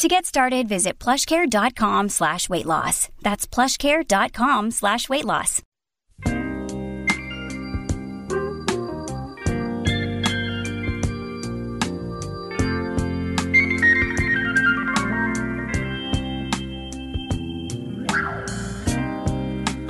To 0.00 0.08
get 0.08 0.24
started, 0.24 0.66
visit 0.66 0.98
plushcare.com 0.98 2.08
slash 2.08 2.48
weight 2.48 2.64
loss. 2.64 3.10
That's 3.20 3.46
plushcare.com 3.46 4.70
slash 4.70 5.10
weight 5.10 5.26
loss. 5.26 5.60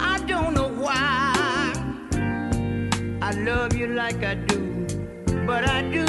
I 0.01 0.19
don't 0.27 0.55
know 0.55 0.71
why 0.71 1.73
I 3.23 3.31
love 3.47 3.77
you 3.77 3.87
like 3.87 4.25
I 4.25 4.35
do, 4.35 4.89
but 5.47 5.69
I 5.69 5.83
do, 5.83 6.05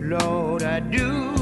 Lord, 0.00 0.64
I 0.64 0.80
do. 0.80 1.35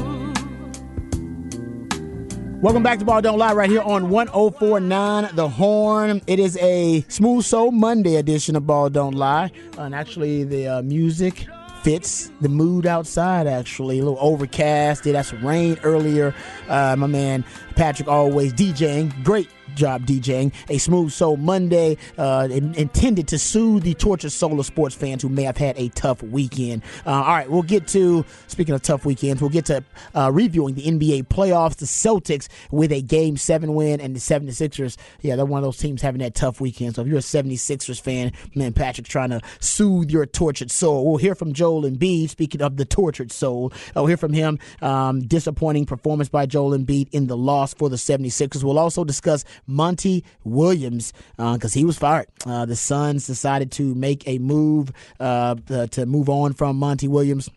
Welcome 2.61 2.83
back 2.83 2.99
to 2.99 3.05
Ball 3.05 3.21
Don't 3.21 3.37
Lie 3.37 3.53
right 3.53 3.69
here 3.69 3.81
on 3.81 4.09
1049 4.09 5.35
The 5.35 5.47
Horn. 5.47 6.21
It 6.25 6.39
is 6.39 6.57
a 6.57 7.05
Smooth 7.09 7.43
Soul 7.43 7.71
Monday 7.71 8.15
edition 8.15 8.55
of 8.55 8.65
Ball 8.65 8.89
Don't 8.89 9.13
Lie. 9.13 9.51
And 9.77 9.93
actually, 9.93 10.45
the 10.45 10.67
uh, 10.67 10.81
music 10.81 11.47
fits 11.83 12.31
the 12.41 12.49
mood 12.49 12.87
outside, 12.87 13.45
actually. 13.45 13.99
A 13.99 14.03
little 14.03 14.17
overcast. 14.19 15.03
Did 15.03 15.15
have 15.15 15.27
some 15.27 15.45
rain 15.45 15.77
earlier. 15.83 16.33
Uh, 16.67 16.95
my 16.97 17.07
man 17.07 17.43
Patrick 17.75 18.07
always 18.07 18.53
DJing. 18.53 19.23
Great 19.23 19.49
job 19.75 20.05
DJing. 20.05 20.53
A 20.69 20.77
Smooth 20.77 21.11
Soul 21.11 21.37
Monday 21.37 21.97
uh, 22.17 22.47
in- 22.49 22.73
intended 22.75 23.27
to 23.29 23.39
soothe 23.39 23.83
the 23.83 23.93
tortured 23.93 24.31
soul 24.31 24.59
of 24.59 24.65
sports 24.65 24.95
fans 24.95 25.21
who 25.21 25.29
may 25.29 25.43
have 25.43 25.57
had 25.57 25.77
a 25.77 25.89
tough 25.89 26.23
weekend. 26.23 26.83
Uh, 27.05 27.11
all 27.11 27.23
right, 27.23 27.49
we'll 27.49 27.63
get 27.63 27.87
to, 27.89 28.25
speaking 28.47 28.73
of 28.73 28.81
tough 28.81 29.05
weekends, 29.05 29.41
we'll 29.41 29.49
get 29.49 29.65
to 29.65 29.83
uh, 30.15 30.31
reviewing 30.31 30.75
the 30.75 30.83
NBA 30.83 31.27
playoffs. 31.27 31.75
The 31.75 31.85
Celtics 31.85 32.47
with 32.71 32.91
a 32.91 33.01
game 33.01 33.37
seven 33.37 33.73
win 33.73 33.99
and 33.99 34.15
the 34.15 34.19
76ers. 34.19 34.97
Yeah, 35.21 35.35
they're 35.35 35.45
one 35.45 35.59
of 35.59 35.63
those 35.63 35.77
teams 35.77 36.01
having 36.01 36.19
that 36.19 36.35
tough 36.35 36.61
weekend. 36.61 36.95
So 36.95 37.01
if 37.01 37.07
you're 37.07 37.17
a 37.17 37.21
76ers 37.21 38.01
fan, 38.01 38.31
man, 38.55 38.73
Patrick's 38.73 39.09
trying 39.09 39.29
to 39.29 39.41
soothe 39.59 40.09
your 40.09 40.25
tortured 40.25 40.71
soul. 40.71 41.05
We'll 41.05 41.17
hear 41.17 41.35
from 41.35 41.53
Joel 41.53 41.83
Embiid, 41.83 42.29
speaking 42.29 42.61
of 42.61 42.77
the 42.77 42.85
tortured 42.85 43.31
soul. 43.31 43.71
We'll 43.95 44.05
hear 44.05 44.17
from 44.17 44.33
him. 44.33 44.59
Um, 44.81 45.21
disappointing 45.21 45.85
performance 45.85 46.29
by 46.29 46.45
Joel 46.45 46.77
Embiid 46.77 47.09
in 47.11 47.27
the 47.27 47.37
loss 47.37 47.73
for 47.73 47.89
the 47.89 47.95
76ers. 47.95 48.63
We'll 48.63 48.79
also 48.79 49.03
discuss 49.03 49.43
Monty 49.67 50.23
Williams 50.43 51.13
because 51.37 51.73
he 51.73 51.85
was 51.85 51.97
fired. 51.97 52.27
Uh, 52.45 52.65
the 52.65 52.75
Suns 52.75 53.27
decided 53.27 53.71
to 53.73 53.95
make 53.95 54.27
a 54.27 54.37
move 54.39 54.91
uh, 55.19 55.55
uh, 55.69 55.87
to 55.87 56.05
move 56.05 56.29
on 56.29 56.53
from 56.53 56.77
Monty 56.77 57.07
Williams 57.07 57.49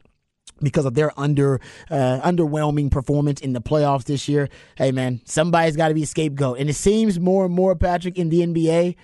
because 0.60 0.84
of 0.84 0.94
their 0.94 1.18
under 1.18 1.60
uh, 1.90 2.20
underwhelming 2.22 2.90
performance 2.90 3.40
in 3.40 3.52
the 3.52 3.60
playoffs 3.60 4.04
this 4.04 4.28
year. 4.28 4.48
Hey 4.76 4.92
man, 4.92 5.20
somebody's 5.24 5.76
got 5.76 5.88
to 5.88 5.94
be 5.94 6.02
a 6.02 6.06
scapegoat, 6.06 6.58
and 6.58 6.68
it 6.68 6.74
seems 6.74 7.18
more 7.18 7.44
and 7.44 7.54
more, 7.54 7.74
Patrick, 7.76 8.18
in 8.18 8.28
the 8.28 8.40
NBA 8.40 8.96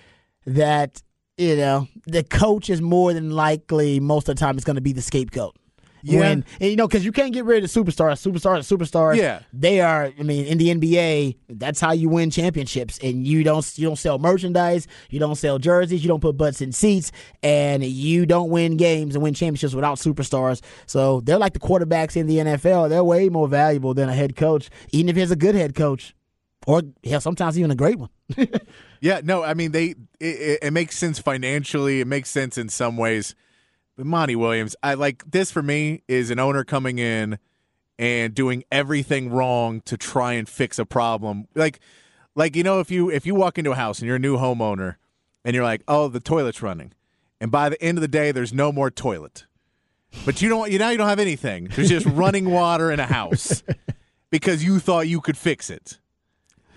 that 0.47 1.03
you 1.37 1.57
know 1.57 1.89
the 2.07 2.23
coach 2.23 2.71
is 2.71 2.81
more 2.81 3.13
than 3.13 3.31
likely 3.31 4.01
most 4.01 4.29
of 4.29 4.37
the 4.37 4.41
time 4.41 4.59
is 4.59 4.65
going 4.65 4.77
to 4.77 4.83
be 4.83 4.93
the 4.93 5.03
scapegoat. 5.03 5.57
Yeah. 6.05 6.21
When, 6.21 6.45
and, 6.61 6.71
you 6.71 6.77
know, 6.77 6.87
because 6.87 7.05
you 7.05 7.13
can't 7.13 7.33
get 7.33 7.45
rid 7.45 7.65
of 7.65 7.71
superstars. 7.71 8.21
Superstars, 8.21 8.77
superstars. 8.77 9.17
Yeah. 9.17 9.41
they 9.53 9.81
are. 9.81 10.13
I 10.19 10.23
mean, 10.23 10.45
in 10.47 10.59
the 10.59 10.75
NBA, 10.75 11.37
that's 11.49 11.81
how 11.81 11.93
you 11.93 12.09
win 12.09 12.31
championships. 12.31 12.99
And 13.03 13.27
you 13.27 13.43
don't 13.43 13.67
you 13.79 13.87
don't 13.87 13.97
sell 13.97 14.19
merchandise, 14.19 14.87
you 15.11 15.19
don't 15.19 15.37
sell 15.37 15.59
jerseys, 15.59 16.05
you 16.05 16.09
don't 16.09 16.21
put 16.21 16.37
butts 16.37 16.61
in 16.61 16.73
seats, 16.73 17.11
and 17.43 17.83
you 17.83 18.27
don't 18.27 18.51
win 18.51 18.77
games 18.77 19.15
and 19.15 19.23
win 19.23 19.35
championships 19.35 19.75
without 19.75 19.99
superstars. 19.99 20.63
So 20.87 21.21
they're 21.21 21.39
like 21.39 21.55
the 21.55 21.61
quarterbacks 21.61 22.17
in 22.17 22.27
the 22.27 22.37
NFL. 22.39 22.91
They're 22.91 23.05
way 23.05 23.29
more 23.29 23.49
valuable 23.49 23.95
than 23.95 24.09
a 24.09 24.15
head 24.15 24.37
coach, 24.37 24.69
even 24.91 25.09
if 25.09 25.17
he's 25.17 25.31
a 25.31 25.37
good 25.37 25.55
head 25.55 25.75
coach, 25.75 26.15
or 26.67 26.83
hell, 27.03 27.21
sometimes 27.21 27.59
even 27.59 27.71
a 27.71 27.77
great 27.77 27.99
one. 27.99 28.11
Yeah, 29.05 29.21
no, 29.23 29.43
I 29.43 29.53
mean 29.53 29.73
they. 29.73 29.97
It, 30.19 30.61
it 30.63 30.73
makes 30.73 30.97
sense 30.97 31.19
financially. 31.19 32.01
It 32.01 32.07
makes 32.07 32.31
sense 32.31 32.57
in 32.57 32.71
some 32.71 32.97
ways. 32.97 33.35
But 33.97 34.07
Monty 34.07 34.35
Williams, 34.35 34.75
I 34.83 34.95
like 34.95 35.31
this 35.31 35.51
for 35.51 35.63
me 35.63 36.03
is 36.09 36.31
an 36.31 36.39
owner 36.39 36.65
coming 36.65 36.99
in 36.99 37.39
and 37.99 38.35
doing 38.35 38.65
everything 38.73 39.31
wrong 39.31 39.81
to 39.83 39.97
try 39.97 40.33
and 40.33 40.49
fix 40.49 40.79
a 40.79 40.85
problem. 40.85 41.47
Like, 41.55 41.79
like 42.35 42.57
you 42.57 42.65
know, 42.65 42.81
if 42.81 42.91
you 42.91 43.11
if 43.11 43.25
you 43.25 43.35
walk 43.35 43.59
into 43.59 43.71
a 43.71 43.77
house 43.77 44.01
and 44.01 44.07
you're 44.07 44.17
a 44.17 44.21
new 44.21 44.37
homeowner 44.37 44.97
and 45.45 45.55
you're 45.55 45.65
like, 45.65 45.83
oh, 45.87 46.09
the 46.09 46.21
toilet's 46.21 46.63
running, 46.63 46.93
and 47.41 47.51
by 47.53 47.69
the 47.69 47.81
end 47.81 47.99
of 47.99 48.03
the 48.03 48.09
day, 48.09 48.33
there's 48.33 48.53
no 48.53 48.73
more 48.73 48.91
toilet, 48.91 49.47
but 50.25 50.43
you 50.43 50.49
don't. 50.49 50.73
You 50.73 50.79
now 50.79 50.91
you 50.91 50.99
don't 50.99 51.09
have 51.09 51.21
anything. 51.21 51.69
There's 51.69 51.89
just 51.89 52.07
running 52.11 52.51
water 52.51 52.91
in 52.91 52.99
a 52.99 53.07
house 53.07 53.63
because 54.31 54.65
you 54.65 54.81
thought 54.81 55.07
you 55.07 55.21
could 55.21 55.37
fix 55.37 55.71
it 55.71 55.99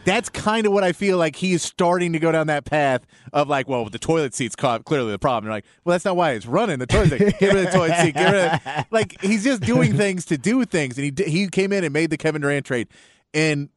that's 0.08 0.30
kind 0.30 0.66
of 0.66 0.72
what 0.72 0.86
I 0.86 0.94
feel 0.94 1.18
like 1.18 1.36
he's 1.36 1.62
starting 1.62 2.14
to 2.14 2.20
go 2.20 2.32
down 2.32 2.48
that 2.48 2.64
path 2.64 3.06
of 3.34 3.50
like, 3.50 3.68
well, 3.68 3.90
the 3.90 4.00
toilet 4.00 4.34
seat's 4.34 4.56
caught 4.56 4.86
clearly 4.86 5.12
the 5.12 5.20
problem. 5.20 5.44
You're 5.46 5.54
like, 5.54 5.66
well, 5.84 5.92
that's 5.92 6.06
not 6.06 6.16
why 6.16 6.32
it's 6.32 6.46
running. 6.46 6.80
The 6.80 6.88
toilet 6.88 7.10
seat, 7.10 7.40
get 7.40 7.54
rid 7.54 7.66
of 7.66 7.72
the 7.72 7.78
toilet 7.78 7.98
seat, 7.98 8.16
get 8.16 8.32
rid 8.32 8.46
of 8.46 8.86
like 8.92 9.20
he's 9.22 9.44
just 9.44 9.64
doing 9.64 9.98
things 9.98 10.24
to 10.28 10.38
do 10.38 10.64
things, 10.64 10.98
and 10.98 11.20
he 11.20 11.26
he 11.26 11.48
came 11.50 11.74
in 11.74 11.84
and 11.84 11.92
made 11.92 12.10
the 12.10 12.16
Kevin 12.16 12.42
Durant 12.42 12.66
trade, 12.66 12.88
and 13.34 13.68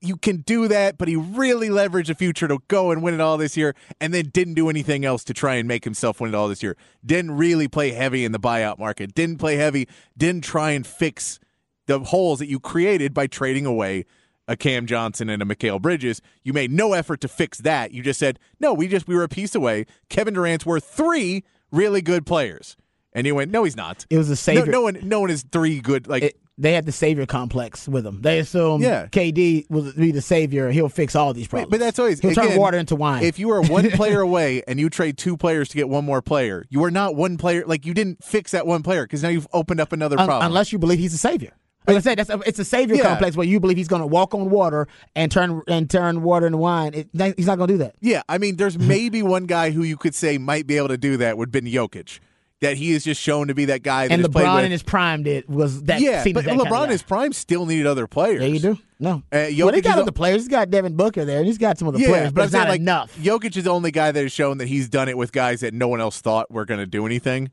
you 0.00 0.16
can 0.16 0.38
do 0.38 0.66
that, 0.66 0.98
but 0.98 1.06
he 1.06 1.14
really 1.14 1.68
leveraged 1.68 2.08
the 2.08 2.14
future 2.16 2.48
to 2.48 2.58
go 2.66 2.90
and 2.90 3.00
win 3.00 3.14
it 3.14 3.20
all 3.20 3.36
this 3.36 3.56
year, 3.56 3.76
and 4.00 4.12
then 4.12 4.30
didn't 4.30 4.54
do 4.54 4.68
anything 4.68 5.04
else 5.04 5.22
to 5.24 5.32
try 5.32 5.54
and 5.54 5.68
make 5.68 5.84
himself 5.84 6.20
win 6.20 6.34
it 6.34 6.36
all 6.36 6.48
this 6.48 6.62
year. 6.62 6.76
Didn't 7.04 7.30
really 7.30 7.68
play 7.68 7.92
heavy 7.92 8.24
in 8.24 8.32
the 8.32 8.40
buyout 8.40 8.80
market. 8.80 9.14
Didn't 9.14 9.38
play 9.38 9.54
heavy. 9.54 9.86
Didn't 10.18 10.42
try 10.42 10.72
and 10.72 10.84
fix 10.84 11.38
the 11.86 12.00
holes 12.00 12.40
that 12.40 12.48
you 12.48 12.58
created 12.58 13.14
by 13.14 13.28
trading 13.28 13.64
away 13.64 14.06
a 14.48 14.56
Cam 14.56 14.86
Johnson 14.86 15.28
and 15.28 15.42
a 15.42 15.44
Mikal 15.44 15.80
Bridges. 15.80 16.20
You 16.44 16.52
made 16.52 16.70
no 16.70 16.92
effort 16.92 17.20
to 17.22 17.28
fix 17.28 17.58
that. 17.58 17.92
You 17.92 18.02
just 18.02 18.18
said, 18.20 18.38
no, 18.60 18.72
we 18.74 18.88
just 18.88 19.06
we 19.08 19.14
were 19.14 19.24
a 19.24 19.28
piece 19.28 19.54
away. 19.54 19.86
Kevin 20.08 20.34
Durant's 20.34 20.64
worth 20.66 20.84
three 20.84 21.44
really 21.70 22.00
good 22.02 22.26
players. 22.26 22.76
And 23.12 23.26
you 23.26 23.34
went, 23.34 23.50
no, 23.50 23.64
he's 23.64 23.76
not. 23.76 24.04
It 24.10 24.18
was 24.18 24.28
a 24.28 24.32
No, 24.32 24.34
savior. 24.36 24.72
no 24.72 24.82
one 24.82 24.98
no 25.02 25.20
one 25.20 25.30
is 25.30 25.44
three 25.50 25.80
good 25.80 26.06
like 26.06 26.22
It- 26.22 26.36
they 26.58 26.72
had 26.72 26.86
the 26.86 26.92
savior 26.92 27.26
complex 27.26 27.86
with 27.86 28.02
them. 28.04 28.22
They 28.22 28.38
assume 28.38 28.80
Yeah. 28.80 29.08
KD 29.08 29.66
will 29.68 29.92
be 29.92 30.10
the 30.10 30.22
savior. 30.22 30.70
He'll 30.70 30.88
fix 30.88 31.14
all 31.14 31.34
these 31.34 31.48
problems. 31.48 31.70
But 31.70 31.80
that's 31.80 31.98
always 31.98 32.18
he'll 32.20 32.34
turn 32.34 32.56
water 32.56 32.78
into 32.78 32.96
wine. 32.96 33.24
If 33.24 33.38
you 33.38 33.50
are 33.50 33.60
one 33.60 33.90
player 33.92 34.20
away 34.22 34.62
and 34.66 34.80
you 34.80 34.88
trade 34.88 35.18
two 35.18 35.36
players 35.36 35.68
to 35.68 35.76
get 35.76 35.90
one 35.90 36.06
more 36.06 36.22
player, 36.22 36.64
you 36.70 36.82
are 36.84 36.90
not 36.90 37.14
one 37.14 37.36
player. 37.36 37.62
Like 37.66 37.84
you 37.84 37.92
didn't 37.92 38.24
fix 38.24 38.52
that 38.52 38.66
one 38.66 38.82
player 38.82 39.02
because 39.04 39.22
now 39.22 39.28
you've 39.28 39.46
opened 39.52 39.80
up 39.80 39.92
another 39.92 40.16
problem. 40.16 40.46
unless 40.46 40.72
you 40.72 40.78
believe 40.78 40.98
he's 40.98 41.12
a 41.12 41.18
savior. 41.18 41.52
Like 41.86 41.96
I 41.96 42.00
said, 42.00 42.18
that's 42.18 42.30
a, 42.30 42.40
it's 42.46 42.58
a 42.58 42.64
savior 42.64 42.96
Yeah. 42.96 43.02
complex 43.04 43.36
where 43.36 43.46
you 43.46 43.60
believe 43.60 43.76
he's 43.76 43.88
going 43.88 44.02
to 44.02 44.06
walk 44.06 44.34
on 44.34 44.50
water 44.50 44.88
and 45.14 45.30
turn 45.30 45.62
and 45.68 45.88
turn 45.88 46.22
water 46.22 46.46
into 46.46 46.58
wine. 46.58 46.94
It, 46.94 47.08
that- 47.14 47.36
he's 47.36 47.46
not 47.46 47.56
going 47.58 47.68
to 47.68 47.74
do 47.74 47.78
that. 47.78 47.94
yeah, 48.00 48.22
I 48.28 48.38
mean, 48.38 48.56
there's 48.56 48.78
maybe 48.78 49.22
one 49.22 49.46
guy 49.46 49.70
who 49.70 49.82
you 49.82 49.96
could 49.96 50.14
say 50.14 50.38
might 50.38 50.66
be 50.66 50.76
able 50.76 50.88
to 50.88 50.98
do 50.98 51.16
that 51.18 51.38
would 51.38 51.48
have 51.48 51.52
been 51.64 51.70
Jokic. 51.72 52.18
That 52.62 52.78
he 52.78 52.92
is 52.92 53.04
just 53.04 53.20
shown 53.20 53.48
to 53.48 53.54
be 53.54 53.66
that 53.66 53.82
guy 53.82 54.08
that 54.08 54.14
And 54.14 54.24
LeBron 54.24 54.64
in 54.64 54.70
his 54.70 54.82
prime 54.82 55.22
did 55.24 55.46
was 55.46 55.82
that. 55.84 56.00
yeah, 56.00 56.24
but 56.32 56.46
that 56.46 56.54
of 56.58 56.66
LeBron 56.66 56.84
in 56.84 56.90
his 56.90 57.02
prime 57.02 57.34
still 57.34 57.66
needed 57.66 57.86
other 57.86 58.06
players. 58.06 58.40
Yeah, 58.40 58.48
you 58.48 58.58
do. 58.58 58.78
No. 58.98 59.10
Uh, 59.10 59.20
well, 59.30 59.50
Jokic 59.50 59.72
they 59.72 59.80
got 59.82 59.98
other 59.98 60.10
players. 60.10 60.40
He's 60.40 60.48
got 60.48 60.70
Devin 60.70 60.96
Booker 60.96 61.26
there, 61.26 61.36
and 61.36 61.46
he's 61.46 61.58
got 61.58 61.76
some 61.76 61.86
other 61.88 61.98
Yeah, 61.98 62.08
players, 62.08 62.32
but, 62.32 62.40
I'm 62.40 62.44
it's 62.46 62.54
not 62.54 62.68
like, 62.70 62.80
enough. 62.80 63.14
Jokic 63.18 63.58
is 63.58 63.64
the 63.64 63.70
only 63.70 63.90
guy 63.90 64.10
that 64.10 64.22
has 64.22 64.32
shown 64.32 64.56
that 64.56 64.68
he's 64.68 64.88
done 64.88 65.10
it 65.10 65.18
with 65.18 65.32
guys 65.32 65.60
that 65.60 65.74
no 65.74 65.86
one 65.86 66.00
else 66.00 66.22
thought 66.22 66.50
were 66.50 66.64
going 66.64 66.80
to 66.80 66.86
do 66.86 67.04
anything, 67.04 67.50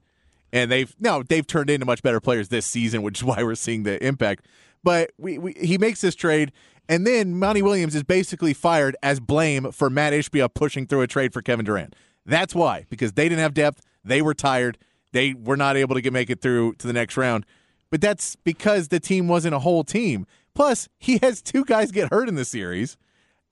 and 0.54 0.72
they've 0.72 0.96
no, 1.00 1.24
they've 1.24 1.46
turned 1.46 1.70
into 1.70 1.86
much 1.86 2.02
better 2.02 2.22
players 2.22 2.48
this 2.48 2.66
season, 2.66 3.02
which 3.02 3.20
is 3.20 3.24
why 3.26 3.44
we're 3.44 3.56
seeing 3.56 3.84
the 3.84 4.02
impact. 4.06 4.46
But 4.84 5.12
we, 5.18 5.38
we 5.38 5.54
he 5.54 5.78
makes 5.78 6.00
this 6.00 6.16
trade, 6.16 6.54
and 6.88 7.06
then 7.06 7.38
Monty 7.38 7.62
Williams 7.62 7.96
is 7.96 8.04
basically 8.04 8.54
fired 8.54 8.96
as 9.04 9.20
blame 9.20 9.72
for 9.72 9.90
Mat 9.90 10.14
Ishbia 10.14 10.54
pushing 10.54 10.88
through 10.88 11.02
a 11.02 11.08
trade 11.08 11.34
for 11.34 11.42
Kevin 11.42 11.66
Durant. 11.66 11.96
That's 12.26 12.56
why 12.56 12.86
because 12.90 13.14
they 13.14 13.28
didn't 13.28 13.42
have 13.42 13.54
depth, 13.54 13.82
they 14.06 14.22
were 14.22 14.34
tired, 14.34 14.78
they 15.12 15.34
were 15.34 15.58
not 15.58 15.76
able 15.76 15.96
to 15.96 16.02
get 16.02 16.14
make 16.14 16.30
it 16.30 16.42
through 16.42 16.76
to 16.76 16.88
the 16.88 16.94
next 16.94 17.18
round. 17.18 17.46
But 17.90 18.00
that's 18.00 18.38
because 18.38 18.88
the 18.88 19.00
team 19.02 19.28
wasn't 19.28 19.54
a 19.56 19.60
whole 19.60 19.84
team. 19.84 20.26
Plus, 20.56 20.88
he 21.00 21.18
has 21.24 21.42
two 21.42 21.66
guys 21.66 21.92
get 21.92 22.12
hurt 22.12 22.30
in 22.30 22.36
the 22.36 22.46
series 22.46 22.98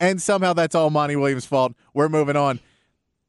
and 0.02 0.20
somehow 0.20 0.52
that's 0.52 0.74
all 0.74 0.90
Monty 0.90 1.16
Williams' 1.16 1.46
fault. 1.46 1.74
We're 1.94 2.10
moving 2.10 2.36
on. 2.36 2.60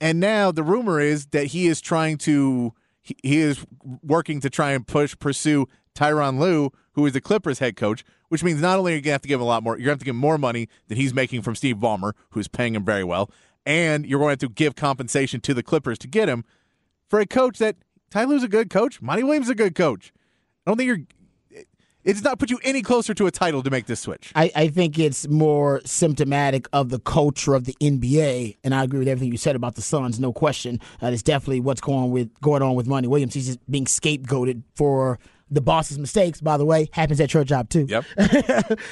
And 0.01 0.19
now 0.19 0.51
the 0.51 0.65
rumor 0.65 0.99
is 0.99 1.27
that 1.27 1.49
he 1.49 1.67
is 1.67 1.81
trying 1.81 2.17
to 2.19 2.73
he, 3.03 3.17
he 3.23 3.39
is 3.39 3.65
working 4.03 4.41
to 4.41 4.49
try 4.49 4.73
and 4.73 4.87
push 4.87 5.17
pursue 5.19 5.67
Tyronn 5.95 6.39
Lue, 6.39 6.71
who 6.93 7.05
is 7.05 7.13
the 7.13 7.21
Clippers 7.21 7.59
head 7.59 7.77
coach, 7.77 8.05
which 8.29 8.43
means 8.43 8.63
not 8.63 8.79
only 8.79 8.93
are 8.93 8.97
you 8.97 9.03
gonna 9.03 9.13
have 9.13 9.23
to 9.23 9.29
give 9.29 9.41
him 9.41 9.45
a 9.45 9.49
lot 9.49 9.63
more, 9.63 9.77
you're 9.77 9.85
gonna 9.87 9.93
have 9.93 9.99
to 9.99 10.05
give 10.05 10.15
him 10.15 10.21
more 10.21 10.39
money 10.39 10.69
than 10.89 10.97
he's 10.97 11.13
making 11.13 11.43
from 11.43 11.55
Steve 11.55 11.77
Ballmer, 11.77 12.13
who's 12.31 12.49
paying 12.49 12.75
him 12.75 12.85
very 12.85 13.05
well, 13.05 13.31
and 13.67 14.07
you're 14.07 14.19
going 14.19 14.37
to 14.37 14.47
have 14.47 14.51
to 14.51 14.55
give 14.55 14.75
compensation 14.75 15.41
to 15.41 15.55
the 15.55 15.63
Clippers 15.63 15.99
to 15.99 16.09
get 16.09 16.29
him. 16.29 16.45
For 17.09 17.21
a 17.21 17.27
coach 17.27 17.59
that 17.59 17.77
Ty 18.11 18.25
Lue's 18.25 18.43
a 18.43 18.49
good 18.49 18.71
coach, 18.71 19.03
Monty 19.03 19.23
Williams 19.23 19.47
is 19.47 19.51
a 19.51 19.55
good 19.55 19.75
coach. 19.75 20.13
I 20.67 20.71
don't 20.71 20.77
think 20.77 20.87
you're. 20.87 21.01
It 22.05 22.15
does 22.15 22.25
not 22.25 22.39
put 22.39 22.51
you 22.51 22.59
any 22.65 22.83
closer 22.83 23.15
to 23.15 23.27
a 23.27 23.31
title 23.31 23.63
to 23.63 23.71
make 23.71 23.87
this 23.87 24.01
switch. 24.01 24.33
I, 24.35 24.51
I 24.57 24.69
think 24.69 24.99
it's 24.99 25.29
more 25.29 25.81
symptomatic 25.85 26.67
of 26.73 26.89
the 26.89 26.99
culture 26.99 27.55
of 27.55 27.65
the 27.65 27.77
NBA, 27.81 28.57
and 28.65 28.75
I 28.75 28.83
agree 28.83 28.99
with 28.99 29.09
everything 29.09 29.31
you 29.31 29.39
said 29.39 29.55
about 29.55 29.77
the 29.77 29.83
Suns. 29.83 30.19
No 30.19 30.33
question, 30.33 30.81
uh, 31.01 31.11
that's 31.11 31.23
definitely 31.23 31.61
what's 31.61 31.81
going 31.81 32.11
with 32.11 32.29
going 32.41 32.63
on 32.63 32.75
with 32.75 32.89
Monty 32.89 33.09
Williams. 33.09 33.35
He's 33.35 33.47
just 33.47 33.71
being 33.71 33.85
scapegoated 33.85 34.63
for 34.75 35.21
the 35.49 35.61
boss's 35.61 35.99
mistakes. 35.99 36.41
By 36.41 36.57
the 36.57 36.65
way, 36.65 36.89
happens 36.93 37.21
at 37.21 37.33
your 37.35 37.45
job 37.45 37.69
too. 37.69 37.87
Yep. 37.89 38.05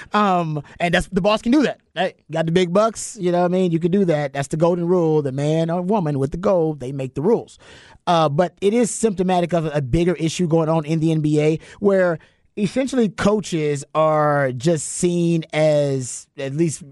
um, 0.15 0.62
and 0.79 0.95
that's 0.95 1.09
the 1.09 1.21
boss 1.21 1.43
can 1.43 1.53
do 1.53 1.62
that. 1.62 1.81
Hey, 1.95 2.15
got 2.31 2.47
the 2.47 2.53
big 2.53 2.73
bucks. 2.73 3.17
You 3.19 3.33
know 3.33 3.41
what 3.41 3.47
I 3.47 3.49
mean? 3.49 3.73
You 3.73 3.81
can 3.81 3.91
do 3.91 4.05
that. 4.05 4.35
That's 4.35 4.49
the 4.49 4.57
golden 4.57 4.87
rule. 4.87 5.23
The 5.23 5.33
man 5.33 5.71
or 5.71 5.83
woman 5.83 6.19
with 6.19 6.31
the 6.31 6.37
gold, 6.37 6.79
they 6.81 6.93
make 6.93 7.15
the 7.15 7.23
rules. 7.23 7.59
Uh, 8.07 8.29
but 8.29 8.57
it 8.61 8.75
is 8.75 8.91
symptomatic 8.91 9.53
of 9.53 9.67
a 9.75 9.81
bigger 9.81 10.15
issue 10.15 10.47
going 10.47 10.69
on 10.69 10.85
in 10.85 11.01
the 11.01 11.09
NBA 11.09 11.61
where 11.81 12.19
essentially 12.61 13.09
coaches 13.09 13.85
are 13.95 14.53
just 14.53 14.87
seen 14.87 15.45
as 15.53 16.29
at 16.37 16.55
least 16.55 16.83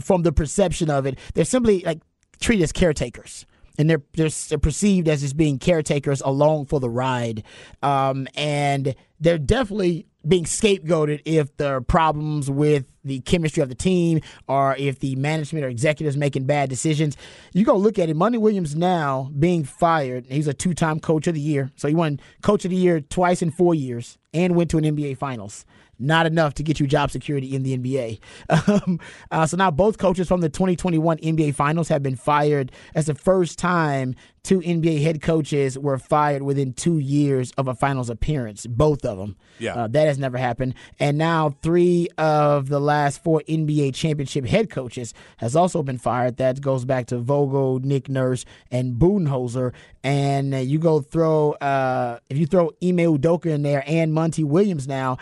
from 0.00 0.22
the 0.22 0.32
perception 0.32 0.90
of 0.90 1.06
it 1.06 1.18
they're 1.34 1.44
simply 1.44 1.82
like 1.84 2.00
treated 2.44 2.62
as 2.62 2.72
caretakers. 2.72 3.46
And 3.76 3.90
they're, 3.90 4.02
they're, 4.12 4.28
they're 4.28 4.58
perceived 4.58 5.08
as 5.08 5.22
just 5.22 5.36
being 5.36 5.58
caretakers 5.58 6.20
along 6.20 6.66
for 6.66 6.78
the 6.78 6.90
ride. 6.90 7.42
Um, 7.82 8.28
and 8.36 8.94
they're 9.18 9.38
definitely 9.38 10.06
being 10.26 10.44
scapegoated 10.44 11.20
if 11.24 11.56
there 11.56 11.76
are 11.76 11.80
problems 11.80 12.50
with 12.50 12.84
the 13.04 13.20
chemistry 13.20 13.62
of 13.62 13.68
the 13.68 13.74
team 13.74 14.20
or 14.48 14.74
if 14.78 14.98
the 15.00 15.14
management 15.16 15.64
or 15.64 15.68
executives 15.68 16.16
making 16.16 16.46
bad 16.46 16.68
decisions. 16.68 17.16
You 17.52 17.64
go 17.64 17.76
look 17.76 17.98
at 17.98 18.08
it. 18.08 18.16
Monty 18.16 18.38
Williams 18.38 18.74
now 18.74 19.30
being 19.38 19.64
fired. 19.64 20.26
He's 20.28 20.48
a 20.48 20.54
two-time 20.54 21.00
coach 21.00 21.26
of 21.26 21.34
the 21.34 21.40
year, 21.40 21.70
so 21.76 21.88
he 21.88 21.94
won 21.94 22.20
coach 22.42 22.64
of 22.64 22.70
the 22.70 22.76
year 22.76 23.00
twice 23.00 23.42
in 23.42 23.50
four 23.50 23.74
years 23.74 24.18
and 24.32 24.56
went 24.56 24.70
to 24.70 24.78
an 24.78 24.84
NBA 24.84 25.18
Finals 25.18 25.64
not 25.98 26.26
enough 26.26 26.54
to 26.54 26.62
get 26.62 26.80
you 26.80 26.86
job 26.86 27.10
security 27.10 27.54
in 27.54 27.62
the 27.62 27.76
NBA. 27.76 28.18
Um, 28.66 28.98
uh, 29.30 29.46
so 29.46 29.56
now 29.56 29.70
both 29.70 29.98
coaches 29.98 30.26
from 30.26 30.40
the 30.40 30.48
2021 30.48 31.18
NBA 31.18 31.54
Finals 31.54 31.88
have 31.88 32.02
been 32.02 32.16
fired. 32.16 32.72
That's 32.94 33.08
the 33.08 33.14
first 33.14 33.58
time 33.58 34.14
two 34.44 34.60
NBA 34.60 35.02
head 35.02 35.22
coaches 35.22 35.76
were 35.78 35.98
fired 35.98 36.42
within 36.42 36.74
two 36.74 36.98
years 36.98 37.50
of 37.52 37.66
a 37.66 37.74
finals 37.74 38.10
appearance. 38.10 38.66
Both 38.66 39.04
of 39.04 39.18
them. 39.18 39.36
Yeah. 39.58 39.74
Uh, 39.74 39.88
that 39.88 40.06
has 40.06 40.18
never 40.18 40.36
happened. 40.36 40.74
And 41.00 41.16
now 41.16 41.56
three 41.62 42.08
of 42.18 42.68
the 42.68 42.80
last 42.80 43.24
four 43.24 43.42
NBA 43.48 43.94
championship 43.94 44.44
head 44.44 44.70
coaches 44.70 45.14
has 45.38 45.56
also 45.56 45.82
been 45.82 45.98
fired. 45.98 46.36
That 46.36 46.60
goes 46.60 46.84
back 46.84 47.06
to 47.06 47.18
Vogel, 47.18 47.80
Nick 47.80 48.08
Nurse, 48.08 48.44
and 48.70 48.94
Budenholzer. 48.96 49.72
And 50.02 50.54
uh, 50.54 50.58
you 50.58 50.78
go 50.78 51.00
throw, 51.00 51.52
uh, 51.52 52.18
if 52.28 52.36
you 52.36 52.46
throw 52.46 52.66
Ime 52.82 52.98
Udoka 52.98 53.46
in 53.46 53.62
there 53.62 53.82
and 53.86 54.12
Monty 54.12 54.44
Williams 54.44 54.86
now, 54.86 55.16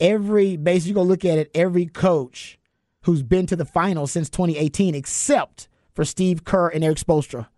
every 0.00 0.56
basically 0.56 0.90
you 0.90 0.94
go 0.94 1.02
look 1.02 1.24
at 1.24 1.38
it, 1.38 1.50
every 1.54 1.86
coach 1.86 2.58
who's 3.02 3.22
been 3.22 3.46
to 3.46 3.56
the 3.56 3.64
finals 3.64 4.12
since 4.12 4.30
2018, 4.30 4.94
except 4.94 5.68
for 5.92 6.04
Steve 6.04 6.44
Kerr 6.44 6.68
and 6.68 6.82
Erik 6.82 6.98
Spoelstra, 6.98 7.48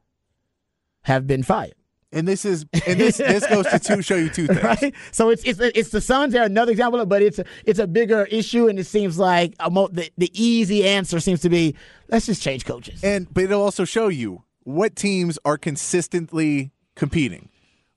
have 1.02 1.26
been 1.26 1.42
fired. 1.42 1.74
And 2.12 2.26
this 2.26 2.44
is 2.44 2.66
and 2.86 3.00
this 3.00 3.16
this 3.18 3.46
goes 3.46 3.66
to 3.66 3.78
two, 3.78 4.00
show 4.00 4.14
you 4.16 4.28
two 4.28 4.46
things. 4.46 4.62
Right? 4.62 4.94
So 5.10 5.30
it's 5.30 5.42
it's 5.44 5.60
it's 5.60 5.90
the 5.90 6.00
Suns. 6.00 6.32
They're 6.32 6.44
another 6.44 6.72
example, 6.72 7.04
but 7.04 7.20
it's 7.20 7.38
a, 7.38 7.44
it's 7.64 7.78
a 7.78 7.86
bigger 7.86 8.24
issue, 8.26 8.68
and 8.68 8.78
it 8.78 8.86
seems 8.86 9.18
like 9.18 9.54
a 9.60 9.70
mo- 9.70 9.88
the 9.88 10.10
the 10.16 10.30
easy 10.32 10.86
answer 10.86 11.20
seems 11.20 11.40
to 11.40 11.48
be 11.50 11.74
let's 12.08 12.26
just 12.26 12.42
change 12.42 12.64
coaches. 12.64 13.02
And 13.02 13.32
but 13.32 13.44
it'll 13.44 13.60
also 13.60 13.84
show 13.84 14.08
you 14.08 14.44
what 14.62 14.96
teams 14.96 15.38
are 15.44 15.58
consistently 15.58 16.72
competing, 16.94 17.50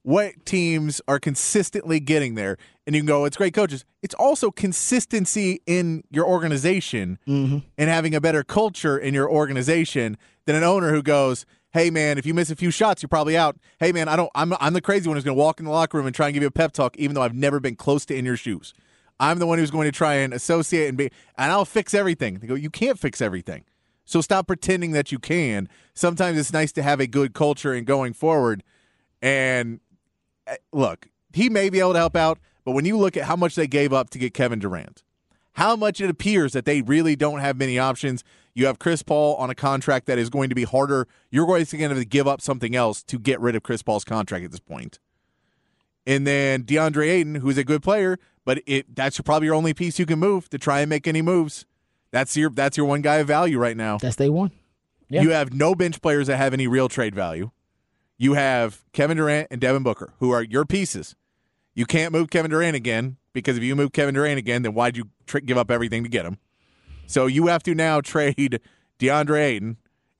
what 0.03 0.45
teams 0.45 1.01
are 1.07 1.19
consistently 1.19 1.99
getting 1.99 2.35
there, 2.35 2.57
and 2.87 2.95
you 2.95 3.01
can 3.01 3.07
go, 3.07 3.25
it's 3.25 3.37
great 3.37 3.53
coaches. 3.53 3.85
It's 4.01 4.15
also 4.15 4.49
consistency 4.49 5.61
in 5.65 6.03
your 6.09 6.25
organization 6.25 7.19
mm-hmm. 7.27 7.59
and 7.77 7.89
having 7.89 8.15
a 8.15 8.21
better 8.21 8.43
culture 8.43 8.97
in 8.97 9.13
your 9.13 9.29
organization 9.29 10.17
than 10.45 10.55
an 10.55 10.63
owner 10.63 10.91
who 10.91 11.03
goes, 11.03 11.45
"Hey 11.71 11.89
man, 11.89 12.17
if 12.17 12.25
you 12.25 12.33
miss 12.33 12.49
a 12.49 12.55
few 12.55 12.71
shots, 12.71 13.01
you're 13.01 13.09
probably 13.09 13.37
out. 13.37 13.57
Hey 13.79 13.91
man, 13.91 14.07
I 14.07 14.15
don't. 14.15 14.31
I'm 14.35 14.53
I'm 14.59 14.73
the 14.73 14.81
crazy 14.81 15.07
one 15.07 15.17
who's 15.17 15.25
going 15.25 15.35
to 15.35 15.41
walk 15.41 15.59
in 15.59 15.65
the 15.65 15.71
locker 15.71 15.97
room 15.97 16.07
and 16.07 16.15
try 16.15 16.27
and 16.27 16.33
give 16.33 16.41
you 16.41 16.47
a 16.47 16.51
pep 16.51 16.71
talk, 16.71 16.95
even 16.97 17.13
though 17.13 17.21
I've 17.21 17.35
never 17.35 17.59
been 17.59 17.75
close 17.75 18.05
to 18.05 18.15
in 18.15 18.25
your 18.25 18.37
shoes. 18.37 18.73
I'm 19.19 19.39
the 19.39 19.45
one 19.45 19.59
who's 19.59 19.71
going 19.71 19.85
to 19.85 19.91
try 19.91 20.15
and 20.15 20.33
associate 20.33 20.87
and 20.87 20.97
be, 20.97 21.11
and 21.37 21.51
I'll 21.51 21.65
fix 21.65 21.93
everything. 21.93 22.39
They 22.39 22.47
go, 22.47 22.55
you 22.55 22.69
can't 22.69 22.97
fix 22.97 23.21
everything. 23.21 23.65
So 24.05 24.21
stop 24.21 24.47
pretending 24.47 24.91
that 24.93 25.11
you 25.11 25.19
can. 25.19 25.69
Sometimes 25.93 26.39
it's 26.39 26.53
nice 26.53 26.71
to 26.71 26.81
have 26.81 26.99
a 26.99 27.05
good 27.05 27.33
culture 27.33 27.73
and 27.73 27.85
going 27.85 28.13
forward. 28.13 28.63
And 29.21 29.81
Uh, 30.49 30.55
look, 30.71 31.07
he 31.33 31.49
may 31.49 31.69
be 31.69 31.79
able 31.79 31.93
to 31.93 31.99
help 31.99 32.15
out, 32.15 32.39
but 32.65 32.71
when 32.71 32.85
you 32.85 32.97
look 32.97 33.17
at 33.17 33.25
how 33.25 33.35
much 33.35 33.55
they 33.55 33.67
gave 33.67 33.93
up 33.93 34.09
to 34.11 34.19
get 34.19 34.33
Kevin 34.33 34.59
Durant, 34.59 35.03
how 35.53 35.75
much 35.75 35.99
it 36.01 36.09
appears 36.09 36.53
that 36.53 36.65
they 36.65 36.81
really 36.81 37.15
don't 37.15 37.39
have 37.39 37.57
many 37.57 37.77
options. 37.77 38.23
You 38.53 38.65
have 38.65 38.79
Chris 38.79 39.03
Paul 39.03 39.35
on 39.35 39.49
a 39.49 39.55
contract 39.55 40.05
that 40.07 40.17
is 40.17 40.29
going 40.29 40.49
to 40.49 40.55
be 40.55 40.63
harder. 40.63 41.07
You're 41.31 41.45
going 41.45 41.65
to 41.65 41.77
have 41.77 41.97
to 41.97 42.05
give 42.05 42.27
up 42.27 42.41
something 42.41 42.75
else 42.75 43.03
to 43.03 43.19
get 43.19 43.39
rid 43.39 43.55
of 43.55 43.63
Chris 43.63 43.81
Paul's 43.81 44.03
contract 44.03 44.45
at 44.45 44.51
this 44.51 44.59
point. 44.59 44.99
And 46.05 46.25
then 46.25 46.63
DeAndre 46.63 47.09
Ayton, 47.09 47.35
who's 47.35 47.57
a 47.57 47.63
good 47.63 47.83
player, 47.83 48.17
but 48.45 48.61
it 48.65 48.95
that's 48.95 49.19
probably 49.21 49.47
your 49.47 49.55
only 49.55 49.73
piece 49.73 49.99
you 49.99 50.05
can 50.05 50.17
move 50.17 50.49
to 50.49 50.57
try 50.57 50.79
and 50.79 50.89
make 50.89 51.07
any 51.07 51.21
moves. 51.21 51.65
That's 52.11 52.35
your 52.35 52.49
that's 52.49 52.77
your 52.77 52.85
one 52.87 53.01
guy 53.01 53.17
of 53.17 53.27
value 53.27 53.59
right 53.59 53.77
now. 53.77 53.97
That's 53.97 54.15
day 54.15 54.29
one. 54.29 54.51
Yeah. 55.09 55.21
You 55.21 55.31
have 55.31 55.53
no 55.53 55.75
bench 55.75 56.01
players 56.01 56.27
that 56.27 56.37
have 56.37 56.53
any 56.53 56.67
real 56.67 56.87
trade 56.89 57.13
value. 57.13 57.51
You 58.19 58.33
have 58.33 58.83
Kevin 58.91 59.17
Durant 59.17 59.47
and 59.49 59.59
Devin 59.61 59.81
Booker, 59.81 60.13
who 60.19 60.29
are 60.31 60.43
your 60.43 60.65
pieces. 60.65 61.15
You 61.73 61.85
can't 61.85 62.11
move 62.11 62.29
Kevin 62.29 62.51
Durant 62.51 62.75
again 62.75 63.15
because 63.33 63.55
if 63.57 63.63
you 63.63 63.75
move 63.75 63.93
Kevin 63.93 64.13
Durant 64.13 64.37
again, 64.37 64.61
then 64.61 64.73
why'd 64.73 64.97
you 64.97 65.05
tr- 65.25 65.39
give 65.39 65.57
up 65.57 65.71
everything 65.71 66.03
to 66.03 66.09
get 66.09 66.25
him? 66.25 66.37
So 67.07 67.25
you 67.25 67.47
have 67.47 67.63
to 67.63 67.73
now 67.73 68.01
trade 68.01 68.59
DeAndre 68.99 69.41
Ayton 69.41 69.77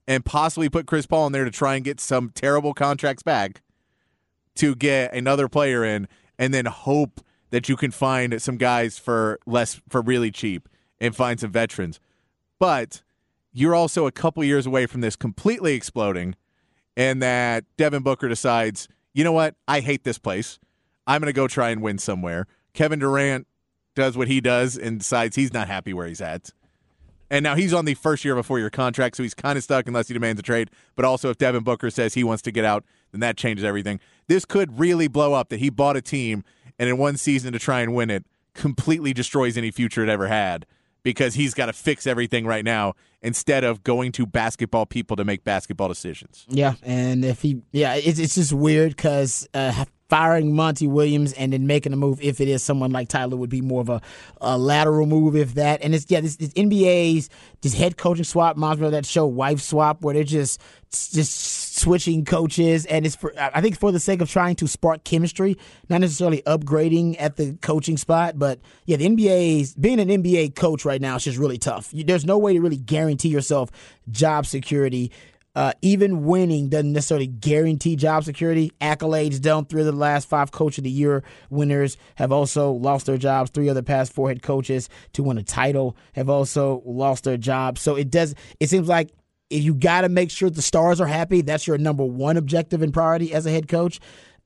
and 0.08 0.24
possibly 0.24 0.70
put 0.70 0.86
Chris 0.86 1.06
Paul 1.06 1.26
in 1.26 1.32
there 1.32 1.44
to 1.44 1.50
try 1.50 1.76
and 1.76 1.84
get 1.84 2.00
some 2.00 2.30
terrible 2.30 2.72
contracts 2.72 3.22
back 3.22 3.62
to 4.56 4.74
get 4.74 5.14
another 5.14 5.48
player 5.48 5.84
in, 5.84 6.08
and 6.38 6.52
then 6.52 6.66
hope 6.66 7.20
that 7.50 7.68
you 7.68 7.76
can 7.76 7.90
find 7.90 8.40
some 8.40 8.56
guys 8.56 8.98
for 8.98 9.38
less 9.46 9.80
for 9.88 10.00
really 10.00 10.30
cheap 10.30 10.68
and 11.00 11.14
find 11.14 11.38
some 11.38 11.52
veterans. 11.52 12.00
But 12.58 13.02
you're 13.52 13.74
also 13.74 14.06
a 14.06 14.12
couple 14.12 14.42
years 14.42 14.66
away 14.66 14.86
from 14.86 15.00
this 15.00 15.16
completely 15.16 15.74
exploding, 15.74 16.34
and 16.96 17.22
that 17.22 17.64
Devin 17.76 18.02
Booker 18.02 18.28
decides, 18.28 18.88
you 19.12 19.24
know 19.24 19.32
what, 19.32 19.54
I 19.66 19.80
hate 19.80 20.04
this 20.04 20.18
place. 20.18 20.58
I'm 21.06 21.20
going 21.20 21.26
to 21.26 21.32
go 21.32 21.48
try 21.48 21.70
and 21.70 21.82
win 21.82 21.98
somewhere. 21.98 22.46
Kevin 22.74 22.98
Durant 22.98 23.46
does 23.94 24.16
what 24.16 24.28
he 24.28 24.40
does 24.40 24.76
and 24.76 24.98
decides 25.00 25.36
he's 25.36 25.52
not 25.52 25.68
happy 25.68 25.92
where 25.92 26.06
he's 26.06 26.20
at. 26.20 26.50
And 27.30 27.44
now 27.44 27.54
he's 27.54 27.72
on 27.72 27.84
the 27.84 27.94
first 27.94 28.24
year 28.24 28.34
of 28.34 28.38
a 28.38 28.42
four 28.42 28.58
year 28.58 28.70
contract, 28.70 29.16
so 29.16 29.22
he's 29.22 29.34
kind 29.34 29.56
of 29.56 29.62
stuck 29.62 29.86
unless 29.86 30.08
he 30.08 30.14
demands 30.14 30.40
a 30.40 30.42
trade. 30.42 30.70
But 30.96 31.04
also, 31.04 31.30
if 31.30 31.38
Devin 31.38 31.62
Booker 31.62 31.90
says 31.90 32.14
he 32.14 32.24
wants 32.24 32.42
to 32.42 32.50
get 32.50 32.64
out, 32.64 32.84
then 33.12 33.20
that 33.20 33.36
changes 33.36 33.64
everything. 33.64 34.00
This 34.26 34.44
could 34.44 34.80
really 34.80 35.06
blow 35.06 35.34
up 35.34 35.48
that 35.50 35.60
he 35.60 35.70
bought 35.70 35.96
a 35.96 36.02
team 36.02 36.44
and 36.78 36.88
in 36.88 36.98
one 36.98 37.16
season 37.16 37.52
to 37.52 37.58
try 37.58 37.82
and 37.82 37.94
win 37.94 38.10
it 38.10 38.24
completely 38.54 39.12
destroys 39.12 39.56
any 39.56 39.70
future 39.70 40.02
it 40.02 40.08
ever 40.08 40.26
had 40.26 40.66
because 41.02 41.34
he's 41.34 41.54
got 41.54 41.66
to 41.66 41.72
fix 41.72 42.06
everything 42.06 42.46
right 42.46 42.64
now 42.64 42.94
instead 43.22 43.64
of 43.64 43.82
going 43.82 44.12
to 44.12 44.26
basketball 44.26 44.86
people 44.86 45.16
to 45.16 45.24
make 45.24 45.44
basketball 45.44 45.88
decisions. 45.88 46.46
Yeah, 46.48 46.74
and 46.82 47.24
if 47.24 47.42
he, 47.42 47.62
yeah, 47.72 47.94
it's 47.94 48.18
it's 48.18 48.34
just 48.34 48.52
weird 48.52 48.96
because 48.96 49.48
uh, 49.54 49.84
firing 50.10 50.54
Monty 50.54 50.88
Williams 50.88 51.32
and 51.34 51.52
then 51.52 51.66
making 51.68 51.92
a 51.92 51.96
move 51.96 52.20
if 52.20 52.40
it 52.40 52.48
is 52.48 52.62
someone 52.62 52.90
like 52.90 53.08
Ty 53.08 53.26
Lue 53.26 53.36
would 53.36 53.48
be 53.48 53.60
more 53.62 53.80
of 53.80 53.88
a, 53.88 54.00
a 54.40 54.58
lateral 54.58 55.06
move 55.06 55.36
if 55.36 55.54
that. 55.54 55.80
And 55.82 55.94
it's 55.94 56.06
yeah, 56.08 56.20
this, 56.20 56.36
this 56.36 56.52
NBA's 56.54 57.30
this 57.62 57.74
head 57.74 57.96
coaching 57.96 58.24
swap 58.24 58.56
of 58.60 58.90
that 58.90 59.06
show 59.06 59.26
Wife 59.26 59.60
Swap 59.60 60.02
where 60.02 60.14
they're 60.14 60.24
just 60.24 60.60
just 60.90 61.32
switching 61.80 62.24
coaches 62.24 62.86
and 62.86 63.06
it's 63.06 63.16
for 63.16 63.32
I 63.38 63.60
think 63.60 63.78
for 63.78 63.90
the 63.90 64.00
sake 64.00 64.20
of 64.20 64.30
trying 64.30 64.56
to 64.56 64.68
spark 64.68 65.04
chemistry, 65.04 65.56
not 65.88 66.00
necessarily 66.00 66.42
upgrading 66.42 67.16
at 67.18 67.36
the 67.36 67.56
coaching 67.62 67.96
spot, 67.96 68.38
but 68.38 68.60
yeah, 68.84 68.96
the 68.96 69.08
NBA's 69.08 69.74
being 69.74 69.98
an 69.98 70.08
NBA 70.08 70.54
coach 70.54 70.84
right 70.84 71.00
now 71.00 71.16
is 71.16 71.24
just 71.24 71.38
really 71.38 71.58
tough. 71.58 71.88
You, 71.92 72.04
there's 72.04 72.24
no 72.24 72.38
way 72.38 72.52
to 72.52 72.60
really 72.60 72.76
guarantee 72.76 73.28
yourself 73.28 73.70
job 74.10 74.46
security. 74.46 75.10
Uh, 75.56 75.72
even 75.82 76.24
winning 76.24 76.68
doesn't 76.68 76.92
necessarily 76.92 77.26
guarantee 77.26 77.96
job 77.96 78.22
security. 78.22 78.72
Accolades 78.80 79.40
don't. 79.40 79.68
Three 79.68 79.80
of 79.80 79.86
the 79.86 79.92
last 79.92 80.28
five 80.28 80.52
Coach 80.52 80.78
of 80.78 80.84
the 80.84 80.90
Year 80.90 81.24
winners 81.48 81.96
have 82.14 82.30
also 82.30 82.70
lost 82.70 83.06
their 83.06 83.18
jobs. 83.18 83.50
Three 83.50 83.68
other 83.68 83.82
past 83.82 84.12
four 84.12 84.28
head 84.28 84.42
coaches 84.42 84.88
to 85.14 85.24
win 85.24 85.38
a 85.38 85.42
title 85.42 85.96
have 86.12 86.30
also 86.30 86.82
lost 86.84 87.24
their 87.24 87.36
jobs. 87.36 87.80
So 87.80 87.96
it 87.96 88.10
does. 88.10 88.36
It 88.60 88.70
seems 88.70 88.86
like 88.86 89.10
you 89.50 89.74
got 89.74 90.02
to 90.02 90.08
make 90.08 90.30
sure 90.30 90.48
the 90.48 90.62
stars 90.62 91.00
are 91.00 91.06
happy, 91.06 91.40
that's 91.42 91.66
your 91.66 91.76
number 91.78 92.04
one 92.04 92.36
objective 92.36 92.82
and 92.82 92.92
priority 92.92 93.34
as 93.34 93.46
a 93.46 93.50
head 93.50 93.68
coach. 93.68 94.00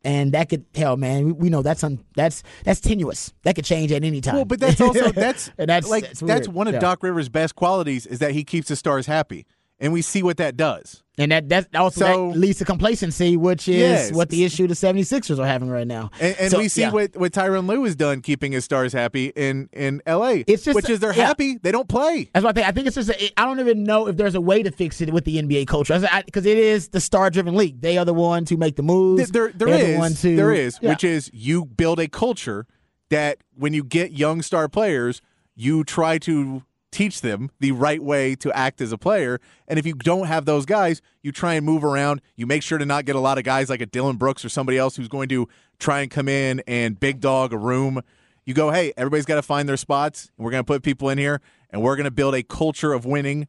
And 0.06 0.32
that 0.32 0.50
could 0.50 0.66
hell, 0.74 0.98
man. 0.98 1.24
We, 1.24 1.32
we 1.32 1.48
know 1.48 1.62
that's 1.62 1.82
un, 1.82 2.04
that's 2.14 2.42
that's 2.64 2.78
tenuous. 2.80 3.32
That 3.44 3.54
could 3.54 3.64
change 3.64 3.90
at 3.90 4.04
any 4.04 4.20
time. 4.20 4.34
Well, 4.34 4.44
but 4.44 4.60
that's 4.60 4.78
also 4.80 5.10
that's 5.12 5.50
And 5.58 5.70
that's- 5.70 5.88
like 5.90 6.04
that's 6.04 6.20
that's 6.20 6.48
one 6.48 6.68
of 6.68 6.74
Yeah. 6.74 6.80
Doc 6.80 7.02
Rivers' 7.02 7.30
best 7.30 7.54
qualities 7.54 8.04
is 8.06 8.18
that 8.18 8.32
he 8.32 8.44
keeps 8.44 8.68
the 8.68 8.76
stars 8.76 9.06
happy. 9.06 9.46
And 9.80 9.92
we 9.92 10.02
see 10.02 10.22
what 10.22 10.36
that 10.36 10.56
does. 10.56 11.02
And 11.18 11.30
that 11.32 11.48
that 11.48 11.68
also 11.74 12.00
So- 12.00 12.30
that 12.32 12.38
leads 12.38 12.58
to 12.58 12.64
complacency, 12.64 13.36
which 13.36 13.68
is 13.68 13.76
Yes. 13.76 14.12
what 14.12 14.30
the 14.30 14.44
issue 14.44 14.66
the 14.66 14.74
76ers 14.74 15.38
are 15.38 15.46
having 15.46 15.68
right 15.68 15.86
now. 15.86 16.10
And, 16.20 16.36
and 16.38 16.50
So, 16.50 16.58
we 16.58 16.68
see 16.68 16.82
yeah. 16.82 16.90
what, 16.92 17.16
what 17.16 17.32
Tyronn 17.32 17.68
Lue 17.68 17.84
has 17.84 17.94
done 17.96 18.20
keeping 18.20 18.52
his 18.52 18.64
stars 18.64 18.92
happy 18.92 19.26
in, 19.36 19.68
in 19.72 20.00
LA. 20.06 20.42
It's 20.46 20.64
just- 20.64 20.74
which 20.74 20.88
is 20.88 21.00
they're 21.00 21.14
yeah. 21.14 21.26
happy, 21.26 21.58
they 21.60 21.70
don't 21.72 21.88
play. 21.88 22.30
That's 22.32 22.44
what 22.44 22.50
I 22.50 22.52
think. 22.60 22.68
I 22.68 22.72
think 22.72 22.86
it's 22.86 22.94
just. 22.96 23.10
A, 23.10 23.40
I 23.40 23.44
don't 23.46 23.60
even 23.60 23.82
know 23.84 24.06
if 24.08 24.16
there's 24.16 24.34
a 24.36 24.40
way 24.40 24.62
to 24.62 24.70
fix 24.70 25.00
it 25.00 25.12
with 25.12 25.24
the 25.24 25.38
NBA 25.38 25.66
culture 25.66 26.00
because 26.24 26.46
it 26.46 26.58
is 26.58 26.88
the 26.88 27.00
star-driven 27.00 27.54
league. 27.54 27.80
They 27.80 27.98
are 27.98 28.04
the 28.04 28.14
ones 28.14 28.50
who 28.50 28.56
make 28.56 28.76
the 28.76 28.82
moves. 28.82 29.30
There, 29.30 29.52
there 29.54 29.68
the 29.68 29.78
is, 29.92 29.98
ones 29.98 30.22
who- 30.22 30.36
there 30.36 30.52
is, 30.52 30.78
Yeah. 30.80 30.90
which 30.90 31.04
is 31.04 31.30
you 31.32 31.64
build 31.64 31.98
a 32.00 32.08
culture 32.08 32.66
that 33.10 33.38
when 33.56 33.72
you 33.74 33.84
get 33.84 34.12
young 34.12 34.40
star 34.42 34.68
players, 34.68 35.20
you 35.54 35.84
try 35.84 36.18
to 36.18 36.62
teach 36.94 37.20
them 37.20 37.50
the 37.60 37.72
right 37.72 38.02
way 38.02 38.34
to 38.36 38.52
act 38.56 38.80
as 38.80 38.92
a 38.92 38.98
player. 38.98 39.40
And 39.66 39.78
if 39.78 39.84
you 39.86 39.94
don't 39.94 40.26
have 40.26 40.44
those 40.44 40.64
guys, 40.64 41.02
you 41.22 41.32
try 41.32 41.54
and 41.54 41.66
move 41.66 41.84
around. 41.84 42.22
You 42.36 42.46
make 42.46 42.62
sure 42.62 42.78
to 42.78 42.86
not 42.86 43.04
get 43.04 43.16
a 43.16 43.20
lot 43.20 43.36
of 43.36 43.44
guys 43.44 43.68
like 43.68 43.80
a 43.80 43.86
Dillon 43.86 44.16
Brooks 44.16 44.44
or 44.44 44.48
somebody 44.48 44.78
else 44.78 44.96
who's 44.96 45.08
going 45.08 45.28
to 45.30 45.48
try 45.78 46.00
and 46.02 46.10
come 46.10 46.28
in 46.28 46.62
and 46.66 46.98
big 46.98 47.20
dog 47.20 47.52
a 47.52 47.58
room. 47.58 48.00
You 48.46 48.54
go, 48.54 48.70
hey, 48.70 48.92
everybody's 48.96 49.24
got 49.24 49.34
to 49.36 49.42
find 49.42 49.68
their 49.68 49.76
spots, 49.76 50.30
we're 50.38 50.50
going 50.50 50.62
to 50.62 50.66
put 50.66 50.82
people 50.82 51.08
in 51.08 51.18
here, 51.18 51.40
and 51.70 51.82
we're 51.82 51.96
going 51.96 52.04
to 52.04 52.10
build 52.10 52.34
a 52.34 52.42
culture 52.42 52.92
of 52.92 53.04
winning. 53.04 53.48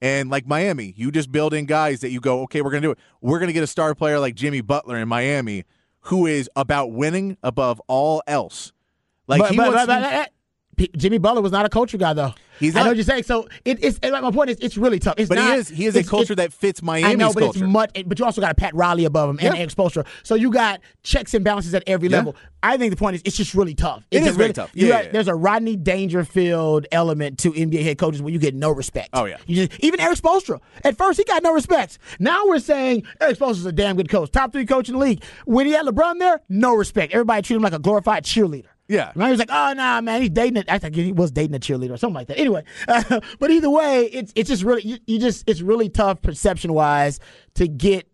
And 0.00 0.30
like 0.30 0.46
Miami, 0.46 0.92
you 0.96 1.10
just 1.10 1.32
build 1.32 1.54
in 1.54 1.64
guys 1.64 2.00
that 2.00 2.10
you 2.10 2.20
go, 2.20 2.42
okay, 2.42 2.60
we're 2.62 2.70
going 2.70 2.82
to 2.82 2.88
do 2.88 2.92
it. 2.92 2.98
We're 3.20 3.38
going 3.38 3.48
to 3.48 3.54
get 3.54 3.62
a 3.62 3.66
star 3.66 3.94
player 3.94 4.18
like 4.20 4.34
Jimmy 4.34 4.60
Butler 4.60 4.98
in 4.98 5.08
Miami 5.08 5.64
who 6.08 6.26
is 6.26 6.50
about 6.54 6.92
winning 6.92 7.38
above 7.42 7.80
all 7.88 8.22
else. 8.26 8.72
Like 9.26 9.40
but, 9.40 9.50
he 9.50 9.56
but, 9.56 9.72
wants 9.72 9.86
but- 9.86 10.00
but- 10.02 10.12
but- 10.12 10.30
P- 10.76 10.90
Jimmy 10.96 11.18
Butler 11.18 11.40
was 11.40 11.52
not 11.52 11.64
a 11.64 11.68
culture 11.68 11.96
guy 11.96 12.12
though. 12.14 12.34
He's 12.60 12.76
I 12.76 12.80
know 12.82 12.88
what 12.88 12.96
you're 12.96 13.04
saying. 13.04 13.24
So 13.24 13.48
it, 13.64 13.82
it's 13.82 13.98
my 14.02 14.30
point 14.30 14.50
is 14.50 14.58
it's 14.60 14.76
really 14.76 14.98
tough. 14.98 15.14
It's 15.18 15.28
but 15.28 15.36
not, 15.36 15.52
he 15.52 15.58
is 15.58 15.68
he 15.68 15.86
is 15.86 15.96
a 15.96 16.04
culture 16.04 16.34
that 16.36 16.52
fits 16.52 16.82
Miami's 16.82 17.10
I 17.10 17.14
know, 17.14 17.32
but 17.32 17.40
culture. 17.40 17.64
it's 17.64 17.72
much. 17.72 17.90
But 18.06 18.18
you 18.18 18.24
also 18.24 18.40
got 18.40 18.52
a 18.52 18.54
Pat 18.54 18.74
Riley 18.74 19.04
above 19.04 19.30
him 19.30 19.38
and 19.40 19.56
Yeah. 19.56 19.62
exposure. 19.62 20.04
So 20.22 20.34
you 20.34 20.50
got 20.50 20.80
checks 21.02 21.34
and 21.34 21.44
balances 21.44 21.74
at 21.74 21.82
every 21.86 22.08
Yeah. 22.08 22.18
level. 22.18 22.36
I 22.62 22.76
think 22.78 22.90
the 22.92 22.96
point 22.96 23.16
is 23.16 23.22
it's 23.24 23.36
just 23.36 23.54
really 23.54 23.74
tough. 23.74 24.02
It 24.10 24.16
It's 24.18 24.22
is 24.22 24.26
just 24.28 24.38
very 24.38 24.44
really, 24.46 24.54
tough. 24.54 24.70
You 24.74 24.86
Yeah, 24.86 24.92
got, 24.94 25.04
yeah. 25.06 25.10
There's 25.12 25.28
a 25.28 25.34
Rodney 25.34 25.76
Dangerfield 25.76 26.86
element 26.92 27.38
to 27.40 27.50
NBA 27.52 27.82
head 27.82 27.98
coaches 27.98 28.22
where 28.22 28.32
you 28.32 28.38
get 28.38 28.54
no 28.54 28.70
respect. 28.70 29.10
Oh, 29.12 29.24
yeah. 29.26 29.36
Just, 29.48 29.72
even 29.80 30.00
Erik 30.00 30.18
Spoelstra. 30.18 30.60
At 30.82 30.96
first 30.96 31.18
he 31.18 31.24
got 31.24 31.42
no 31.42 31.52
respect. 31.52 31.98
Now 32.18 32.46
we're 32.46 32.60
saying 32.60 33.02
Erik 33.20 33.38
Spoelstra's 33.38 33.66
a 33.66 33.72
damn 33.72 33.96
good 33.96 34.08
coach, 34.08 34.30
top 34.30 34.52
three 34.52 34.64
coach 34.66 34.88
in 34.88 34.94
the 34.94 35.00
league. 35.00 35.22
When 35.44 35.66
he 35.66 35.72
had 35.72 35.84
LeBron 35.86 36.18
there, 36.18 36.40
no 36.48 36.74
respect. 36.74 37.12
Everybody 37.12 37.42
treated 37.42 37.56
him 37.58 37.62
like 37.64 37.72
a 37.74 37.78
glorified 37.78 38.24
cheerleader. 38.24 38.66
Yeah. 38.88 39.12
Right? 39.14 39.26
He 39.26 39.30
was 39.30 39.38
like, 39.38 39.50
oh, 39.50 39.72
nah, 39.74 40.00
man, 40.00 40.20
he's 40.20 40.30
dating 40.30 40.58
it. 40.58 40.66
I 40.68 40.78
think 40.78 40.94
he 40.94 41.12
was 41.12 41.30
dating 41.30 41.54
a 41.56 41.58
cheerleader 41.58 41.92
or 41.92 41.96
something 41.96 42.14
like 42.14 42.28
that. 42.28 42.38
Anyway, 42.38 42.64
uh, 42.86 43.20
but 43.38 43.50
either 43.50 43.70
way, 43.70 44.04
it's 44.06 44.32
it's 44.34 44.48
just 44.48 44.62
really, 44.62 44.82
you, 44.82 44.98
you 45.06 45.18
just, 45.18 45.48
it's 45.48 45.60
really 45.62 45.88
tough 45.88 46.20
perception 46.22 46.72
wise 46.72 47.18
to 47.54 47.66
get 47.66 48.08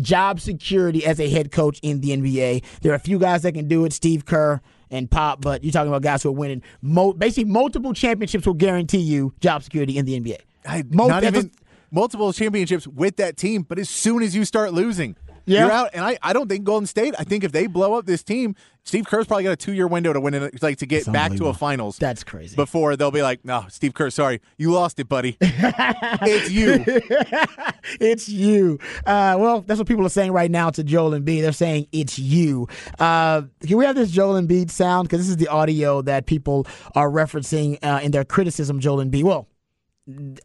job 0.00 0.40
security 0.40 1.06
as 1.06 1.20
a 1.20 1.28
head 1.28 1.52
coach 1.52 1.78
in 1.82 2.00
the 2.00 2.10
NBA. 2.10 2.64
There 2.82 2.92
are 2.92 2.96
a 2.96 3.00
few 3.00 3.18
guys 3.18 3.42
that 3.42 3.52
can 3.52 3.68
do 3.68 3.84
it, 3.84 3.92
Steve 3.92 4.24
Kerr 4.24 4.60
and 4.90 5.10
Pop, 5.10 5.40
but 5.40 5.64
you're 5.64 5.72
talking 5.72 5.88
about 5.88 6.02
guys 6.02 6.22
who 6.22 6.28
are 6.30 6.32
winning. 6.32 6.62
Mo- 6.82 7.12
basically, 7.12 7.50
multiple 7.50 7.92
championships 7.92 8.46
will 8.46 8.54
guarantee 8.54 8.98
you 8.98 9.32
job 9.40 9.62
security 9.62 9.96
in 9.96 10.04
the 10.04 10.20
NBA. 10.20 10.38
I, 10.66 10.84
Mo- 10.90 11.06
not 11.08 11.24
even 11.24 11.50
multiple 11.90 12.32
championships 12.32 12.86
with 12.86 13.16
that 13.16 13.36
team, 13.36 13.62
but 13.62 13.78
as 13.78 13.88
soon 13.88 14.22
as 14.22 14.34
you 14.34 14.44
start 14.44 14.72
losing, 14.72 15.16
Yeah. 15.50 15.64
you're 15.64 15.72
out. 15.72 15.90
And 15.92 16.04
I, 16.04 16.18
I 16.22 16.32
don't 16.32 16.48
think 16.48 16.64
Golden 16.64 16.86
State. 16.86 17.14
I 17.18 17.24
think 17.24 17.44
if 17.44 17.52
they 17.52 17.66
blow 17.66 17.94
up 17.94 18.06
this 18.06 18.22
team, 18.22 18.54
Steve 18.84 19.06
Kerr's 19.06 19.26
probably 19.26 19.44
got 19.44 19.52
a 19.52 19.56
two 19.56 19.72
year 19.72 19.86
window 19.86 20.12
to 20.12 20.20
win 20.20 20.34
it, 20.34 20.62
like 20.62 20.78
to 20.78 20.86
get 20.86 21.10
back 21.12 21.32
to 21.34 21.46
a 21.46 21.54
finals. 21.54 21.98
That's 21.98 22.24
crazy. 22.24 22.56
Before 22.56 22.96
they'll 22.96 23.10
be 23.10 23.22
like, 23.22 23.44
no, 23.44 23.64
Steve 23.68 23.94
Kerr, 23.94 24.10
sorry, 24.10 24.40
you 24.56 24.72
lost 24.72 24.98
it, 24.98 25.08
buddy. 25.08 25.36
it's 25.40 26.50
you. 26.50 26.84
it's 28.00 28.28
you. 28.28 28.78
Uh, 29.06 29.36
well, 29.38 29.60
that's 29.62 29.78
what 29.78 29.86
people 29.86 30.06
are 30.06 30.10
saying 30.10 30.32
right 30.32 30.50
now 30.50 30.70
to 30.70 30.82
Joel 30.82 31.10
Embiid. 31.10 31.42
They're 31.42 31.52
saying 31.52 31.88
it's 31.92 32.18
you. 32.18 32.68
Uh, 32.98 33.42
can 33.66 33.76
we 33.76 33.84
have 33.84 33.96
this 33.96 34.10
Joel 34.10 34.40
Embiid 34.40 34.70
sound? 34.70 35.08
Because 35.08 35.20
this 35.20 35.28
is 35.28 35.36
the 35.36 35.48
audio 35.48 36.02
that 36.02 36.26
people 36.26 36.66
are 36.94 37.10
referencing 37.10 37.78
uh, 37.82 38.00
in 38.02 38.12
their 38.12 38.24
criticism, 38.24 38.76
of 38.76 38.82
Joel 38.82 39.04
Embiid. 39.04 39.24
Well, 39.24 39.46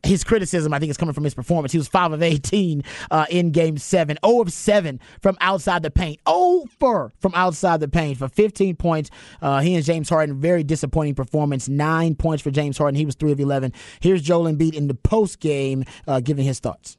his 0.04 0.24
criticism, 0.24 0.74
I 0.74 0.80
think, 0.80 0.90
is 0.90 0.98
coming 0.98 1.14
from 1.14 1.24
his 1.24 1.34
performance. 1.34 1.72
He 1.72 1.78
was 1.78 1.88
5 1.88 2.14
of 2.14 2.24
18 2.24 2.84
uh, 3.12 3.26
in 3.30 3.52
game 3.52 3.78
7, 3.78 4.18
0 4.26 4.42
of 4.42 4.52
7 4.52 5.00
from 5.22 5.38
outside 5.42 5.84
the 5.84 5.92
paint, 5.92 6.20
0 6.28 6.66
for 6.80 7.12
from 7.20 7.34
outside 7.36 7.80
the 7.80 7.88
paint 7.88 8.18
for 8.18 8.28
15 8.28 8.76
points. 8.76 9.10
Uh, 9.42 9.60
he 9.60 9.76
and 9.76 9.84
James 9.84 10.10
Harden, 10.10 10.40
very 10.40 10.64
disappointing 10.64 11.16
performance, 11.16 11.68
9 11.70 12.16
points 12.16 12.44
for 12.44 12.52
James 12.52 12.78
Harden. 12.78 12.96
He 12.96 13.06
was 13.06 13.16
3 13.16 13.32
of 13.32 13.40
11. 13.40 13.74
Here's 14.00 14.22
Joel 14.22 14.46
Embiid 14.46 14.74
in 14.74 14.88
the 14.88 14.96
post 14.96 15.40
game 15.40 15.84
uh, 16.08 16.20
giving 16.20 16.46
his 16.46 16.60
thoughts. 16.60 16.98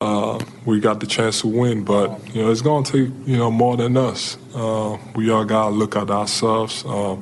uh, 0.00 0.38
we 0.66 0.80
got 0.80 1.00
the 1.00 1.06
chance 1.06 1.40
to 1.40 1.48
win, 1.48 1.84
but 1.84 2.10
you 2.34 2.42
know 2.42 2.50
it's 2.50 2.60
going 2.62 2.84
to 2.84 2.92
take 2.92 3.26
you 3.26 3.36
know 3.36 3.50
more 3.50 3.76
than 3.76 3.96
us. 3.96 4.36
Uh, 4.54 4.98
we 5.14 5.30
all 5.30 5.44
got 5.44 5.70
to 5.70 5.74
look 5.74 5.96
at 5.96 6.10
ourselves. 6.10 6.84
Uh, 6.84 7.16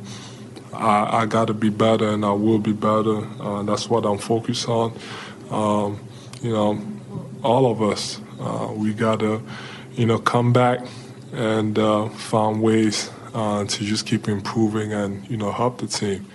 I, 0.83 1.23
I 1.23 1.27
got 1.27 1.47
to 1.47 1.55
be 1.55 1.71
better, 1.71 2.09
and 2.09 2.25
I 2.25 2.33
will 2.33 2.59
be 2.59 2.73
better. 2.73 3.25
Uh, 3.41 3.62
that's 3.62 3.89
what 3.89 4.05
I'm 4.05 4.19
focused 4.19 4.69
on. 4.69 4.93
Um, 5.51 6.01
you 6.43 6.53
know, 6.53 6.81
all 7.43 7.71
of 7.71 7.83
us, 7.83 8.21
uh, 8.41 8.73
we 8.75 8.93
got 8.93 9.21
to 9.21 9.43
you 9.93 10.07
know 10.07 10.19
come 10.19 10.53
back 10.53 10.81
and 11.33 11.79
uh, 11.79 12.09
find 12.09 12.62
ways 12.62 13.11
uh, 13.35 13.65
to 13.65 13.85
just 13.85 14.07
keep 14.07 14.29
improving 14.29 14.93
and 14.93 15.29
you 15.31 15.37
know 15.37 15.53
help 15.53 15.79
the 15.79 15.87
team. 15.87 16.27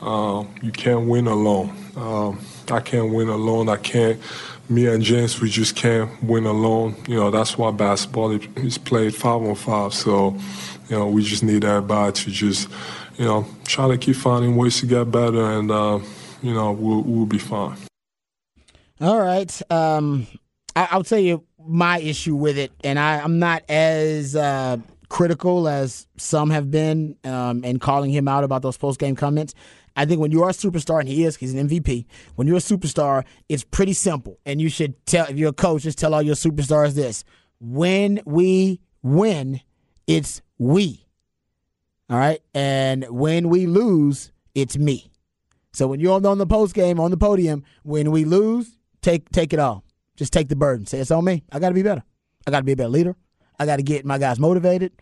Uh, 0.00 0.44
you 0.62 0.70
can't 0.70 1.08
win 1.08 1.26
alone. 1.26 1.74
Um, 1.96 2.40
I 2.70 2.80
can't 2.80 3.12
win 3.12 3.28
alone. 3.28 3.68
I 3.68 3.76
can't. 3.76 4.20
Me 4.68 4.86
and 4.86 5.02
James, 5.02 5.40
we 5.40 5.50
just 5.50 5.76
can't 5.76 6.22
win 6.22 6.46
alone. 6.46 6.96
You 7.06 7.16
know, 7.16 7.30
that's 7.30 7.58
why 7.58 7.70
basketball 7.70 8.32
is 8.32 8.78
played 8.78 9.14
five 9.14 9.42
on 9.42 9.54
five. 9.54 9.92
So, 9.92 10.36
you 10.88 10.96
know, 10.96 11.06
we 11.08 11.22
just 11.22 11.42
need 11.42 11.64
everybody 11.64 12.12
to 12.12 12.30
just, 12.30 12.68
you 13.16 13.24
know, 13.24 13.46
try 13.64 13.88
to 13.88 13.98
keep 13.98 14.16
finding 14.16 14.56
ways 14.56 14.80
to 14.80 14.86
get 14.86 15.10
better, 15.10 15.52
and 15.52 15.70
uh, 15.70 16.00
you 16.42 16.52
know, 16.54 16.72
we'll 16.72 17.02
we'll 17.02 17.26
be 17.26 17.38
fine. 17.38 17.76
All 19.00 19.20
right. 19.20 19.62
Um, 19.70 20.26
I, 20.76 20.88
I'll 20.90 21.04
tell 21.04 21.18
you 21.18 21.44
my 21.66 21.98
issue 21.98 22.34
with 22.34 22.58
it, 22.58 22.72
and 22.82 22.98
I, 22.98 23.20
I'm 23.20 23.38
not 23.38 23.62
as 23.68 24.36
uh, 24.36 24.78
critical 25.08 25.68
as 25.68 26.06
some 26.16 26.50
have 26.50 26.70
been 26.70 27.16
um, 27.24 27.64
in 27.64 27.78
calling 27.78 28.10
him 28.10 28.28
out 28.28 28.44
about 28.44 28.62
those 28.62 28.76
post 28.76 29.00
game 29.00 29.16
comments. 29.16 29.54
I 29.96 30.06
think 30.06 30.20
when 30.20 30.32
you 30.32 30.42
are 30.42 30.50
a 30.50 30.52
superstar, 30.54 31.00
and 31.00 31.08
he 31.08 31.24
is, 31.24 31.36
he's 31.36 31.54
an 31.54 31.68
MVP. 31.68 32.06
When 32.34 32.48
you're 32.48 32.56
a 32.56 32.60
superstar, 32.60 33.24
it's 33.48 33.62
pretty 33.62 33.92
simple, 33.92 34.38
and 34.44 34.60
you 34.60 34.68
should 34.68 35.04
tell 35.06 35.26
if 35.26 35.36
you're 35.36 35.50
a 35.50 35.52
coach, 35.52 35.82
just 35.82 35.98
tell 35.98 36.14
all 36.14 36.22
your 36.22 36.34
superstars 36.34 36.94
this: 36.94 37.24
when 37.60 38.20
we 38.24 38.80
win, 39.02 39.60
it's 40.06 40.42
we. 40.58 41.03
All 42.10 42.18
right, 42.18 42.40
and 42.52 43.06
when 43.08 43.48
we 43.48 43.66
lose, 43.66 44.30
it's 44.54 44.76
me. 44.76 45.10
So 45.72 45.88
when 45.88 46.00
you're 46.00 46.14
on 46.26 46.38
the 46.38 46.46
post 46.46 46.74
game 46.74 47.00
on 47.00 47.10
the 47.10 47.16
podium, 47.16 47.64
when 47.82 48.10
we 48.10 48.24
lose, 48.24 48.78
take 49.00 49.30
take 49.30 49.52
it 49.52 49.58
all. 49.58 49.84
Just 50.16 50.32
take 50.32 50.48
the 50.48 50.56
burden. 50.56 50.86
Say 50.86 50.98
it's 51.00 51.10
on 51.10 51.24
me. 51.24 51.42
I 51.50 51.58
got 51.58 51.70
to 51.70 51.74
be 51.74 51.82
better. 51.82 52.02
I 52.46 52.50
got 52.50 52.58
to 52.58 52.64
be 52.64 52.72
a 52.72 52.76
better 52.76 52.90
leader. 52.90 53.16
I 53.58 53.66
got 53.66 53.76
to 53.76 53.82
get 53.82 54.04
my 54.04 54.18
guys 54.18 54.38
motivated. 54.38 54.92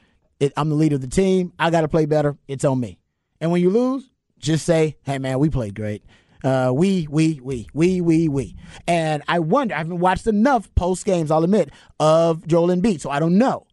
It, 0.40 0.52
I'm 0.56 0.68
the 0.68 0.74
leader 0.74 0.94
of 0.94 1.00
the 1.00 1.08
team. 1.08 1.52
I 1.58 1.70
got 1.70 1.82
to 1.82 1.88
play 1.88 2.06
better. 2.06 2.36
It's 2.48 2.64
on 2.64 2.80
me. 2.80 2.98
And 3.40 3.50
when 3.50 3.60
you 3.60 3.70
lose, 3.70 4.08
just 4.38 4.64
say, 4.64 4.96
"Hey 5.02 5.18
man, 5.18 5.38
we 5.38 5.50
played 5.50 5.74
great. 5.74 6.04
Uh, 6.44 6.72
we 6.74 7.06
we 7.10 7.40
we 7.42 7.66
we 7.74 8.00
we 8.00 8.28
we." 8.28 8.56
And 8.86 9.22
I 9.26 9.40
wonder. 9.40 9.74
I 9.74 9.78
haven't 9.78 9.98
watched 9.98 10.26
enough 10.26 10.72
post 10.74 11.04
games. 11.04 11.30
I'll 11.30 11.44
admit 11.44 11.70
of 12.00 12.46
Joel 12.46 12.68
Embiid, 12.68 13.00
so 13.00 13.10
I 13.10 13.18
don't 13.18 13.38
know. 13.38 13.66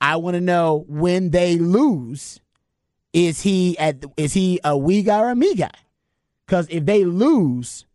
I 0.00 0.16
want 0.16 0.34
to 0.34 0.40
know 0.40 0.84
when 0.88 1.30
they 1.30 1.56
lose. 1.58 2.40
Is 3.12 3.42
he 3.42 3.78
at? 3.78 4.04
Is 4.16 4.32
he 4.32 4.60
a 4.64 4.76
we 4.76 5.02
guy 5.02 5.20
or 5.20 5.30
a 5.30 5.36
me 5.36 5.54
guy? 5.54 5.70
Because 6.46 6.66
if 6.70 6.86
they 6.86 7.04
lose 7.04 7.86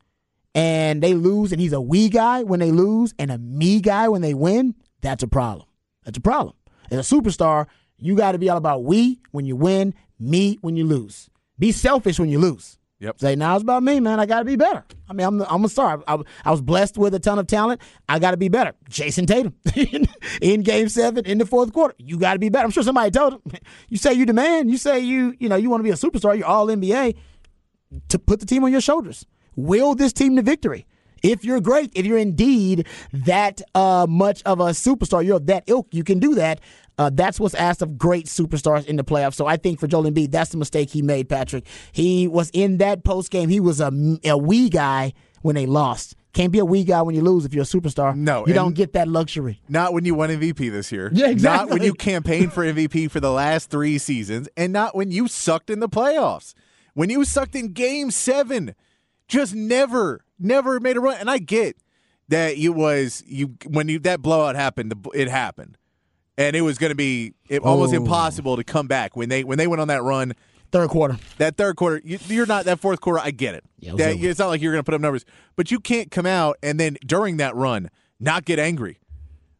and 0.56 1.02
they 1.02 1.14
lose 1.14 1.52
and 1.52 1.62
he's 1.62 1.74
a 1.74 1.82
we 1.82 2.10
guy 2.10 2.44
when 2.44 2.60
they 2.60 2.72
lose 2.72 3.14
and 3.20 3.32
a 3.32 3.38
me 3.38 3.82
guy 3.82 4.08
when 4.08 4.22
they 4.22 4.34
win, 4.34 4.76
that's 5.02 5.24
a 5.24 5.28
problem. 5.28 5.68
That's 6.06 6.18
a 6.18 6.22
problem. 6.22 6.56
As 6.90 7.12
a 7.12 7.16
superstar, 7.16 7.68
you 7.98 8.16
got 8.16 8.34
to 8.34 8.38
be 8.38 8.50
all 8.50 8.58
about 8.58 8.84
we 8.84 9.20
when 9.32 9.46
you 9.46 9.56
win, 9.56 9.94
me 10.20 10.58
when 10.62 10.76
you 10.76 10.86
lose. 10.86 11.30
Be 11.60 11.72
selfish 11.72 12.20
when 12.20 12.30
you 12.30 12.40
lose. 12.40 12.77
Yep. 13.00 13.20
Say, 13.20 13.36
now 13.36 13.56
it's 13.56 13.62
about 13.62 13.84
me, 13.84 14.00
man. 14.00 14.20
I 14.20 14.26
got 14.26 14.40
to 14.40 14.46
be 14.46 14.56
better. 14.56 14.84
I 15.08 15.14
mean, 15.14 15.28
I'm, 15.28 15.42
I'm 15.42 15.64
a 15.64 15.70
star. 15.70 16.04
I, 16.08 16.18
I 16.44 16.52
was 16.52 16.62
blessed 16.62 16.98
with 16.98 17.14
a 17.14 17.20
ton 17.20 17.38
of 17.38 17.46
talent. 17.46 17.80
I 18.10 18.18
got 18.18 18.32
to 18.32 18.38
be 18.38 18.50
better. 18.50 18.74
Jayson 18.90 19.28
Tatum 19.28 19.54
in 20.42 20.64
game 20.64 20.90
seven, 20.90 21.26
in 21.26 21.38
the 21.38 21.46
fourth 21.46 21.74
quarter. 21.74 21.94
You 22.00 22.18
got 22.18 22.34
to 22.34 22.40
be 22.40 22.50
better. 22.50 22.66
I'm 22.66 22.72
sure 22.72 22.84
somebody 22.84 23.12
told 23.12 23.34
him. 23.34 23.42
You 23.90 23.98
say 23.98 24.14
you 24.14 24.26
the 24.26 24.34
man. 24.34 24.68
You 24.68 24.78
say 24.78 25.00
you, 25.00 25.36
you 25.40 25.48
know, 25.48 25.56
you 25.56 25.70
want 25.70 25.80
to 25.80 25.84
be 25.84 25.92
a 25.92 25.94
superstar. 25.94 26.38
You're 26.38 26.48
all 26.48 26.68
NBA 26.68 27.16
to 28.10 28.20
put 28.20 28.40
the 28.40 28.46
team 28.46 28.64
on 28.64 28.72
your 28.72 28.82
shoulders. 28.82 29.26
Will 29.56 29.96
this 29.96 30.12
team 30.12 30.36
to 30.36 30.42
victory? 30.42 30.86
If 31.24 31.46
you're 31.46 31.62
great, 31.62 31.92
if 31.96 32.06
you're 32.06 32.18
indeed 32.18 32.88
that 33.14 33.62
uh, 33.74 34.06
much 34.10 34.44
of 34.44 34.60
a 34.60 34.68
superstar, 34.68 35.26
you're 35.26 35.38
of 35.38 35.48
that 35.48 35.64
ilk, 35.68 35.88
you 35.92 36.04
can 36.04 36.20
do 36.20 36.36
that. 36.36 36.60
Uh, 36.98 37.12
that's 37.14 37.40
what's 37.40 37.54
asked 37.56 37.82
of 37.82 37.98
great 37.98 38.26
superstars 38.26 38.86
in 38.86 38.96
the 38.96 39.04
playoffs. 39.04 39.36
So 39.36 39.46
I 39.46 39.58
think 39.58 39.80
for 39.80 39.88
Joel 39.88 40.04
Embiid, 40.06 40.32
that's 40.32 40.52
the 40.52 40.58
mistake 40.58 40.90
he 40.90 41.02
made, 41.02 41.30
Patrick. 41.30 41.66
He 41.92 42.28
was 42.28 42.50
in 42.52 42.78
that 42.78 43.04
post 43.04 43.30
game. 43.30 43.50
He 43.50 43.60
was 43.60 43.80
a, 43.80 43.92
a 44.26 44.38
wee 44.38 44.70
guy 44.70 45.14
when 45.42 45.56
they 45.56 45.66
lost. 45.68 46.16
Can't 46.34 46.52
be 46.52 46.60
a 46.60 46.66
wee 46.66 46.84
guy 46.84 47.02
when 47.02 47.16
you 47.16 47.22
lose 47.22 47.46
if 47.46 47.54
you're 47.54 47.64
a 47.64 47.66
superstar. 47.66 48.16
No, 48.16 48.46
you 48.46 48.54
don't 48.54 48.76
get 48.76 48.94
that 48.94 49.08
luxury. 49.08 49.60
Not 49.68 49.94
when 49.94 50.06
you 50.06 50.14
won 50.14 50.30
MVP 50.30 50.72
this 50.72 50.92
year. 50.92 51.10
Yeah, 51.14 51.26
Not 51.28 51.32
exactly. 51.32 51.74
when 51.74 51.84
you 51.84 51.94
campaigned 51.94 52.54
for 52.54 52.64
MVP 52.64 53.10
for 53.12 53.20
the 53.20 53.32
last 53.32 53.70
three 53.70 53.98
seasons, 53.98 54.48
and 54.56 54.72
not 54.72 54.96
when 54.96 55.10
you 55.10 55.28
sucked 55.28 55.70
in 55.70 55.80
the 55.80 55.90
playoffs. 55.90 56.54
When 56.94 57.10
you 57.10 57.26
sucked 57.26 57.56
in 57.56 57.74
game 57.74 58.12
seven, 58.12 58.76
just 59.28 59.54
never, 59.56 60.24
never 60.40 60.80
made 60.80 60.98
a 60.98 61.00
run. 61.00 61.18
And 61.20 61.30
I 61.30 61.38
get 61.38 61.78
that 62.30 62.58
it 62.58 62.70
was 62.70 63.24
you 63.26 63.56
when 63.66 63.88
you 63.88 64.00
that 64.00 64.22
blowout 64.22 64.56
happened, 64.56 64.94
it 65.14 65.30
happened. 65.30 65.78
And 66.38 66.56
it 66.56 66.62
was 66.62 66.78
going 66.78 66.90
to 66.92 66.96
be 66.96 67.34
it, 67.50 67.62
almost 67.64 67.94
Oh. 67.94 67.98
impossible 67.98 68.58
to 68.58 68.64
come 68.64 68.88
back 68.88 69.16
when 69.16 69.30
they 69.30 69.44
when 69.44 69.58
they 69.58 69.68
went 69.68 69.82
on 69.82 69.88
that 69.88 70.04
run. 70.04 70.34
Third 70.72 70.90
quarter. 70.90 71.18
That 71.38 71.56
third 71.56 71.78
quarter, 71.78 72.02
you, 72.04 72.20
you're 72.28 72.46
not 72.46 72.66
that 72.66 72.80
fourth 72.80 73.00
quarter. 73.00 73.20
I 73.20 73.32
get 73.32 73.56
it. 73.56 73.64
Yeah, 73.80 73.94
it 73.94 73.98
That- 73.98 74.18
it's 74.20 74.38
not 74.40 74.48
like 74.48 74.62
you're 74.62 74.74
going 74.74 74.82
to 74.84 74.86
put 74.86 74.94
up 74.94 75.02
numbers, 75.02 75.24
but 75.56 75.72
you 75.72 75.80
can't 75.80 76.12
come 76.12 76.26
out 76.26 76.58
and 76.62 76.78
then 76.80 76.98
during 77.06 77.38
that 77.38 77.56
run 77.56 77.90
not 78.20 78.44
get 78.46 78.60
angry. 78.60 79.00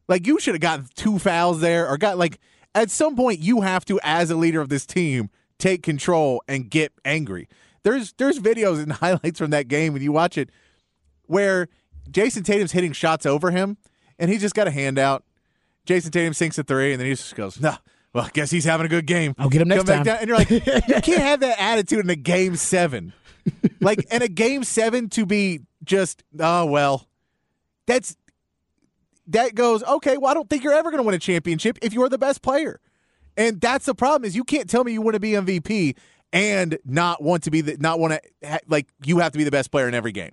Like 0.10 0.28
you 0.28 0.40
should 0.40 0.54
have 0.54 0.62
gotten 0.62 0.86
two 0.96 1.18
fouls 1.18 1.62
there, 1.62 1.88
or 1.90 1.98
got 1.98 2.18
like 2.18 2.40
at 2.76 2.92
some 2.92 3.16
point 3.16 3.40
you 3.40 3.62
have 3.62 3.86
to, 3.86 4.00
as 4.04 4.30
a 4.30 4.36
leader 4.36 4.60
of 4.62 4.70
this 4.70 4.86
team, 4.86 5.30
take 5.58 5.82
control 5.82 6.44
and 6.48 6.70
get 6.70 6.92
angry. 7.06 7.48
There's 7.84 8.14
there's 8.18 8.40
videos 8.40 8.84
and 8.84 8.92
highlights 9.04 9.40
from 9.40 9.50
that 9.52 9.68
game 9.68 9.94
when 9.94 10.02
you 10.04 10.12
watch 10.12 10.38
it 10.38 10.50
where 11.26 11.68
Jayson 12.10 12.44
Tatum's 12.44 12.72
hitting 12.74 12.92
shots 12.94 13.26
over 13.26 13.52
him 13.52 13.78
and 14.20 14.30
he 14.30 14.38
just 14.38 14.56
got 14.56 14.68
a 14.68 14.72
handout. 14.72 15.24
Jayson 15.88 16.12
Tatum 16.12 16.34
sinks 16.34 16.58
a 16.58 16.64
three 16.64 16.92
and 16.92 17.00
then 17.00 17.08
he 17.08 17.14
just 17.14 17.36
goes, 17.36 17.60
"No, 17.60 17.76
well, 18.14 18.26
I 18.26 18.30
guess 18.30 18.52
he's 18.52 18.66
having 18.66 18.86
a 18.86 18.90
good 18.90 19.08
game. 19.08 19.34
I'll 19.38 19.50
get 19.50 19.62
him 19.62 19.70
next 19.70 19.86
Come 19.86 19.88
back 19.88 19.98
time." 19.98 20.06
down." 20.06 20.18
And 20.20 20.28
you're 20.28 20.38
like, 20.38 20.50
you 20.88 21.02
can't 21.02 21.22
have 21.22 21.40
that 21.40 21.60
attitude 21.60 22.04
in 22.04 22.10
a 22.10 22.16
game 22.16 22.56
seven. 22.56 23.14
like 23.80 24.06
in 24.12 24.22
a 24.22 24.28
game 24.28 24.64
seven 24.64 25.10
to 25.10 25.26
be 25.26 25.62
just, 25.84 26.24
oh 26.40 26.66
well, 26.66 27.08
that's 27.86 28.16
that 29.28 29.56
goes 29.56 29.84
okay. 29.84 30.18
Well, 30.18 30.32
I 30.32 30.34
don't 30.34 30.50
think 30.50 30.64
you're 30.64 30.74
ever 30.74 30.90
going 30.92 31.02
to 31.02 31.06
win 31.06 31.16
a 31.16 31.20
championship 31.20 31.78
if 31.82 31.94
you're 31.94 32.10
the 32.10 32.18
best 32.18 32.42
player, 32.42 32.80
and 33.36 33.60
that's 33.62 33.86
the 33.86 33.96
problem. 33.96 34.26
Is 34.26 34.36
you 34.36 34.44
can't 34.44 34.70
tell 34.70 34.84
me 34.84 34.94
you 34.94 35.02
want 35.02 35.16
to 35.16 35.20
be 35.20 35.32
MVP 35.32 35.96
and 36.34 36.78
not 36.86 37.22
want 37.22 37.44
to 37.44 37.52
be 37.52 37.62
the 37.62 37.78
not 37.80 38.00
want 38.00 38.14
to 38.14 38.48
ha, 38.48 38.58
like 38.68 38.88
you 39.06 39.20
have 39.20 39.32
to 39.32 39.38
be 39.38 39.44
the 39.44 39.52
best 39.52 39.72
player 39.72 39.88
in 39.88 39.94
every 39.94 40.12
game. 40.12 40.32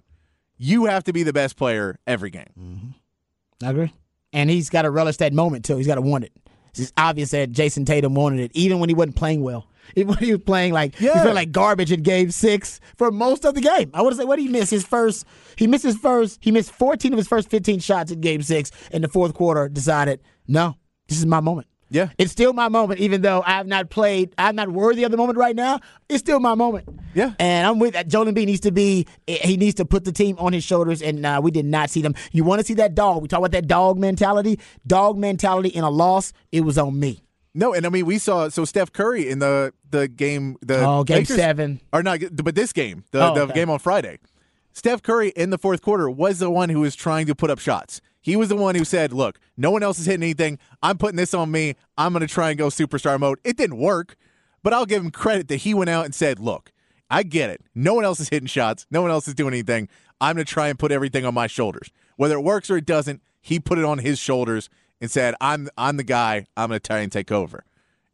You 0.56 0.86
have 0.86 1.04
to 1.04 1.12
be 1.12 1.22
the 1.22 1.32
best 1.32 1.56
player 1.56 1.98
every 2.06 2.30
game. 2.30 2.50
Mm-hmm. 2.58 3.66
I 3.66 3.70
agree. 3.70 3.92
And 4.34 4.50
he's 4.50 4.68
got 4.68 4.82
to 4.82 4.90
relish 4.90 5.16
that 5.18 5.32
moment 5.32 5.64
too. 5.64 5.78
He's 5.78 5.86
got 5.86 5.94
to 5.94 6.02
want 6.02 6.24
it. 6.24 6.32
It's 6.76 6.92
obvious 6.96 7.30
that 7.30 7.52
Jayson 7.52 7.86
Tatum 7.86 8.14
wanted 8.14 8.40
it, 8.40 8.50
even 8.54 8.80
when 8.80 8.88
he 8.88 8.94
wasn't 8.94 9.16
playing 9.16 9.42
well. 9.42 9.66
Even 9.96 10.14
when 10.14 10.18
he 10.18 10.32
was 10.32 10.40
playing 10.40 10.72
like 10.72 10.94
he 10.94 11.08
felt 11.08 11.34
like 11.34 11.52
garbage 11.52 11.92
in 11.92 12.02
Game 12.02 12.30
Six 12.30 12.80
for 12.96 13.10
most 13.10 13.44
of 13.44 13.54
the 13.54 13.60
game. 13.60 13.90
I 13.92 14.00
want 14.00 14.14
to 14.14 14.18
say, 14.18 14.24
what 14.24 14.36
did 14.36 14.42
he 14.42 14.48
miss? 14.48 14.70
His 14.70 14.82
first, 14.82 15.26
he 15.56 15.66
missed 15.66 15.84
his 15.84 15.98
first, 15.98 16.38
he 16.42 16.50
missed 16.50 16.72
14 16.72 17.12
of 17.12 17.18
his 17.18 17.28
first 17.28 17.50
15 17.50 17.80
shots 17.80 18.10
in 18.10 18.22
Game 18.22 18.40
Six. 18.40 18.70
In 18.92 19.02
the 19.02 19.08
fourth 19.08 19.34
quarter, 19.34 19.68
decided, 19.68 20.20
no, 20.48 20.76
this 21.06 21.18
is 21.18 21.26
my 21.26 21.40
moment. 21.40 21.66
Yeah. 21.94 22.08
It's 22.18 22.32
still 22.32 22.52
my 22.52 22.68
moment, 22.68 22.98
even 22.98 23.22
though 23.22 23.40
I 23.46 23.52
have 23.52 23.68
not 23.68 23.88
played, 23.88 24.34
I'm 24.36 24.56
not 24.56 24.68
worthy 24.68 25.04
of 25.04 25.12
the 25.12 25.16
moment 25.16 25.38
right 25.38 25.54
now. 25.54 25.78
It's 26.08 26.18
still 26.18 26.40
my 26.40 26.54
moment. 26.56 26.88
Yeah. 27.14 27.34
And 27.38 27.64
I'm 27.66 27.78
with 27.78 27.92
that. 27.94 28.08
Joel 28.08 28.24
Embiid 28.26 28.46
needs 28.46 28.60
to 28.62 28.72
be, 28.72 29.06
he 29.28 29.56
needs 29.56 29.76
to 29.76 29.84
put 29.84 30.04
the 30.04 30.10
team 30.10 30.34
on 30.40 30.52
his 30.52 30.64
shoulders, 30.64 31.00
and 31.02 31.24
uh, 31.24 31.40
we 31.40 31.52
did 31.52 31.64
not 31.66 31.90
see 31.90 32.02
them. 32.02 32.16
You 32.32 32.42
want 32.42 32.60
to 32.60 32.66
see 32.66 32.74
that 32.74 32.96
dog. 32.96 33.22
We 33.22 33.28
talk 33.28 33.38
about 33.38 33.52
that 33.52 33.68
dog 33.68 33.96
mentality. 33.98 34.58
Dog 34.84 35.16
mentality 35.16 35.68
in 35.68 35.84
a 35.84 35.90
loss, 35.90 36.32
it 36.50 36.62
was 36.62 36.78
on 36.78 36.98
me. 36.98 37.20
No, 37.54 37.72
and 37.72 37.86
I 37.86 37.88
mean 37.90 38.04
we 38.06 38.18
saw 38.18 38.48
so 38.48 38.64
Steph 38.64 38.92
Curry 38.92 39.28
in 39.30 39.38
the 39.38 39.72
the 39.88 40.08
game 40.08 40.56
the 40.60 40.84
Oh, 40.84 41.04
game 41.04 41.18
Lakers- 41.18 41.36
seven. 41.36 41.80
or 41.92 42.02
not, 42.02 42.18
but 42.42 42.56
this 42.56 42.72
game 42.72 43.04
the, 43.12 43.24
Oh, 43.30 43.34
the 43.36 43.40
okay. 43.42 43.52
game 43.54 43.70
on 43.70 43.78
Friday. 43.78 44.18
Steph 44.72 45.04
Curry 45.04 45.28
in 45.36 45.50
the 45.50 45.58
fourth 45.58 45.80
quarter 45.80 46.10
was 46.10 46.40
the 46.40 46.50
one 46.50 46.68
who 46.70 46.80
was 46.80 46.96
trying 46.96 47.26
to 47.26 47.34
put 47.36 47.50
up 47.50 47.60
shots. 47.60 48.00
He 48.24 48.36
was 48.36 48.48
the 48.48 48.56
one 48.56 48.74
who 48.74 48.86
said, 48.86 49.12
"Look, 49.12 49.38
no 49.54 49.70
one 49.70 49.82
else 49.82 49.98
is 49.98 50.06
hitting 50.06 50.22
anything. 50.22 50.58
I'm 50.82 50.96
putting 50.96 51.18
this 51.18 51.34
on 51.34 51.50
me. 51.50 51.74
I'm 51.98 52.14
going 52.14 52.26
to 52.26 52.32
try 52.32 52.48
and 52.48 52.58
go 52.58 52.68
superstar 52.68 53.20
mode." 53.20 53.38
It 53.44 53.58
didn't 53.58 53.76
work, 53.76 54.16
but 54.62 54.72
I'll 54.72 54.86
give 54.86 55.04
him 55.04 55.10
credit 55.10 55.48
that 55.48 55.56
he 55.56 55.74
went 55.74 55.90
out 55.90 56.06
and 56.06 56.14
said, 56.14 56.38
"Look, 56.38 56.72
I 57.10 57.22
get 57.22 57.50
it. 57.50 57.60
No 57.74 57.92
one 57.92 58.04
else 58.04 58.20
is 58.20 58.30
hitting 58.30 58.46
shots. 58.46 58.86
No 58.90 59.02
one 59.02 59.10
else 59.10 59.28
is 59.28 59.34
doing 59.34 59.52
anything. 59.52 59.90
I'm 60.22 60.36
going 60.36 60.46
to 60.46 60.50
try 60.50 60.68
and 60.68 60.78
put 60.78 60.90
everything 60.90 61.26
on 61.26 61.34
my 61.34 61.46
shoulders. 61.46 61.90
Whether 62.16 62.36
it 62.36 62.40
works 62.40 62.70
or 62.70 62.78
it 62.78 62.86
doesn't, 62.86 63.20
he 63.42 63.60
put 63.60 63.76
it 63.76 63.84
on 63.84 63.98
his 63.98 64.18
shoulders 64.18 64.70
and 65.02 65.10
said, 65.10 65.34
"I'm 65.38 65.68
I'm 65.76 65.98
the 65.98 66.02
guy. 66.02 66.46
I'm 66.56 66.68
going 66.68 66.80
to 66.80 66.86
try 66.86 67.00
and 67.00 67.12
take 67.12 67.30
over." 67.30 67.66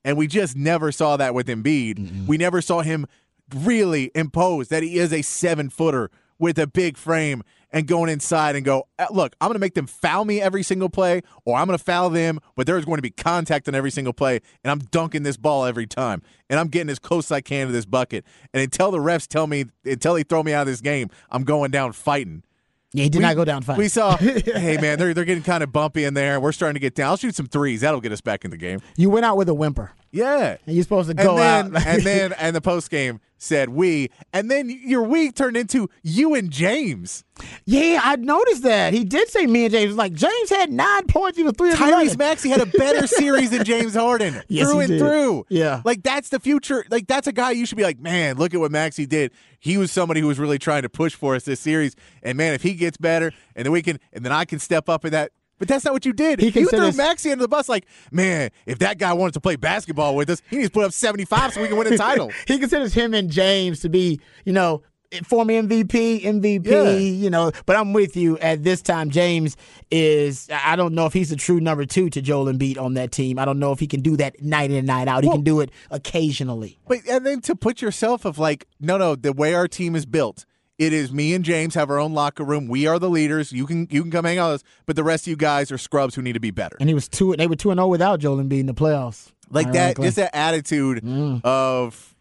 And 0.05 0.17
we 0.17 0.27
just 0.27 0.57
never 0.57 0.91
saw 0.91 1.17
that 1.19 1.35
with 1.35 1.47
Embiid. 1.47 1.99
Mm-hmm. 1.99 2.27
We 2.27 2.37
never 2.37 2.61
saw 2.61 2.81
him 2.81 3.07
really 3.55 4.11
impose 4.17 4.69
that 4.69 4.83
he 4.83 4.99
is 4.99 5.13
a 5.13 5.23
seven 5.23 5.71
footer 5.71 6.11
with 6.39 6.59
a 6.59 6.67
big 6.67 6.97
frame 6.97 7.45
and 7.73 7.87
going 7.87 8.11
inside 8.11 8.57
and 8.57 8.65
go, 8.65 8.89
"Uh, 8.99 9.07
look, 9.11 9.35
I'm 9.41 9.49
going 9.49 9.55
to 9.55 9.61
make 9.61 9.75
them 9.75 9.87
foul 9.87 10.25
me 10.25 10.41
every 10.41 10.63
single 10.63 10.89
play, 10.89 11.23
or 11.45 11.57
I'm 11.57 11.67
going 11.67 11.79
to 11.79 11.85
foul 11.85 12.11
them, 12.11 12.41
but 12.57 12.67
there's 12.67 12.85
going 12.85 12.99
to 12.99 13.03
be 13.03 13.11
contact 13.11 13.69
on 13.69 13.75
every 13.75 13.91
single 13.91 14.13
play, 14.13 14.41
and 14.65 14.71
I'm 14.71 14.79
dunking 14.81 15.23
this 15.23 15.37
ball 15.37 15.65
every 15.65 15.87
time, 15.87 16.23
and 16.49 16.59
I'm 16.59 16.69
getting 16.69 16.91
as 16.91 16.99
close 16.99 17.27
as 17.27 17.33
I 17.33 17.41
can 17.41 17.67
to 17.69 17.73
this 17.73 17.87
bucket. 17.87 18.25
And 18.53 18.63
until 18.63 18.91
the 18.91 18.99
refs 18.99 19.27
tell 19.27 19.47
me, 19.47 19.67
until 19.85 20.15
they 20.15 20.23
throw 20.23 20.43
me 20.43 20.53
out 20.53 20.63
of 20.63 20.67
this 20.69 20.81
game, 20.81 21.09
I'm 21.31 21.45
going 21.45 21.71
down 21.71 21.93
fighting. 21.93 22.43
Yeah, 22.93 23.05
he 23.05 23.09
did 23.11 23.19
We- 23.19 23.23
not 23.23 23.37
go 23.37 23.45
down 23.45 23.63
five. 23.63 23.79
We 23.79 23.87
saw, 23.89 24.17
hey 24.17 24.77
man, 24.81 24.99
they're 24.99 25.15
they're 25.15 25.25
getting 25.25 25.45
kind 25.45 25.63
of 25.63 25.71
bumpy 25.73 26.05
in 26.05 26.15
there. 26.15 26.41
We're 26.41 26.51
starting 26.51 26.75
to 26.75 26.81
get 26.81 26.97
down. 26.97 27.11
I'll 27.11 27.17
shoot 27.17 27.37
some 27.37 27.47
threes. 27.47 27.83
That'll 27.83 28.01
get 28.01 28.11
us 28.11 28.21
back 28.21 28.45
in 28.45 28.51
the 28.51 28.57
game. 28.57 28.81
you 28.97 29.11
went 29.11 29.25
out 29.27 29.37
with 29.37 29.49
a 29.49 29.55
whimper. 29.55 29.93
Yeah. 30.13 30.57
And 30.67 30.75
you're 30.75 30.83
supposed 30.83 31.09
to 31.09 31.15
go 31.15 31.39
and 31.39 31.75
then, 31.75 31.77
out. 31.83 31.87
and 31.87 32.03
then, 32.03 32.33
and 32.33 32.57
the 32.57 32.61
post 32.61 32.91
game 32.91 33.21
said 33.39 33.71
we, 33.71 34.11
and 34.35 34.51
then 34.51 34.69
your 34.69 35.03
we 35.03 35.31
turned 35.33 35.57
into 35.57 35.89
you 36.03 36.35
and 36.35 36.51
James. 36.51 37.25
yeah, 37.65 37.99
I 38.03 38.17
noticed 38.17 38.65
that. 38.65 38.93
He 38.93 39.05
did 39.05 39.29
say 39.29 39.47
me 39.47 39.65
and 39.65 39.73
James. 39.73 39.95
Like, 39.97 40.13
James 40.13 40.51
had 40.51 40.71
nine 40.71 41.07
points. 41.07 41.39
He 41.39 41.45
was 41.45 41.55
three 41.57 41.71
Tyrese 41.73 42.03
11. 42.03 42.19
Maxey 42.19 42.49
had 42.51 42.61
a 42.61 42.67
better 42.67 43.07
series 43.07 43.51
than 43.51 43.65
James 43.65 43.95
Harden 43.95 44.43
Yes, 44.49 44.69
through 44.69 44.81
and 44.81 44.89
did. 44.89 44.99
through. 44.99 45.47
Yeah. 45.49 45.81
like 45.85 46.03
that's 46.03 46.29
the 46.29 46.41
future. 46.41 46.85
Like 46.91 47.07
that's 47.07 47.27
a 47.29 47.33
guy 47.33 47.53
you 47.53 47.65
should 47.65 47.79
be 47.79 47.85
like, 47.85 47.99
man, 47.99 48.37
look 48.37 48.53
at 48.53 48.61
what 48.61 48.73
Maxey 48.73 49.07
did. 49.07 49.33
He 49.59 49.79
was 49.79 49.91
somebody 49.93 50.21
who 50.21 50.27
was 50.27 50.39
really 50.39 50.59
trying 50.59 50.83
to 50.83 50.89
push 50.91 51.15
for 51.15 51.35
us 51.35 51.45
this 51.45 51.61
series, 51.61 51.95
and 52.23 52.37
man, 52.37 52.53
if 52.55 52.63
he 52.63 52.75
gets 52.75 52.97
better, 52.97 53.33
and 53.55 53.65
then 53.65 53.73
we 53.73 53.81
can, 53.83 54.01
and 54.13 54.25
then 54.25 54.33
I 54.33 54.45
can 54.45 54.59
step 54.59 54.89
up 54.89 55.05
in 55.05 55.13
that. 55.13 55.33
But 55.61 55.69
that's 55.69 55.85
not 55.85 55.95
what 55.95 56.05
you 56.05 56.13
did. 56.13 56.41
He 56.41 56.47
you 56.49 56.67
threw 56.67 56.91
Maxey 56.93 57.31
under 57.31 57.43
the 57.45 57.49
bus. 57.49 57.69
Like, 57.69 57.87
man, 58.11 58.51
if 58.67 58.81
that 58.81 58.99
guy 58.99 59.13
wanted 59.13 59.35
to 59.35 59.41
play 59.41 59.55
basketball 59.55 60.17
with 60.17 60.29
us, 60.31 60.43
he 60.51 60.57
needs 60.57 60.71
to 60.71 60.73
put 60.73 60.85
up 60.87 60.93
seventy 60.93 61.25
five 61.25 61.53
so 61.53 61.63
we 61.63 61.69
can 61.69 61.77
win 61.77 61.93
a 61.93 61.97
title. 62.09 62.33
he 62.49 62.59
considers 62.59 62.93
him 62.93 63.15
and 63.15 63.31
James 63.31 63.79
to 63.81 63.89
be, 63.89 64.19
you 64.45 64.53
know, 64.53 64.83
former 65.25 65.53
MVP, 65.53 66.23
MVP, 66.23 66.67
Yeah. 66.67 66.91
you 66.97 67.29
know. 67.31 67.53
But 67.67 67.77
I'm 67.77 67.93
with 67.93 68.17
you 68.17 68.39
at 68.39 68.63
this 68.65 68.81
time. 68.81 69.11
James 69.11 69.57
is, 69.91 70.49
I 70.53 70.77
don't 70.77 70.95
know 70.95 71.05
if 71.07 71.13
he's 71.13 71.31
the 71.31 71.37
true 71.37 71.61
number 71.61 71.85
two 71.85 72.09
to 72.11 72.23
Joel 72.23 72.47
Embiid 72.47 72.79
on 72.81 72.95
that 72.95 73.11
team. 73.13 73.39
I 73.39 73.45
don't 73.45 73.59
know 73.59 73.73
if 73.73 73.81
he 73.81 73.87
can 73.89 74.01
do 74.03 74.17
that 74.19 74.41
night 74.41 74.71
in 74.71 74.77
and 74.79 74.87
night 74.87 75.09
out. 75.09 75.25
He 75.25 75.31
can 75.31 75.43
do 75.43 75.61
it 75.61 75.71
occasionally. 75.91 76.79
But 76.89 77.01
and 77.09 77.27
then 77.27 77.41
to 77.43 77.55
put 77.55 77.83
yourself 77.83 78.25
of 78.25 78.39
like, 78.39 78.67
no, 78.81 78.97
no, 78.99 79.15
the 79.15 79.33
way 79.33 79.53
our 79.55 79.69
team 79.69 79.95
is 79.97 80.07
built, 80.07 80.47
it 80.81 80.95
is 80.95 81.13
me 81.13 81.35
and 81.35 81.45
James 81.45 81.75
have 81.75 81.91
our 81.91 82.01
own 82.01 82.15
locker 82.15 82.43
room. 82.43 82.67
We 82.67 82.87
are 82.87 82.99
the 82.99 83.11
leaders. 83.11 83.53
You 83.53 83.67
can 83.67 83.87
you 83.91 84.01
can 84.01 84.11
come 84.11 84.25
hang 84.25 84.39
out 84.39 84.53
with 84.53 84.63
us, 84.63 84.69
but 84.87 84.97
the 84.97 85.05
rest 85.05 85.25
of 85.25 85.29
you 85.29 85.37
guys 85.37 85.71
are 85.71 85.77
scrubs 85.77 86.15
who 86.15 86.23
need 86.23 86.33
to 86.33 86.41
be 86.41 86.51
better. 86.51 86.79
And 86.81 86.89
he 86.89 86.95
was 86.95 87.07
two. 87.07 87.37
They 87.37 87.47
were 87.47 87.55
two 87.55 87.71
and 87.71 87.79
zero 87.79 87.87
without 87.87 88.19
Joel 88.19 88.39
Embiid 88.39 88.61
in 88.61 88.67
the 88.67 88.73
playoffs. 88.73 89.31
Like 89.51 89.73
that, 89.73 89.99
just 89.99 90.17
that 90.17 90.35
attitude 90.35 91.03
mm. 91.05 91.45
of. 91.45 92.17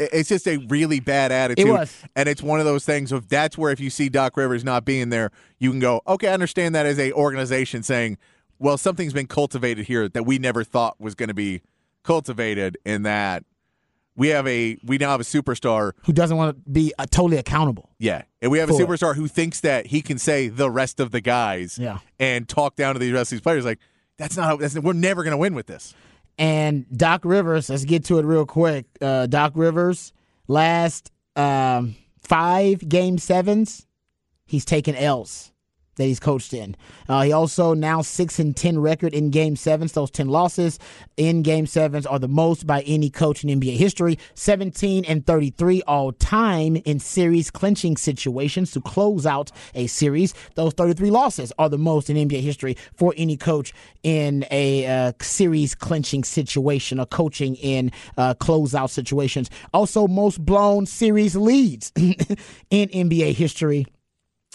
It's 0.00 0.28
just 0.28 0.46
a 0.46 0.58
really 0.68 1.00
bad 1.00 1.32
attitude. 1.32 1.66
It 1.66 1.70
was. 1.72 2.04
And 2.14 2.28
it's 2.28 2.40
one 2.40 2.60
of 2.60 2.66
those 2.66 2.84
things 2.84 3.10
of 3.10 3.28
that's 3.28 3.58
where 3.58 3.72
if 3.72 3.80
you 3.80 3.90
see 3.90 4.08
Doc 4.08 4.36
Rivers 4.36 4.62
not 4.62 4.84
being 4.84 5.08
there, 5.08 5.32
you 5.58 5.70
can 5.70 5.80
go, 5.80 6.02
okay, 6.06 6.28
I 6.28 6.34
understand 6.34 6.76
that 6.76 6.86
as 6.86 7.00
a 7.00 7.12
organization 7.12 7.82
saying, 7.82 8.16
well, 8.60 8.78
something's 8.78 9.12
been 9.12 9.26
cultivated 9.26 9.86
here 9.86 10.08
that 10.08 10.22
we 10.22 10.38
never 10.38 10.62
thought 10.62 11.00
was 11.00 11.16
going 11.16 11.30
to 11.30 11.34
be 11.34 11.62
cultivated 12.04 12.78
in 12.84 13.02
that 13.02 13.42
we 14.18 14.28
have 14.28 14.46
a 14.46 14.76
we 14.84 14.98
now 14.98 15.10
have 15.12 15.20
a 15.20 15.24
superstar 15.24 15.92
who 16.04 16.12
doesn't 16.12 16.36
want 16.36 16.56
to 16.64 16.70
be 16.70 16.92
uh, 16.98 17.06
totally 17.10 17.38
accountable. 17.38 17.88
Yeah, 17.98 18.22
and 18.42 18.50
we 18.50 18.58
have 18.58 18.68
a 18.68 18.72
For 18.74 18.82
it. 18.82 18.86
superstar 18.86 19.14
who 19.14 19.28
thinks 19.28 19.60
that 19.60 19.86
he 19.86 20.02
can 20.02 20.18
say 20.18 20.48
the 20.48 20.70
rest 20.70 21.00
of 21.00 21.12
the 21.12 21.20
guys, 21.22 21.78
Yeah. 21.78 21.98
and 22.18 22.46
talk 22.46 22.76
down 22.76 22.94
to 22.94 22.98
the 22.98 23.10
rest 23.12 23.32
of 23.32 23.36
these 23.36 23.40
players. 23.42 23.64
Like 23.64 23.78
that's 24.18 24.36
not. 24.36 24.44
How, 24.46 24.56
that's, 24.56 24.78
we're 24.78 24.92
never 24.92 25.22
going 25.22 25.32
to 25.32 25.38
win 25.38 25.54
with 25.54 25.66
this. 25.66 25.94
And 26.36 26.84
Doc 26.96 27.24
Rivers, 27.24 27.70
let's 27.70 27.84
get 27.84 28.04
to 28.06 28.18
it 28.18 28.24
real 28.24 28.44
quick. 28.46 28.86
Uh, 29.00 29.26
Doc 29.26 29.52
Rivers, 29.54 30.12
last 30.46 31.10
um, 31.36 31.96
five 32.20 32.86
game 32.88 33.18
sevens, 33.18 33.86
he's 34.46 34.64
taken 34.64 34.94
L's 34.94 35.52
that 35.98 36.04
he's 36.04 36.18
coached 36.18 36.54
in. 36.54 36.74
Uh, 37.08 37.22
he 37.22 37.32
also 37.32 37.74
now 37.74 38.00
six 38.02 38.38
and 38.38 38.56
ten 38.56 38.78
record 38.78 39.12
in 39.12 39.30
game 39.30 39.54
sevens. 39.54 39.92
Those 39.92 40.10
ten 40.10 40.28
losses 40.28 40.78
in 41.16 41.42
game 41.42 41.66
sevens 41.66 42.06
are 42.06 42.18
the 42.18 42.28
most 42.28 42.66
by 42.66 42.80
any 42.82 43.10
coach 43.10 43.44
in 43.44 43.60
NBA 43.60 43.76
history. 43.76 44.18
Seventeen 44.34 45.04
and 45.04 45.26
thirty-three 45.26 45.82
all 45.82 46.12
time 46.12 46.76
in 46.76 46.98
series 46.98 47.50
clinching 47.50 47.96
situations 47.96 48.70
to 48.72 48.80
close 48.80 49.26
out 49.26 49.52
a 49.74 49.86
series. 49.86 50.34
Those 50.54 50.72
thirty-three 50.72 51.10
losses 51.10 51.52
are 51.58 51.68
the 51.68 51.78
most 51.78 52.08
in 52.10 52.16
NBA 52.16 52.40
history 52.40 52.76
for 52.96 53.14
any 53.16 53.36
coach 53.36 53.74
in 54.02 54.46
a 54.50 54.86
uh, 54.86 55.12
series 55.20 55.74
clinching 55.74 56.24
situation 56.24 56.98
or 56.98 57.06
coaching 57.06 57.56
in 57.56 57.92
uh, 58.16 58.34
closeout 58.34 58.90
situations. 58.90 59.50
Also, 59.74 60.06
most 60.08 60.44
blown 60.44 60.86
series 60.86 61.36
leads 61.36 61.92
in 61.96 62.88
NBA 62.88 63.34
history 63.34 63.86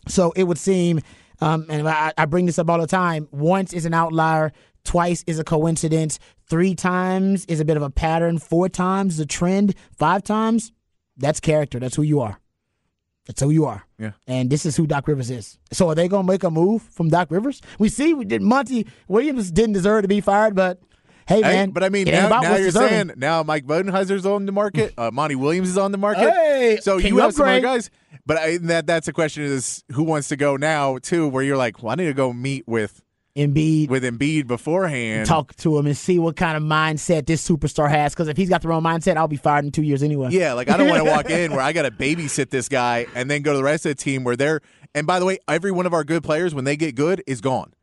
So 0.07 0.31
it 0.35 0.43
would 0.43 0.57
seem, 0.57 0.99
um, 1.43 1.65
and 1.69 1.87
I, 1.87 2.13
I 2.17 2.25
bring 2.25 2.45
this 2.45 2.57
up 2.59 2.69
all 2.69 2.79
the 2.79 2.87
time. 2.87 3.27
Once 3.31 3.73
is 3.73 3.85
an 3.85 3.93
outlier. 3.93 4.51
Twice 4.83 5.23
is 5.27 5.39
a 5.39 5.43
coincidence. 5.43 6.19
Three 6.49 6.75
times 6.75 7.45
is 7.45 7.59
a 7.59 7.65
bit 7.65 7.77
of 7.77 7.83
a 7.83 7.89
pattern. 7.89 8.37
Four 8.37 8.67
times 8.69 9.13
is 9.15 9.19
a 9.21 9.25
trend. 9.25 9.75
Five 9.97 10.23
times, 10.23 10.71
that's 11.17 11.39
character. 11.39 11.79
That's 11.79 11.95
who 11.95 12.01
you 12.03 12.19
are. 12.19 12.37
That's 13.25 13.39
who 13.39 13.49
you 13.51 13.63
are. 13.65 13.85
Yeah. 13.97 14.11
And 14.27 14.49
this 14.49 14.65
is 14.65 14.75
who 14.75 14.85
Doc 14.85 15.07
Rivers 15.07 15.29
is. 15.29 15.57
So 15.71 15.87
are 15.87 15.95
they 15.95 16.09
going 16.09 16.25
to 16.25 16.31
make 16.31 16.43
a 16.43 16.51
move 16.51 16.81
from 16.81 17.07
Doc 17.07 17.31
Rivers? 17.31 17.61
We 17.79 17.87
see 17.87 18.13
we 18.13 18.25
did 18.25 18.41
Monty 18.41 18.85
Williams 19.07 19.49
didn't 19.51 19.71
deserve 19.73 20.01
to 20.01 20.09
be 20.09 20.19
fired, 20.19 20.53
but 20.55 20.81
hey, 21.25 21.35
Hey, 21.35 21.41
man. 21.41 21.69
but 21.71 21.83
I 21.85 21.89
mean, 21.89 22.07
now, 22.09 22.27
now 22.27 22.41
you're 22.57 22.65
deserving. 22.65 22.89
saying 22.89 23.11
now 23.15 23.41
Mike 23.43 23.65
Budenholzer's 23.65 24.25
on 24.25 24.45
the 24.45 24.51
market, 24.51 24.93
uh, 24.97 25.09
Monty 25.11 25.35
Williams 25.35 25.69
is 25.69 25.77
on 25.77 25.93
the 25.93 25.97
market. 25.97 26.29
Hey, 26.33 26.79
so 26.81 26.97
you 26.97 27.19
have 27.19 27.33
some 27.33 27.43
other 27.43 27.51
upgrade? 27.55 27.63
guys, 27.63 27.89
but 28.25 28.37
I, 28.37 28.57
that 28.57 28.87
that's 28.87 29.07
a 29.07 29.13
question 29.13 29.43
is 29.43 29.83
who 29.91 30.03
wants 30.03 30.29
to 30.29 30.35
go 30.35 30.55
now 30.57 30.97
too? 30.97 31.27
Where 31.27 31.43
you're 31.43 31.57
like, 31.57 31.81
well, 31.81 31.91
I 31.91 31.95
need 31.95 32.05
to 32.05 32.13
go 32.13 32.33
meet 32.33 32.67
with 32.67 33.01
Embiid, 33.35 33.89
with 33.89 34.03
Embiid 34.03 34.47
beforehand. 34.47 35.27
talk 35.27 35.55
to 35.57 35.77
him 35.77 35.87
and 35.87 35.97
see 35.97 36.19
what 36.19 36.35
kind 36.35 36.55
of 36.55 36.61
mindset 36.61 37.25
this 37.25 37.47
superstar 37.47 37.89
has. 37.89 38.13
Because 38.13 38.27
if 38.27 38.37
he's 38.37 38.49
got 38.49 38.61
the 38.61 38.67
wrong 38.67 38.83
mindset, 38.83 39.17
I'll 39.17 39.27
be 39.27 39.37
fired 39.37 39.65
in 39.65 39.71
two 39.71 39.81
years 39.81 40.03
anyway. 40.03 40.29
Yeah, 40.31 40.53
like 40.53 40.69
I 40.69 40.77
don't 40.77 40.87
want 40.87 41.03
to 41.03 41.09
walk 41.09 41.29
in 41.29 41.51
where 41.51 41.61
I 41.61 41.73
got 41.73 41.83
to 41.83 41.91
babysit 41.91 42.51
this 42.51 42.69
guy 42.69 43.07
and 43.15 43.29
then 43.29 43.41
go 43.41 43.53
to 43.53 43.57
the 43.57 43.63
rest 43.63 43.85
of 43.85 43.89
the 43.89 43.95
team 43.95 44.23
where 44.23 44.35
they're. 44.35 44.61
And 44.93 45.07
by 45.07 45.19
the 45.19 45.25
way, 45.25 45.39
every 45.47 45.71
one 45.71 45.87
of 45.87 45.93
our 45.93 46.03
good 46.03 46.23
players, 46.23 46.53
when 46.53 46.65
they 46.65 46.77
get 46.77 46.95
good, 46.95 47.23
is 47.25 47.41
gone. 47.41 47.73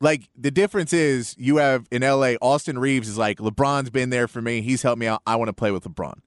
Like 0.00 0.30
the 0.36 0.52
difference 0.52 0.92
is, 0.92 1.34
you 1.36 1.56
have 1.56 1.86
in 1.90 2.02
LA, 2.02 2.34
Austin 2.40 2.78
Reaves 2.78 3.08
is 3.08 3.18
like 3.18 3.38
LeBron's 3.38 3.90
been 3.90 4.10
there 4.10 4.28
for 4.28 4.40
me. 4.40 4.62
He's 4.62 4.82
helped 4.82 5.00
me 5.00 5.06
out. 5.06 5.20
I 5.26 5.36
want 5.36 5.48
to 5.48 5.52
play 5.52 5.72
with 5.72 5.84
LeBron. 5.84 6.20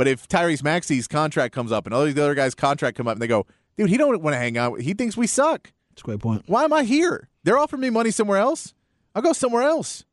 But 0.00 0.08
if 0.08 0.26
Tyrese 0.26 0.62
Maxey's 0.64 1.06
contract 1.06 1.54
comes 1.54 1.70
up 1.70 1.84
and 1.84 1.94
all 1.94 2.06
these 2.06 2.16
other 2.16 2.34
guys' 2.34 2.54
contract 2.54 2.96
come 2.96 3.06
up 3.06 3.12
and 3.12 3.20
they 3.20 3.26
go, 3.26 3.44
dude, 3.76 3.90
he 3.90 3.98
don't 3.98 4.22
want 4.22 4.32
to 4.32 4.38
hang 4.38 4.56
out. 4.56 4.80
He 4.80 4.94
thinks 4.94 5.14
we 5.14 5.26
suck. 5.26 5.74
That's 5.90 6.00
a 6.00 6.04
great 6.06 6.20
point. 6.20 6.44
Why 6.46 6.64
am 6.64 6.72
I 6.72 6.84
here? 6.84 7.28
They're 7.44 7.58
offering 7.58 7.82
me 7.82 7.90
money 7.90 8.10
somewhere 8.10 8.38
else. 8.38 8.72
I'll 9.14 9.20
go 9.20 9.34
somewhere 9.34 9.62
else, 9.62 10.06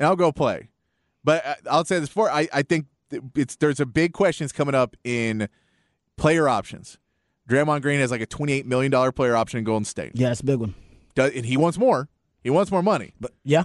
and 0.00 0.08
I'll 0.08 0.16
go 0.16 0.32
play. 0.32 0.70
But 1.22 1.46
uh, 1.46 1.54
I'll 1.70 1.84
say 1.84 2.00
this 2.00 2.08
before. 2.08 2.28
I, 2.28 2.48
I 2.52 2.62
think 2.62 2.86
it's 3.36 3.54
there's 3.54 3.78
a 3.78 3.86
big 3.86 4.14
questions 4.14 4.50
coming 4.50 4.74
up 4.74 4.96
in 5.04 5.48
player 6.16 6.48
options. 6.48 6.98
Draymond 7.48 7.82
Green 7.82 8.00
has 8.00 8.10
like 8.10 8.22
a 8.22 8.26
twenty 8.26 8.52
eight 8.54 8.66
million 8.66 8.90
dollar 8.90 9.12
player 9.12 9.36
option 9.36 9.58
in 9.58 9.64
Golden 9.64 9.84
State, 9.84 10.10
Yeah, 10.16 10.30
that's 10.30 10.40
a 10.40 10.44
big 10.44 10.58
one. 10.58 10.74
Does, 11.14 11.30
and 11.36 11.46
he 11.46 11.56
wants 11.56 11.78
more. 11.78 12.08
He 12.42 12.50
wants 12.50 12.72
more 12.72 12.82
money. 12.82 13.14
But 13.20 13.30
yeah, 13.44 13.62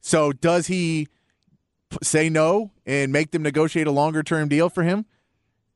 So 0.00 0.30
does 0.30 0.68
he 0.68 1.08
say 2.02 2.28
no 2.28 2.70
and 2.86 3.12
make 3.12 3.30
them 3.32 3.42
negotiate 3.42 3.86
a 3.86 3.90
longer 3.90 4.22
term 4.22 4.48
deal 4.48 4.68
for 4.68 4.82
him? 4.82 5.06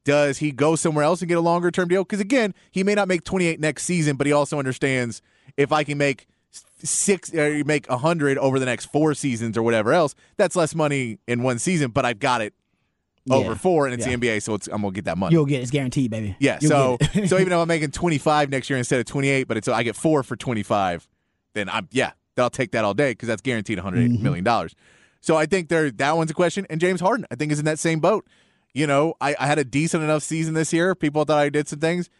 Does 0.05 0.39
he 0.39 0.53
go 0.53 0.77
somewhere 0.77 1.05
else 1.05 1.23
and 1.23 1.29
get 1.29 1.39
a 1.39 1.41
longer 1.41 1.71
term 1.71 1.89
deal? 1.89 2.05
Because 2.05 2.21
again, 2.21 2.53
he 2.71 2.83
may 2.85 2.95
not 2.95 3.09
make 3.09 3.25
28 3.25 3.59
next 3.59 3.85
season, 3.85 4.17
but 4.17 4.27
he 4.27 4.33
also 4.33 4.59
understands 4.59 5.23
if 5.57 5.73
I 5.73 5.83
can 5.85 5.97
make 5.99 6.27
six, 6.83 7.33
or 7.35 7.65
make 7.65 7.89
100 7.89 8.37
over 8.39 8.59
the 8.59 8.67
next 8.67 8.87
four 8.87 9.15
seasons 9.15 9.57
or 9.57 9.63
whatever 9.63 9.93
else, 9.93 10.15
that's 10.37 10.55
less 10.57 10.75
money 10.75 11.19
in 11.27 11.43
one 11.43 11.59
season, 11.59 11.91
but 11.91 12.05
I've 12.05 12.19
got 12.19 12.43
it 12.43 12.53
over 13.31 13.55
four, 13.55 13.87
and 13.87 13.95
it's 13.95 14.07
Yeah. 14.07 14.17
the 14.17 14.27
NBA, 14.27 14.43
so 14.43 14.53
it's, 14.53 14.67
I'm 14.69 14.83
gonna 14.83 14.93
get 14.93 15.07
that 15.07 15.17
money. 15.17 15.33
you'll 15.35 15.47
get. 15.47 15.63
It's 15.63 15.71
guaranteed, 15.71 16.11
baby. 16.11 16.37
Yeah. 16.39 16.59
You'll 16.61 16.71
So 16.71 16.99
so 17.27 17.37
even 17.39 17.49
though 17.49 17.63
I'm 17.63 17.69
making 17.69 17.91
25 17.93 18.51
next 18.51 18.69
year 18.69 18.79
instead 18.79 19.01
of 19.01 19.07
28, 19.07 19.45
but 19.49 19.57
it's 19.57 19.67
I 19.67 19.83
get 19.83 19.97
four 19.97 20.23
for 20.23 20.37
25, 20.37 21.09
then 21.55 21.71
I'm 21.71 21.89
yeah, 21.91 22.13
I'll 22.37 22.51
take 22.51 22.73
that 22.73 22.85
all 22.85 22.93
day 22.93 23.13
because 23.13 23.29
that's 23.29 23.41
guaranteed 23.41 23.79
108 23.79 24.13
Mm-hmm. 24.13 24.23
million 24.23 24.45
dollars. 24.45 24.75
So 25.25 25.39
I 25.39 25.47
think 25.47 25.71
there 25.71 25.91
that 25.91 26.17
one's 26.19 26.31
a 26.31 26.35
question, 26.35 26.67
and 26.69 26.79
James 26.79 27.01
Harden 27.01 27.27
I 27.31 27.35
think 27.35 27.51
is 27.51 27.59
in 27.59 27.65
that 27.65 27.79
same 27.79 27.99
boat. 27.99 28.27
You 28.75 28.87
know, 28.87 29.15
I, 29.23 29.35
I 29.41 29.47
had 29.47 29.59
a 29.59 29.65
decent 29.65 30.05
enough 30.05 30.23
season 30.23 30.53
this 30.53 30.71
year. 30.71 30.95
People 30.95 31.25
thought 31.25 31.39
I 31.39 31.49
did 31.49 31.67
some 31.67 31.79
things. 31.79 32.11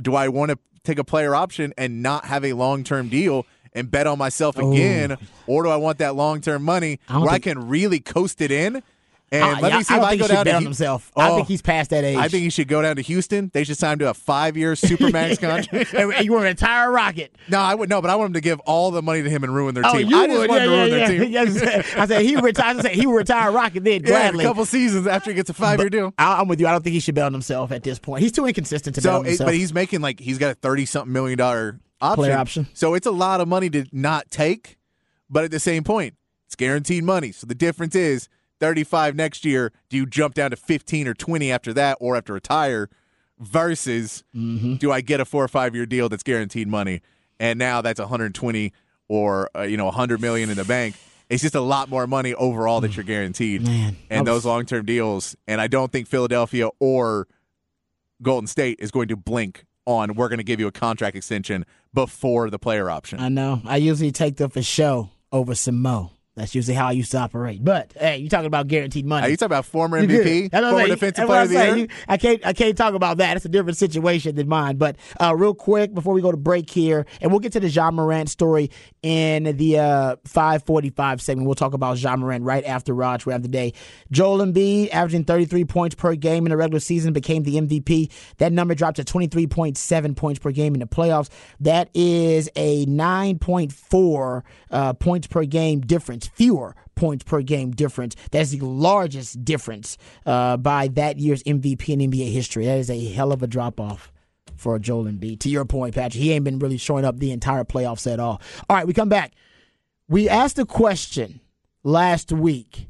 Do 0.00 0.14
I 0.14 0.28
want 0.28 0.50
to 0.50 0.58
take 0.82 0.98
a 0.98 1.04
player 1.04 1.34
option 1.34 1.74
and 1.76 2.02
not 2.02 2.24
have 2.24 2.42
a 2.42 2.54
long 2.54 2.84
term 2.84 3.10
deal? 3.10 3.44
And 3.74 3.90
bet 3.90 4.06
on 4.06 4.18
myself 4.18 4.56
oh. 4.58 4.70
again, 4.70 5.16
or 5.46 5.62
do 5.62 5.70
I 5.70 5.76
want 5.76 5.96
that 5.98 6.14
long 6.14 6.42
term 6.42 6.62
money 6.62 7.00
I 7.08 7.18
where 7.18 7.30
think- 7.30 7.46
I 7.46 7.50
can 7.50 7.68
really 7.68 8.00
coast 8.00 8.40
it 8.40 8.50
in? 8.50 8.82
And 9.32 9.42
Uh, 9.42 9.60
let 9.62 9.72
yeah, 9.72 9.78
me 9.78 9.82
see 9.84 9.94
I 9.94 9.96
if 9.96 10.02
I 10.04 10.16
go 10.16 10.28
down 10.28 10.44
bet 10.44 10.52
to 10.52 10.56
on 10.58 10.62
himself. 10.64 11.10
I 11.16 11.30
Oh. 11.30 11.36
think 11.36 11.48
he's 11.48 11.62
past 11.62 11.88
that 11.90 12.04
age. 12.04 12.18
I 12.18 12.28
think 12.28 12.42
he 12.42 12.50
should 12.50 12.68
go 12.68 12.82
down 12.82 12.96
to 12.96 13.02
Houston. 13.02 13.50
They 13.54 13.64
should 13.64 13.78
sign 13.78 13.94
him 13.94 13.98
to 14.00 14.10
a 14.10 14.14
five-year 14.14 14.74
supermax 14.74 15.40
contract. 15.40 15.94
and 15.94 16.24
you 16.24 16.32
want 16.32 16.42
to 16.44 16.48
retire 16.48 16.92
Rocket. 16.92 17.34
no, 17.48 17.58
I 17.58 17.74
would 17.74 17.88
no, 17.88 18.02
but 18.02 18.10
I 18.10 18.16
want 18.16 18.28
him 18.28 18.32
to 18.34 18.40
give 18.42 18.60
all 18.60 18.90
the 18.90 19.00
money 19.00 19.22
to 19.22 19.30
him 19.30 19.42
and 19.42 19.54
ruin 19.54 19.74
their 19.74 19.86
Oh, 19.86 19.92
team. 19.96 20.08
you 20.10 20.16
I 20.18 20.26
just 20.26 20.38
would. 20.38 20.48
want 20.50 20.60
Yeah, 20.60 20.66
to 20.66 20.70
yeah, 20.72 20.78
ruin 20.78 21.32
yeah. 21.32 21.44
their 21.46 21.82
team. 21.82 21.84
I 21.96 22.06
said 22.06 22.22
he 22.26 22.36
retires. 22.36 22.78
I 22.78 22.82
said 22.82 22.92
he 22.92 23.06
would 23.06 23.16
retire 23.16 23.50
Rocket 23.50 23.82
then 23.84 24.02
gladly. 24.02 24.44
a 24.44 24.48
couple 24.48 24.66
seasons 24.66 25.06
after 25.06 25.30
he 25.30 25.34
gets 25.34 25.48
a 25.48 25.54
five-year 25.54 25.88
deal. 25.88 26.12
I- 26.18 26.40
I'm 26.40 26.46
with 26.48 26.60
you. 26.60 26.66
I 26.66 26.72
don't 26.72 26.84
think 26.84 26.92
he 26.94 27.00
should 27.00 27.14
bet 27.14 27.24
on 27.24 27.32
himself 27.32 27.72
at 27.72 27.82
this 27.82 27.98
point. 27.98 28.22
He's 28.22 28.32
too 28.32 28.44
inconsistent 28.44 28.94
to 28.96 29.00
bet 29.00 29.10
So, 29.10 29.18
on 29.20 29.24
it, 29.24 29.28
himself. 29.30 29.48
but 29.48 29.54
he's 29.54 29.72
making 29.72 30.02
like 30.02 30.20
he's 30.20 30.36
got 30.36 30.50
a 30.50 30.54
thirty-something 30.54 31.10
million 31.10 31.38
dollar 31.38 31.80
option. 32.02 32.16
Player 32.22 32.36
option. 32.36 32.66
So 32.74 32.92
it's 32.92 33.06
a 33.06 33.10
lot 33.12 33.40
of 33.40 33.48
money 33.48 33.70
to 33.70 33.86
not 33.92 34.30
take, 34.30 34.76
but 35.30 35.44
at 35.44 35.50
the 35.50 35.60
same 35.60 35.84
point, 35.84 36.16
it's 36.46 36.54
guaranteed 36.56 37.02
money. 37.04 37.32
So 37.32 37.46
the 37.46 37.54
difference 37.54 37.94
is 37.94 38.28
thirty-five 38.62 39.14
next 39.16 39.44
year. 39.44 39.72
Do 39.90 39.96
you 39.98 40.06
jump 40.06 40.34
down 40.34 40.50
to 40.52 40.56
fifteen 40.56 41.06
or 41.08 41.12
twenty 41.14 41.52
after 41.52 41.74
that, 41.74 41.98
or 42.00 42.16
after 42.16 42.32
retire? 42.32 42.88
Versus, 43.38 44.22
Mm-hmm. 44.36 44.74
do 44.76 44.92
I 44.92 45.00
get 45.00 45.18
a 45.20 45.24
four 45.24 45.42
or 45.44 45.48
five-year 45.48 45.84
deal 45.86 46.08
that's 46.08 46.22
guaranteed 46.22 46.68
money, 46.68 47.02
and 47.40 47.58
now 47.58 47.82
that's 47.82 47.98
one 47.98 48.08
hundred 48.08 48.34
twenty 48.34 48.72
or 49.08 49.50
uh, 49.56 49.62
you 49.62 49.76
know 49.76 49.90
hundred 49.90 50.20
million 50.20 50.48
in 50.48 50.56
the 50.56 50.64
bank. 50.64 50.94
It's 51.28 51.42
just 51.42 51.54
a 51.54 51.60
lot 51.60 51.88
more 51.88 52.06
money 52.06 52.34
overall 52.34 52.80
that 52.82 52.94
you're 52.96 53.04
guaranteed, 53.04 53.62
Man, 53.62 53.96
and 54.10 54.20
was- 54.20 54.26
those 54.26 54.44
long-term 54.46 54.84
deals. 54.86 55.34
And 55.48 55.60
I 55.60 55.66
don't 55.66 55.90
think 55.90 56.06
Philadelphia 56.06 56.68
or 56.78 57.26
Golden 58.22 58.46
State 58.46 58.78
is 58.80 58.90
going 58.90 59.08
to 59.08 59.16
blink 59.16 59.64
on 59.86 60.14
we're 60.14 60.28
going 60.28 60.38
to 60.38 60.44
give 60.44 60.60
you 60.60 60.68
a 60.68 60.72
contract 60.72 61.16
extension 61.16 61.64
before 61.92 62.48
the 62.50 62.58
player 62.58 62.88
option. 62.88 63.18
I 63.18 63.28
know. 63.28 63.60
I 63.66 63.78
usually 63.78 64.12
take 64.12 64.36
the 64.36 64.48
for 64.48 64.62
show 64.62 65.10
over 65.32 65.54
some 65.56 65.82
mo. 65.82 66.12
That's 66.34 66.54
usually 66.54 66.74
how 66.74 66.88
I 66.88 66.92
used 66.92 67.10
to 67.10 67.18
operate. 67.18 67.62
But 67.62 67.92
hey, 67.94 68.16
you 68.16 68.30
talking 68.30 68.46
about 68.46 68.66
guaranteed 68.66 69.04
money? 69.04 69.26
Are 69.26 69.30
you 69.30 69.36
talking 69.36 69.46
about 69.52 69.66
former 69.66 70.00
MVP, 70.06 70.50
former 70.50 70.86
defensive 70.88 71.26
player 71.26 71.42
of 71.42 71.48
the 71.50 71.54
year? 71.54 71.76
You- 71.76 71.88
I 72.08 72.16
can't. 72.16 72.46
I 72.46 72.52
can't 72.54 72.76
talk 72.76 72.94
about 72.94 73.18
that. 73.18 73.36
It's 73.36 73.44
a 73.44 73.50
different 73.50 73.76
situation 73.76 74.34
than 74.34 74.48
mine. 74.48 74.76
But 74.76 74.96
uh, 75.20 75.34
real 75.36 75.52
quick 75.54 75.92
before 75.92 76.14
we 76.14 76.22
go 76.22 76.30
to 76.30 76.38
break 76.38 76.70
here, 76.70 77.04
and 77.20 77.30
we'll 77.30 77.40
get 77.40 77.52
to 77.52 77.60
the 77.60 77.68
Ja 77.68 77.90
Morant 77.90 78.30
story 78.30 78.70
in 79.02 79.44
the 79.58 79.78
uh, 79.78 80.16
5:45 80.24 81.20
segment. 81.20 81.46
We'll 81.46 81.54
talk 81.54 81.74
about 81.74 81.98
Ja 81.98 82.16
Morant 82.16 82.44
right 82.44 82.64
after 82.64 82.94
Rod's 82.94 83.26
rant 83.26 83.42
the 83.42 83.48
day. 83.50 83.74
Joel 84.10 84.38
Embiid 84.38 84.88
averaging 84.90 85.24
33 85.24 85.66
points 85.66 85.94
per 85.94 86.14
game 86.14 86.46
in 86.46 86.50
the 86.50 86.56
regular 86.56 86.80
season 86.80 87.12
became 87.12 87.42
the 87.42 87.56
MVP. 87.56 88.10
That 88.38 88.52
number 88.54 88.74
dropped 88.74 88.96
to 88.96 89.04
23.7 89.04 90.16
points 90.16 90.38
per 90.40 90.50
game 90.50 90.72
in 90.72 90.80
the 90.80 90.86
playoffs. 90.86 91.28
That 91.60 91.90
is 91.92 92.48
a 92.56 92.86
9.4 92.86 94.42
uh, 94.70 94.92
points 94.94 95.26
per 95.26 95.44
game 95.44 95.80
difference, 95.80 96.21
fewer 96.28 96.74
points 96.94 97.24
per 97.24 97.42
game 97.42 97.72
difference. 97.72 98.14
That's 98.30 98.50
the 98.50 98.60
largest 98.64 99.44
difference 99.44 99.98
uh, 100.26 100.56
by 100.56 100.88
that 100.88 101.18
year's 101.18 101.42
MVP 101.44 101.88
in 101.88 102.10
NBA 102.10 102.32
history. 102.32 102.66
That 102.66 102.78
is 102.78 102.90
a 102.90 103.04
hell 103.06 103.32
of 103.32 103.42
a 103.42 103.46
drop 103.46 103.80
off 103.80 104.12
for 104.56 104.78
Joel 104.78 105.04
Embiid. 105.04 105.40
To 105.40 105.48
your 105.48 105.64
point, 105.64 105.94
Patrick, 105.94 106.22
he 106.22 106.32
ain't 106.32 106.44
been 106.44 106.58
really 106.58 106.78
showing 106.78 107.04
up 107.04 107.18
the 107.18 107.32
entire 107.32 107.64
playoffs 107.64 108.10
at 108.10 108.20
all. 108.20 108.40
All 108.68 108.76
right, 108.76 108.86
we 108.86 108.92
come 108.92 109.08
back. 109.08 109.32
We 110.08 110.28
asked 110.28 110.58
a 110.58 110.66
question 110.66 111.40
last 111.82 112.32
week 112.32 112.88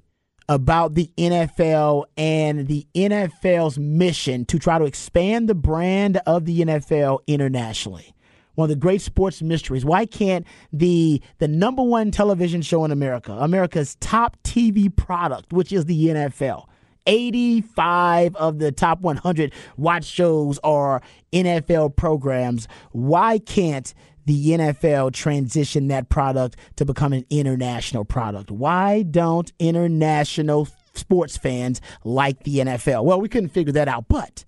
about 0.48 0.94
the 0.94 1.10
NFL 1.16 2.04
and 2.16 2.66
the 2.66 2.86
NFL's 2.94 3.78
mission 3.78 4.44
to 4.46 4.58
try 4.58 4.78
to 4.78 4.84
expand 4.84 5.48
the 5.48 5.54
brand 5.54 6.20
of 6.26 6.44
the 6.44 6.60
NFL 6.60 7.20
internationally. 7.26 8.14
One 8.54 8.66
of 8.66 8.70
the 8.70 8.76
great 8.76 9.00
sports 9.00 9.40
mysteries. 9.40 9.84
Why 9.84 10.06
can't 10.06 10.46
the 10.72 11.22
the 11.38 11.48
number 11.48 11.82
one 11.82 12.10
television 12.10 12.62
show 12.62 12.84
in 12.84 12.90
America, 12.90 13.32
America's 13.32 13.96
top 13.96 14.36
TV 14.42 14.94
product, 14.94 15.52
which 15.52 15.72
is 15.72 15.86
the 15.86 16.06
NFL, 16.08 16.66
85 17.06 18.36
of 18.36 18.58
the 18.58 18.72
top 18.72 19.00
100 19.00 19.52
watch 19.76 20.04
shows 20.04 20.58
are 20.62 21.02
NFL 21.32 21.96
programs. 21.96 22.68
Why 22.92 23.38
can't 23.38 23.92
the 24.24 24.50
NFL 24.50 25.12
transition 25.12 25.88
that 25.88 26.08
product 26.08 26.56
to 26.76 26.84
become 26.84 27.12
an 27.12 27.24
international 27.30 28.04
product? 28.04 28.50
Why 28.50 29.02
don't 29.02 29.52
international 29.58 30.68
sports 30.94 31.36
fans 31.36 31.80
like 32.04 32.44
the 32.44 32.58
NFL? 32.58 33.04
Well, 33.04 33.20
we 33.20 33.28
couldn't 33.28 33.50
figure 33.50 33.72
that 33.72 33.88
out, 33.88 34.06
but 34.08 34.44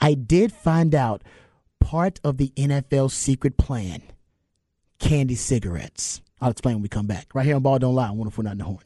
I 0.00 0.14
did 0.14 0.52
find 0.52 0.94
out 0.94 1.22
part 1.80 2.20
of 2.22 2.36
the 2.36 2.52
NFL's 2.56 3.14
secret 3.14 3.56
plan 3.56 4.02
candy 5.00 5.34
cigarettes. 5.34 6.20
I'll 6.40 6.50
explain 6.50 6.76
when 6.76 6.82
we 6.82 6.88
come 6.88 7.06
back. 7.06 7.34
Right 7.34 7.44
here 7.44 7.56
on 7.56 7.62
Ball 7.62 7.78
Don't 7.78 7.94
Lie, 7.94 8.08
104.9 8.08 8.58
The 8.58 8.64
Horn. 8.64 8.78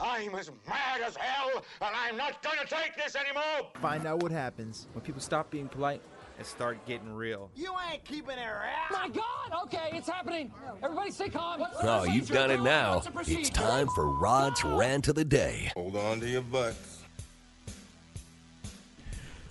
I'm 0.00 0.34
as 0.34 0.50
mad 0.68 1.00
as 1.06 1.16
hell, 1.16 1.64
and 1.80 1.94
I'm 1.94 2.16
not 2.16 2.42
gonna 2.42 2.66
take 2.66 2.96
this 2.96 3.14
anymore! 3.14 3.70
Find 3.80 4.06
out 4.06 4.20
what 4.22 4.32
happens 4.32 4.88
when 4.92 5.02
people 5.04 5.20
stop 5.20 5.50
being 5.52 5.68
polite 5.68 6.02
and 6.36 6.44
start 6.44 6.84
getting 6.84 7.14
real. 7.14 7.50
You 7.54 7.72
ain't 7.90 8.04
keeping 8.04 8.38
it 8.38 8.46
around! 8.46 8.90
My 8.90 9.08
God! 9.08 9.66
Okay, 9.66 9.90
it's 9.92 10.08
happening. 10.08 10.52
Everybody 10.82 11.12
stay 11.12 11.28
calm. 11.28 11.60
What's 11.60 11.80
the 11.80 11.88
Oh, 11.88 12.02
you've 12.02 12.28
done 12.28 12.50
it 12.50 12.60
now. 12.60 12.94
What's 12.94 13.06
the 13.06 13.12
procedure? 13.12 13.40
It's 13.40 13.50
time 13.50 13.86
for 13.94 14.10
Rod's 14.10 14.64
rant 14.64 15.06
of 15.06 15.14
the 15.14 15.24
day. 15.24 15.70
Hold 15.76 15.94
on 15.96 16.18
to 16.20 16.28
your 16.28 16.42
butts. 16.42 16.97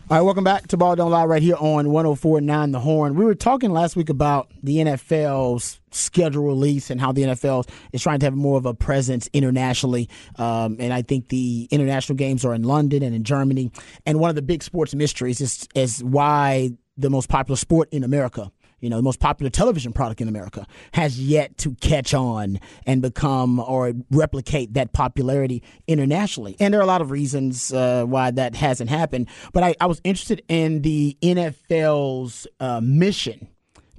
All 0.09 0.15
right, 0.15 0.23
welcome 0.23 0.45
back 0.45 0.67
to 0.67 0.77
Ball 0.77 0.95
Don't 0.95 1.11
Lie 1.11 1.25
right 1.25 1.41
here 1.41 1.57
on 1.57 1.91
1049 1.91 2.71
The 2.71 2.79
Horn. 2.79 3.15
We 3.15 3.25
were 3.25 3.35
talking 3.35 3.71
last 3.71 3.97
week 3.97 4.07
about 4.07 4.49
the 4.63 4.77
NFL's 4.77 5.81
schedule 5.91 6.45
release 6.45 6.89
and 6.89 7.01
how 7.01 7.11
the 7.11 7.23
NFL 7.23 7.67
is 7.91 8.03
trying 8.03 8.19
to 8.19 8.25
have 8.25 8.33
more 8.33 8.57
of 8.57 8.65
a 8.65 8.73
presence 8.73 9.29
internationally. 9.33 10.07
Um, 10.37 10.77
and 10.79 10.93
I 10.93 11.01
think 11.01 11.27
the 11.27 11.67
international 11.71 12.15
games 12.15 12.45
are 12.45 12.53
in 12.53 12.63
London 12.63 13.03
and 13.03 13.13
in 13.13 13.25
Germany. 13.25 13.69
And 14.05 14.21
one 14.21 14.29
of 14.29 14.37
the 14.37 14.41
big 14.41 14.63
sports 14.63 14.95
mysteries 14.95 15.41
is, 15.41 15.67
is 15.75 16.01
why 16.01 16.71
the 16.95 17.09
most 17.09 17.27
popular 17.27 17.57
sport 17.57 17.89
in 17.91 18.05
America 18.05 18.49
you 18.79 18.89
know, 18.89 18.97
the 18.97 19.03
most 19.03 19.19
popular 19.19 19.49
television 19.49 19.91
product 19.91 20.21
in 20.21 20.27
America, 20.27 20.67
has 20.93 21.19
yet 21.19 21.57
to 21.59 21.73
catch 21.75 22.13
on 22.13 22.59
and 22.85 23.01
become 23.01 23.59
or 23.59 23.93
replicate 24.11 24.73
that 24.73 24.93
popularity 24.93 25.63
internationally. 25.87 26.55
And 26.59 26.73
there 26.73 26.79
are 26.79 26.83
a 26.83 26.87
lot 26.87 27.01
of 27.01 27.09
reasons 27.09 27.73
uh, 27.73 28.05
why 28.05 28.31
that 28.31 28.55
hasn't 28.55 28.89
happened. 28.89 29.29
But 29.53 29.63
I, 29.63 29.75
I, 29.81 29.87
was 29.87 29.99
interested 30.03 30.43
in 30.47 30.83
the 30.83 31.17
NFL's 31.21 32.45
uh, 32.59 32.81
mission 32.83 33.47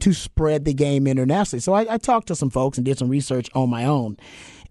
to 0.01 0.13
spread 0.13 0.65
the 0.65 0.75
game 0.75 1.07
internationally. 1.07 1.61
So 1.61 1.73
I, 1.73 1.95
I 1.95 1.99
talked 1.99 2.29
to 2.29 2.37
some 2.37 2.51
folks 2.51 2.79
and 2.79 2.85
did 2.85 2.99
some 2.99 3.09
research 3.09 3.51
on 3.55 3.69
my 3.69 3.85
own. 3.85 4.17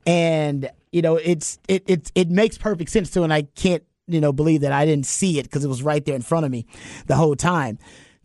And, 0.06 0.70
you 0.94 1.02
know, 1.02 1.18
it's 1.18 1.60
it, 1.68 1.84
it, 1.86 2.12
it 2.16 2.30
makes 2.30 2.58
perfect 2.58 2.92
sense 2.92 3.12
too. 3.12 3.24
And 3.24 3.34
I 3.34 3.42
can't, 3.42 3.84
you 4.08 4.22
know, 4.22 4.32
believe 4.32 4.62
that 4.62 4.72
I 4.72 4.86
didn't 4.86 5.06
see 5.06 5.38
it 5.38 5.44
because 5.44 5.66
it 5.66 5.68
was 5.68 5.84
right 5.84 6.04
there 6.06 6.16
in 6.16 6.22
front 6.22 6.46
of 6.46 6.52
me 6.52 6.66
the 7.08 7.16
whole 7.16 7.36
time 7.36 7.78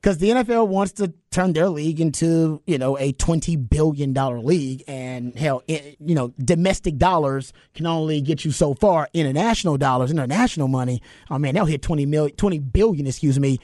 because 0.03 0.19
the 0.19 0.31
NFL 0.31 0.67
wants 0.67 0.93
to 0.95 1.13
turn 1.31 1.53
their 1.53 1.69
league 1.69 2.01
into 2.01 2.61
you 2.67 2.77
know 2.77 2.99
a 2.99 3.13
twenty 3.13 3.57
billion 3.57 4.13
dollar 4.13 4.41
league, 4.41 4.83
and 4.89 5.37
hell, 5.37 5.63
it, 5.69 5.97
you 6.01 6.15
know 6.15 6.33
domestic 6.45 6.99
dollars 6.99 7.53
can 7.75 7.87
only 7.87 8.21
get 8.21 8.45
you 8.45 8.51
so 8.51 8.75
far. 8.75 9.09
International 9.15 9.79
dollars, 9.79 10.11
international 10.11 10.69
money, 10.69 11.01
oh 11.31 11.39
man, 11.39 11.55
they'll 11.55 11.65
hit 11.65 11.83
20 11.83 12.07
million, 12.07 12.37
20 12.37 12.59
billion, 12.59 13.07
excuse 13.07 13.39
me, 13.39 13.59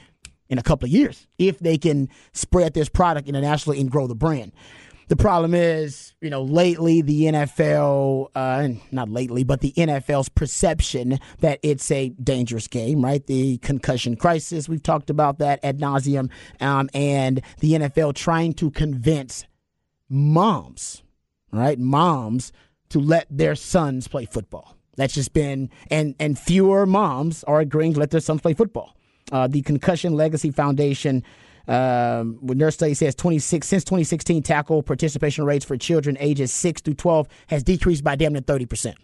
in 0.49 0.57
a 0.57 0.63
couple 0.63 0.85
of 0.85 0.91
years 0.91 1.27
if 1.37 1.59
they 1.59 1.77
can 1.77 2.09
spread 2.33 2.73
this 2.73 2.89
product 2.89 3.27
internationally 3.27 3.79
and 3.79 3.91
grow 3.91 4.07
the 4.07 4.15
brand. 4.15 4.51
The 5.09 5.15
problem 5.15 5.55
is, 5.55 6.13
you 6.21 6.29
know, 6.29 6.43
lately 6.43 7.01
the 7.01 7.23
NFL, 7.23 8.29
uh, 8.35 8.67
not 8.91 9.09
lately, 9.09 9.43
but 9.43 9.59
the 9.59 9.71
NFL's 9.71 10.29
perception 10.29 11.19
that 11.39 11.59
it's 11.63 11.89
a 11.89 12.09
dangerous 12.09 12.67
game, 12.67 13.03
right? 13.03 13.25
The 13.25 13.57
concussion 13.57 14.15
crisis, 14.15 14.69
we've 14.69 14.83
talked 14.83 15.09
about 15.09 15.39
that 15.39 15.65
ad 15.65 15.79
nauseum, 15.79 16.29
um, 16.61 16.91
and 16.93 17.41
the 17.59 17.73
NFL 17.73 18.13
trying 18.13 18.53
to 18.53 18.69
convince 18.69 19.47
moms, 20.09 21.01
right, 21.51 21.79
moms 21.79 22.53
to 22.89 22.99
let 22.99 23.25
their 23.31 23.55
sons 23.55 24.07
play 24.07 24.25
football. 24.25 24.75
That's 24.95 25.15
just 25.15 25.33
been, 25.33 25.71
and 25.89 26.13
and 26.19 26.37
fewer 26.37 26.85
moms 26.85 27.43
are 27.45 27.61
agreeing 27.61 27.93
to 27.95 27.99
let 27.99 28.11
their 28.11 28.19
sons 28.19 28.41
play 28.41 28.53
football. 28.53 28.95
Uh, 29.31 29.47
the 29.47 29.63
Concussion 29.63 30.13
Legacy 30.13 30.51
Foundation 30.51 31.23
um, 31.67 32.39
nurse 32.41 32.75
study 32.75 32.93
says 32.93 33.15
26 33.15 33.67
since 33.67 33.83
2016, 33.83 34.43
tackle 34.43 34.83
participation 34.83 35.45
rates 35.45 35.65
for 35.65 35.77
children 35.77 36.17
ages 36.19 36.51
6 36.51 36.81
through 36.81 36.95
12 36.95 37.27
has 37.47 37.63
decreased 37.63 38.03
by 38.03 38.15
damn 38.15 38.33
near 38.33 38.41
30 38.41 38.65
percent. 38.65 38.97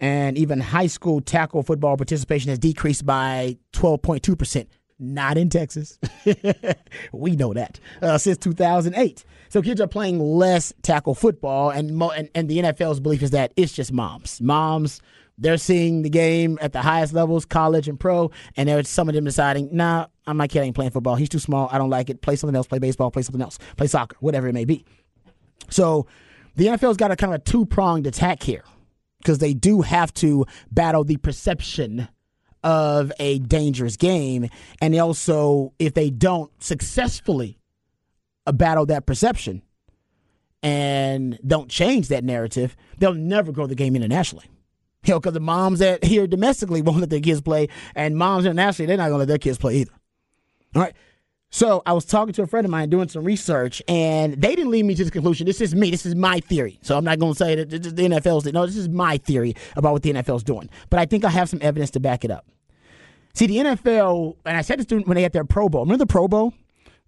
And 0.00 0.38
even 0.38 0.60
high 0.60 0.86
school 0.86 1.20
tackle 1.20 1.62
football 1.62 1.96
participation 1.96 2.50
has 2.50 2.58
decreased 2.58 3.04
by 3.04 3.58
12.2 3.72 4.38
percent. 4.38 4.68
Not 5.00 5.38
in 5.38 5.48
Texas. 5.48 5.96
we 7.12 7.36
know 7.36 7.54
that 7.54 7.78
uh, 8.02 8.18
since 8.18 8.36
2008. 8.38 9.24
So 9.48 9.62
kids 9.62 9.80
are 9.80 9.86
playing 9.86 10.18
less 10.18 10.72
tackle 10.82 11.14
football, 11.14 11.70
and, 11.70 11.94
mo- 11.94 12.10
and 12.10 12.28
and 12.34 12.48
the 12.48 12.58
NFL's 12.58 12.98
belief 12.98 13.22
is 13.22 13.30
that 13.30 13.52
it's 13.56 13.72
just 13.72 13.92
moms. 13.92 14.40
Moms 14.40 15.00
they're 15.38 15.56
seeing 15.56 16.02
the 16.02 16.10
game 16.10 16.58
at 16.60 16.72
the 16.72 16.82
highest 16.82 17.12
levels, 17.12 17.44
college 17.44 17.88
and 17.88 17.98
pro, 17.98 18.30
and 18.56 18.68
there's 18.68 18.88
some 18.88 19.08
of 19.08 19.14
them 19.14 19.24
deciding, 19.24 19.68
nah, 19.72 20.06
my 20.36 20.48
kid 20.48 20.60
ain't 20.60 20.74
playing 20.74 20.90
football. 20.90 21.16
He's 21.16 21.28
too 21.28 21.38
small. 21.38 21.68
I 21.72 21.78
don't 21.78 21.90
like 21.90 22.10
it. 22.10 22.20
Play 22.20 22.36
something 22.36 22.56
else. 22.56 22.66
Play 22.66 22.78
baseball. 22.78 23.10
Play 23.10 23.22
something 23.22 23.42
else. 23.42 23.58
Play 23.76 23.86
soccer. 23.86 24.16
Whatever 24.20 24.48
it 24.48 24.52
may 24.52 24.64
be. 24.64 24.84
So 25.70 26.06
the 26.56 26.66
NFL's 26.66 26.96
got 26.96 27.10
a 27.10 27.16
kind 27.16 27.32
of 27.32 27.40
a 27.40 27.44
two 27.44 27.66
pronged 27.66 28.06
attack 28.06 28.42
here 28.42 28.64
because 29.18 29.38
they 29.38 29.54
do 29.54 29.82
have 29.82 30.12
to 30.14 30.46
battle 30.70 31.04
the 31.04 31.16
perception 31.16 32.08
of 32.64 33.12
a 33.18 33.38
dangerous 33.38 33.96
game, 33.96 34.48
and 34.80 34.92
they 34.92 34.98
also, 34.98 35.72
if 35.78 35.94
they 35.94 36.10
don't 36.10 36.50
successfully 36.62 37.58
uh, 38.46 38.52
battle 38.52 38.86
that 38.86 39.06
perception 39.06 39.62
and 40.62 41.38
don't 41.46 41.70
change 41.70 42.08
that 42.08 42.24
narrative, 42.24 42.76
they'll 42.98 43.14
never 43.14 43.52
grow 43.52 43.66
the 43.66 43.76
game 43.76 43.94
internationally. 43.94 44.46
You 45.04 45.14
know, 45.14 45.20
because 45.20 45.34
the 45.34 45.40
moms 45.40 45.78
that 45.78 46.02
here 46.02 46.26
domestically 46.26 46.82
won't 46.82 47.00
let 47.00 47.10
their 47.10 47.20
kids 47.20 47.40
play, 47.40 47.68
and 47.94 48.16
moms 48.16 48.44
internationally, 48.44 48.86
they're 48.86 48.96
not 48.96 49.04
going 49.04 49.14
to 49.14 49.18
let 49.18 49.28
their 49.28 49.38
kids 49.38 49.58
play 49.58 49.76
either. 49.76 49.92
All 50.74 50.82
right. 50.82 50.94
So 51.50 51.82
I 51.86 51.94
was 51.94 52.04
talking 52.04 52.34
to 52.34 52.42
a 52.42 52.46
friend 52.46 52.66
of 52.66 52.70
mine 52.70 52.90
doing 52.90 53.08
some 53.08 53.24
research, 53.24 53.82
and 53.88 54.34
they 54.34 54.54
didn't 54.54 54.70
lead 54.70 54.84
me 54.84 54.94
to 54.96 55.04
the 55.04 55.10
conclusion. 55.10 55.46
This 55.46 55.62
is 55.62 55.74
me. 55.74 55.90
This 55.90 56.04
is 56.04 56.14
my 56.14 56.40
theory. 56.40 56.78
So 56.82 56.96
I'm 56.96 57.04
not 57.04 57.18
going 57.18 57.32
to 57.32 57.38
say 57.38 57.54
that 57.54 57.70
the 57.70 57.78
NFL's. 57.90 58.44
No, 58.52 58.66
this 58.66 58.76
is 58.76 58.88
my 58.88 59.16
theory 59.16 59.54
about 59.74 59.94
what 59.94 60.02
the 60.02 60.12
NFL's 60.12 60.42
doing. 60.42 60.68
But 60.90 61.00
I 61.00 61.06
think 61.06 61.24
I 61.24 61.30
have 61.30 61.48
some 61.48 61.60
evidence 61.62 61.90
to 61.92 62.00
back 62.00 62.24
it 62.24 62.30
up. 62.30 62.46
See, 63.32 63.46
the 63.46 63.58
NFL, 63.58 64.36
and 64.44 64.56
I 64.56 64.62
said 64.62 64.80
this 64.80 64.90
when 64.90 65.14
they 65.14 65.22
had 65.22 65.32
their 65.32 65.44
Pro 65.44 65.68
Bowl. 65.68 65.82
Remember 65.84 66.04
the 66.04 66.12
Pro 66.12 66.28
Bowl? 66.28 66.52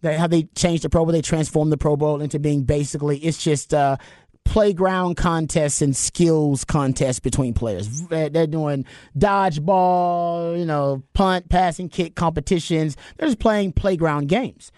That 0.03 0.19
how 0.19 0.27
they 0.27 0.45
changed 0.55 0.85
the 0.85 0.89
Pro 0.89 1.05
Bowl? 1.05 1.13
They 1.13 1.21
transformed 1.21 1.71
the 1.71 1.77
Pro 1.77 1.95
Bowl 1.95 2.23
into 2.23 2.39
being 2.39 2.63
basically 2.63 3.19
it's 3.19 3.43
just 3.43 3.75
uh, 3.75 3.99
playground 4.45 5.17
contests 5.17 5.81
and 5.81 5.97
skills 5.97 6.65
contests 6.65 7.21
between 7.21 7.55
players. 7.55 8.03
They're 8.09 8.47
doing 8.47 8.85
dodgeball, 9.17 10.59
you 10.59 10.65
know, 10.65 11.03
punt, 11.13 11.49
passing, 11.49 11.89
kick 11.89 12.17
competitions. 12.17 12.97
They're 13.17 13.29
just 13.29 13.39
playing 13.39 13.73
playground 13.73 14.29
games. 14.29 14.73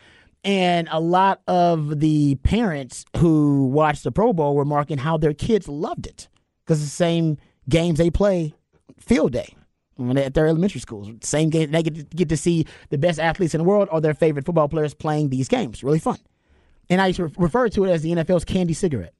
And 0.44 0.88
a 0.90 1.00
lot 1.00 1.40
of 1.46 2.00
the 2.00 2.34
parents 2.36 3.04
who 3.16 3.66
watched 3.66 4.04
the 4.04 4.12
Pro 4.12 4.32
Bowl 4.32 4.54
were 4.56 4.64
marking 4.64 4.98
how 4.98 5.16
their 5.16 5.34
kids 5.34 5.68
loved 5.68 6.06
it 6.06 6.28
because 6.64 6.80
the 6.80 6.86
same 6.86 7.38
games 7.68 7.98
they 7.98 8.10
play 8.10 8.52
field 8.98 9.32
day 9.32 9.54
when 9.96 10.18
at 10.18 10.34
their 10.34 10.46
elementary 10.46 10.80
schools. 10.80 11.08
Same 11.22 11.50
game 11.50 11.70
they 11.70 11.82
get 11.82 11.94
to, 11.94 12.02
get 12.04 12.28
to 12.28 12.36
see 12.36 12.66
the 12.90 12.98
best 12.98 13.20
athletes 13.20 13.54
in 13.54 13.58
the 13.58 13.64
world 13.64 13.88
or 13.92 14.00
their 14.00 14.14
favorite 14.14 14.44
football 14.44 14.68
players 14.68 14.94
playing 14.94 15.28
these 15.28 15.48
games. 15.48 15.84
Really 15.84 15.98
fun. 15.98 16.18
And 16.90 17.00
I 17.00 17.08
used 17.08 17.18
to 17.18 17.30
refer 17.38 17.68
to 17.68 17.84
it 17.84 17.90
as 17.90 18.02
the 18.02 18.10
NFL's 18.12 18.44
candy 18.44 18.74
cigarette. 18.74 19.14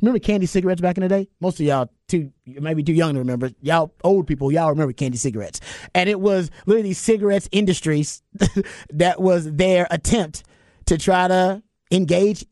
Remember 0.00 0.18
candy 0.18 0.46
cigarettes 0.46 0.80
back 0.80 0.96
in 0.96 1.02
the 1.02 1.08
day? 1.08 1.28
Most 1.40 1.60
of 1.60 1.66
y'all 1.66 1.90
too 2.08 2.32
maybe 2.46 2.82
too 2.82 2.92
young 2.92 3.14
to 3.14 3.18
remember. 3.18 3.50
Y'all 3.62 3.92
old 4.04 4.26
people, 4.26 4.52
y'all 4.52 4.70
remember 4.70 4.92
candy 4.92 5.18
cigarettes. 5.18 5.60
And 5.94 6.08
it 6.08 6.20
was 6.20 6.50
literally 6.66 6.94
cigarettes 6.94 7.48
industries 7.52 8.22
that 8.90 9.20
was 9.20 9.52
their 9.52 9.86
attempt 9.90 10.44
to 10.86 10.98
try 10.98 11.28
to 11.28 11.62
engage 11.90 12.44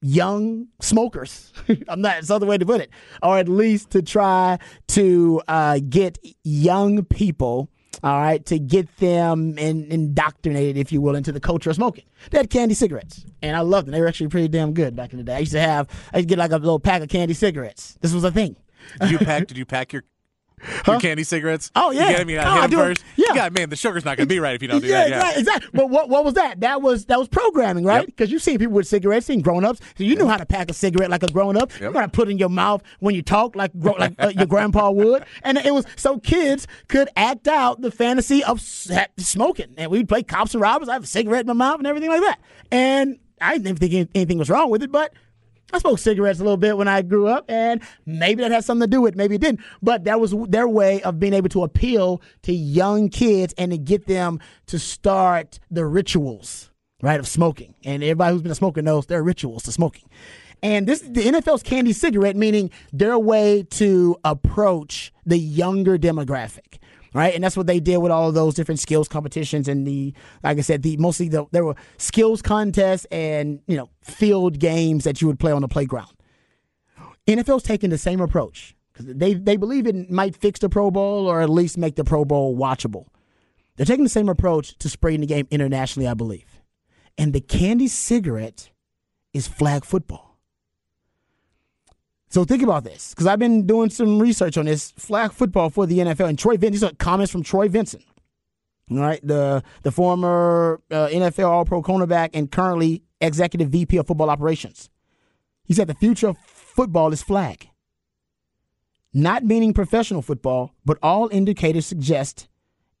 young 0.00 0.68
smokers. 0.80 1.52
I'm 1.88 2.00
not, 2.00 2.18
it's 2.18 2.30
other 2.30 2.46
way 2.46 2.58
to 2.58 2.66
put 2.66 2.80
it. 2.80 2.90
Or 3.22 3.38
at 3.38 3.48
least 3.48 3.90
to 3.90 4.02
try 4.02 4.58
to 4.88 5.42
uh, 5.48 5.80
get 5.88 6.18
young 6.44 7.04
people 7.04 7.70
all 8.04 8.20
right, 8.20 8.44
to 8.46 8.58
get 8.58 8.94
them 8.98 9.56
in, 9.56 9.90
indoctrinated, 9.90 10.76
if 10.76 10.92
you 10.92 11.00
will, 11.00 11.16
into 11.16 11.32
the 11.32 11.40
culture 11.40 11.70
of 11.70 11.76
smoking. 11.76 12.04
They 12.30 12.36
had 12.36 12.50
candy 12.50 12.74
cigarettes, 12.74 13.24
and 13.40 13.56
I 13.56 13.60
loved 13.60 13.86
them. 13.86 13.92
They 13.92 14.00
were 14.02 14.06
actually 14.06 14.28
pretty 14.28 14.48
damn 14.48 14.74
good 14.74 14.94
back 14.94 15.12
in 15.12 15.18
the 15.18 15.24
day. 15.24 15.36
I 15.36 15.38
used 15.38 15.52
to 15.52 15.60
have, 15.60 15.88
I 16.12 16.18
used 16.18 16.28
to 16.28 16.34
get 16.34 16.38
like 16.38 16.52
a 16.52 16.58
little 16.58 16.78
pack 16.78 17.00
of 17.00 17.08
candy 17.08 17.32
cigarettes. 17.32 17.96
This 18.02 18.12
was 18.12 18.22
a 18.22 18.30
thing. 18.30 18.56
Did 19.00 19.10
you 19.10 19.18
pack? 19.18 19.46
did 19.46 19.56
you 19.56 19.64
pack 19.64 19.94
your 19.94 20.04
Huh? 20.62 20.92
Your 20.92 21.00
candy 21.00 21.24
cigarettes. 21.24 21.70
Oh 21.74 21.90
yeah, 21.90 22.10
you 22.10 22.16
get 22.16 22.26
me. 22.26 22.38
I 22.38 22.62
hit 22.62 22.70
them 22.70 22.80
first. 22.80 23.04
Yeah, 23.16 23.34
God, 23.34 23.54
man, 23.54 23.70
the 23.70 23.76
sugar's 23.76 24.04
not 24.04 24.16
going 24.16 24.28
to 24.28 24.34
be 24.34 24.38
right 24.38 24.54
if 24.54 24.62
you 24.62 24.68
don't 24.68 24.80
do 24.80 24.86
yeah, 24.86 25.08
that. 25.08 25.10
Yeah, 25.10 25.16
exactly. 25.16 25.40
exactly. 25.40 25.70
But 25.74 25.90
what 25.90 26.08
what 26.08 26.24
was 26.24 26.34
that? 26.34 26.60
That 26.60 26.82
was 26.82 27.06
that 27.06 27.18
was 27.18 27.28
programming, 27.28 27.84
right? 27.84 28.06
Because 28.06 28.28
yep. 28.28 28.32
you 28.32 28.38
see 28.38 28.58
people 28.58 28.74
with 28.74 28.86
cigarettes, 28.86 29.26
seen 29.26 29.40
grown 29.40 29.64
ups, 29.64 29.80
so 29.96 30.04
you 30.04 30.16
knew 30.16 30.26
how 30.26 30.36
to 30.36 30.46
pack 30.46 30.70
a 30.70 30.74
cigarette 30.74 31.10
like 31.10 31.22
a 31.22 31.28
grown 31.28 31.56
up. 31.56 31.72
Yep. 31.72 31.80
You 31.80 31.90
know 31.90 32.00
how 32.00 32.06
to 32.06 32.12
put 32.12 32.28
in 32.30 32.38
your 32.38 32.48
mouth 32.48 32.82
when 33.00 33.14
you 33.14 33.22
talk, 33.22 33.56
like 33.56 33.72
like 33.74 34.14
uh, 34.18 34.32
your 34.34 34.46
grandpa 34.46 34.90
would. 34.90 35.24
And 35.42 35.58
it 35.58 35.72
was 35.74 35.86
so 35.96 36.18
kids 36.18 36.66
could 36.88 37.08
act 37.16 37.48
out 37.48 37.80
the 37.80 37.90
fantasy 37.90 38.42
of 38.44 38.60
smoking, 38.60 39.74
and 39.76 39.90
we'd 39.90 40.08
play 40.08 40.22
cops 40.22 40.54
and 40.54 40.60
robbers. 40.62 40.88
I 40.88 40.94
have 40.94 41.04
a 41.04 41.06
cigarette 41.06 41.42
in 41.42 41.46
my 41.48 41.52
mouth 41.52 41.78
and 41.78 41.86
everything 41.86 42.10
like 42.10 42.22
that. 42.22 42.40
And 42.70 43.18
I 43.40 43.58
didn't 43.58 43.78
think 43.78 44.10
anything 44.14 44.38
was 44.38 44.48
wrong 44.48 44.70
with 44.70 44.82
it, 44.82 44.90
but 44.90 45.12
I 45.72 45.78
smoked 45.78 46.00
cigarettes 46.00 46.40
a 46.40 46.44
little 46.44 46.56
bit 46.56 46.76
when 46.76 46.88
I 46.88 47.02
grew 47.02 47.26
up, 47.26 47.44
and 47.48 47.80
maybe 48.06 48.42
that 48.42 48.52
had 48.52 48.64
something 48.64 48.88
to 48.88 48.90
do 48.90 49.00
with 49.00 49.14
it, 49.14 49.16
maybe 49.16 49.36
it 49.36 49.40
didn't. 49.40 49.60
But 49.82 50.04
that 50.04 50.20
was 50.20 50.34
their 50.48 50.68
way 50.68 51.02
of 51.02 51.18
being 51.18 51.32
able 51.32 51.48
to 51.50 51.62
appeal 51.64 52.22
to 52.42 52.52
young 52.52 53.08
kids 53.08 53.54
and 53.58 53.72
to 53.72 53.78
get 53.78 54.06
them 54.06 54.40
to 54.66 54.78
start 54.78 55.58
the 55.70 55.84
rituals, 55.84 56.70
right, 57.02 57.18
of 57.18 57.26
smoking. 57.26 57.74
And 57.84 58.02
everybody 58.02 58.32
who's 58.32 58.42
been 58.42 58.52
a 58.52 58.56
smoker 58.56 58.82
knows 58.82 59.06
there 59.06 59.18
are 59.18 59.24
rituals 59.24 59.64
to 59.64 59.72
smoking. 59.72 60.08
And 60.62 60.86
this 60.86 61.00
the 61.00 61.24
NFL's 61.24 61.62
candy 61.62 61.92
cigarette, 61.92 62.36
meaning 62.36 62.70
their 62.92 63.18
way 63.18 63.64
to 63.70 64.16
approach 64.24 65.12
the 65.26 65.38
younger 65.38 65.98
demographic 65.98 66.78
right? 67.14 67.34
And 67.34 67.42
that's 67.42 67.56
what 67.56 67.66
they 67.66 67.80
did 67.80 67.98
with 67.98 68.12
all 68.12 68.28
of 68.28 68.34
those 68.34 68.54
different 68.54 68.80
skills 68.80 69.08
competitions 69.08 69.68
and 69.68 69.86
the, 69.86 70.12
like 70.42 70.58
I 70.58 70.60
said, 70.60 70.82
the 70.82 70.96
mostly 70.98 71.28
the, 71.28 71.46
there 71.52 71.64
were 71.64 71.76
skills 71.96 72.42
contests 72.42 73.06
and 73.06 73.60
you 73.66 73.76
know 73.76 73.88
field 74.02 74.58
games 74.58 75.04
that 75.04 75.22
you 75.22 75.28
would 75.28 75.38
play 75.38 75.52
on 75.52 75.62
the 75.62 75.68
playground. 75.68 76.12
NFL's 77.26 77.62
taking 77.62 77.88
the 77.88 77.96
same 77.96 78.20
approach 78.20 78.76
because 78.92 79.06
they 79.06 79.34
they 79.34 79.56
believe 79.56 79.86
it 79.86 80.10
might 80.10 80.36
fix 80.36 80.60
the 80.60 80.68
Pro 80.68 80.90
Bowl 80.90 81.26
or 81.26 81.40
at 81.40 81.48
least 81.48 81.78
make 81.78 81.94
the 81.94 82.04
Pro 82.04 82.24
Bowl 82.24 82.56
watchable. 82.56 83.06
They're 83.76 83.86
taking 83.86 84.04
the 84.04 84.10
same 84.10 84.28
approach 84.28 84.76
to 84.78 84.88
spreading 84.88 85.20
the 85.20 85.26
game 85.26 85.48
internationally, 85.50 86.06
I 86.06 86.14
believe. 86.14 86.60
And 87.16 87.32
the 87.32 87.40
candy 87.40 87.88
cigarette 87.88 88.70
is 89.32 89.48
flag 89.48 89.84
football. 89.84 90.23
So 92.34 92.44
think 92.44 92.64
about 92.64 92.82
this, 92.82 93.10
because 93.10 93.28
I've 93.28 93.38
been 93.38 93.64
doing 93.64 93.90
some 93.90 94.18
research 94.18 94.58
on 94.58 94.64
this 94.64 94.90
flag 94.90 95.30
football 95.30 95.70
for 95.70 95.86
the 95.86 96.00
NFL. 96.00 96.30
And 96.30 96.36
Troy 96.36 96.56
Vincent, 96.56 96.72
these 96.72 96.82
are 96.82 96.92
comments 96.94 97.30
from 97.30 97.44
Troy 97.44 97.68
Vincent, 97.68 98.02
all 98.90 98.98
right, 98.98 99.24
the 99.24 99.62
the 99.84 99.92
former 99.92 100.80
uh, 100.90 101.06
NFL 101.12 101.48
All 101.48 101.64
Pro 101.64 101.80
cornerback 101.80 102.30
and 102.34 102.50
currently 102.50 103.04
executive 103.20 103.68
VP 103.68 103.98
of 103.98 104.08
football 104.08 104.30
operations. 104.30 104.90
He 105.62 105.74
said 105.74 105.86
the 105.86 105.94
future 105.94 106.26
of 106.26 106.36
football 106.38 107.12
is 107.12 107.22
flag. 107.22 107.68
Not 109.12 109.44
meaning 109.44 109.72
professional 109.72 110.20
football, 110.20 110.72
but 110.84 110.98
all 111.04 111.28
indicators 111.28 111.86
suggest 111.86 112.48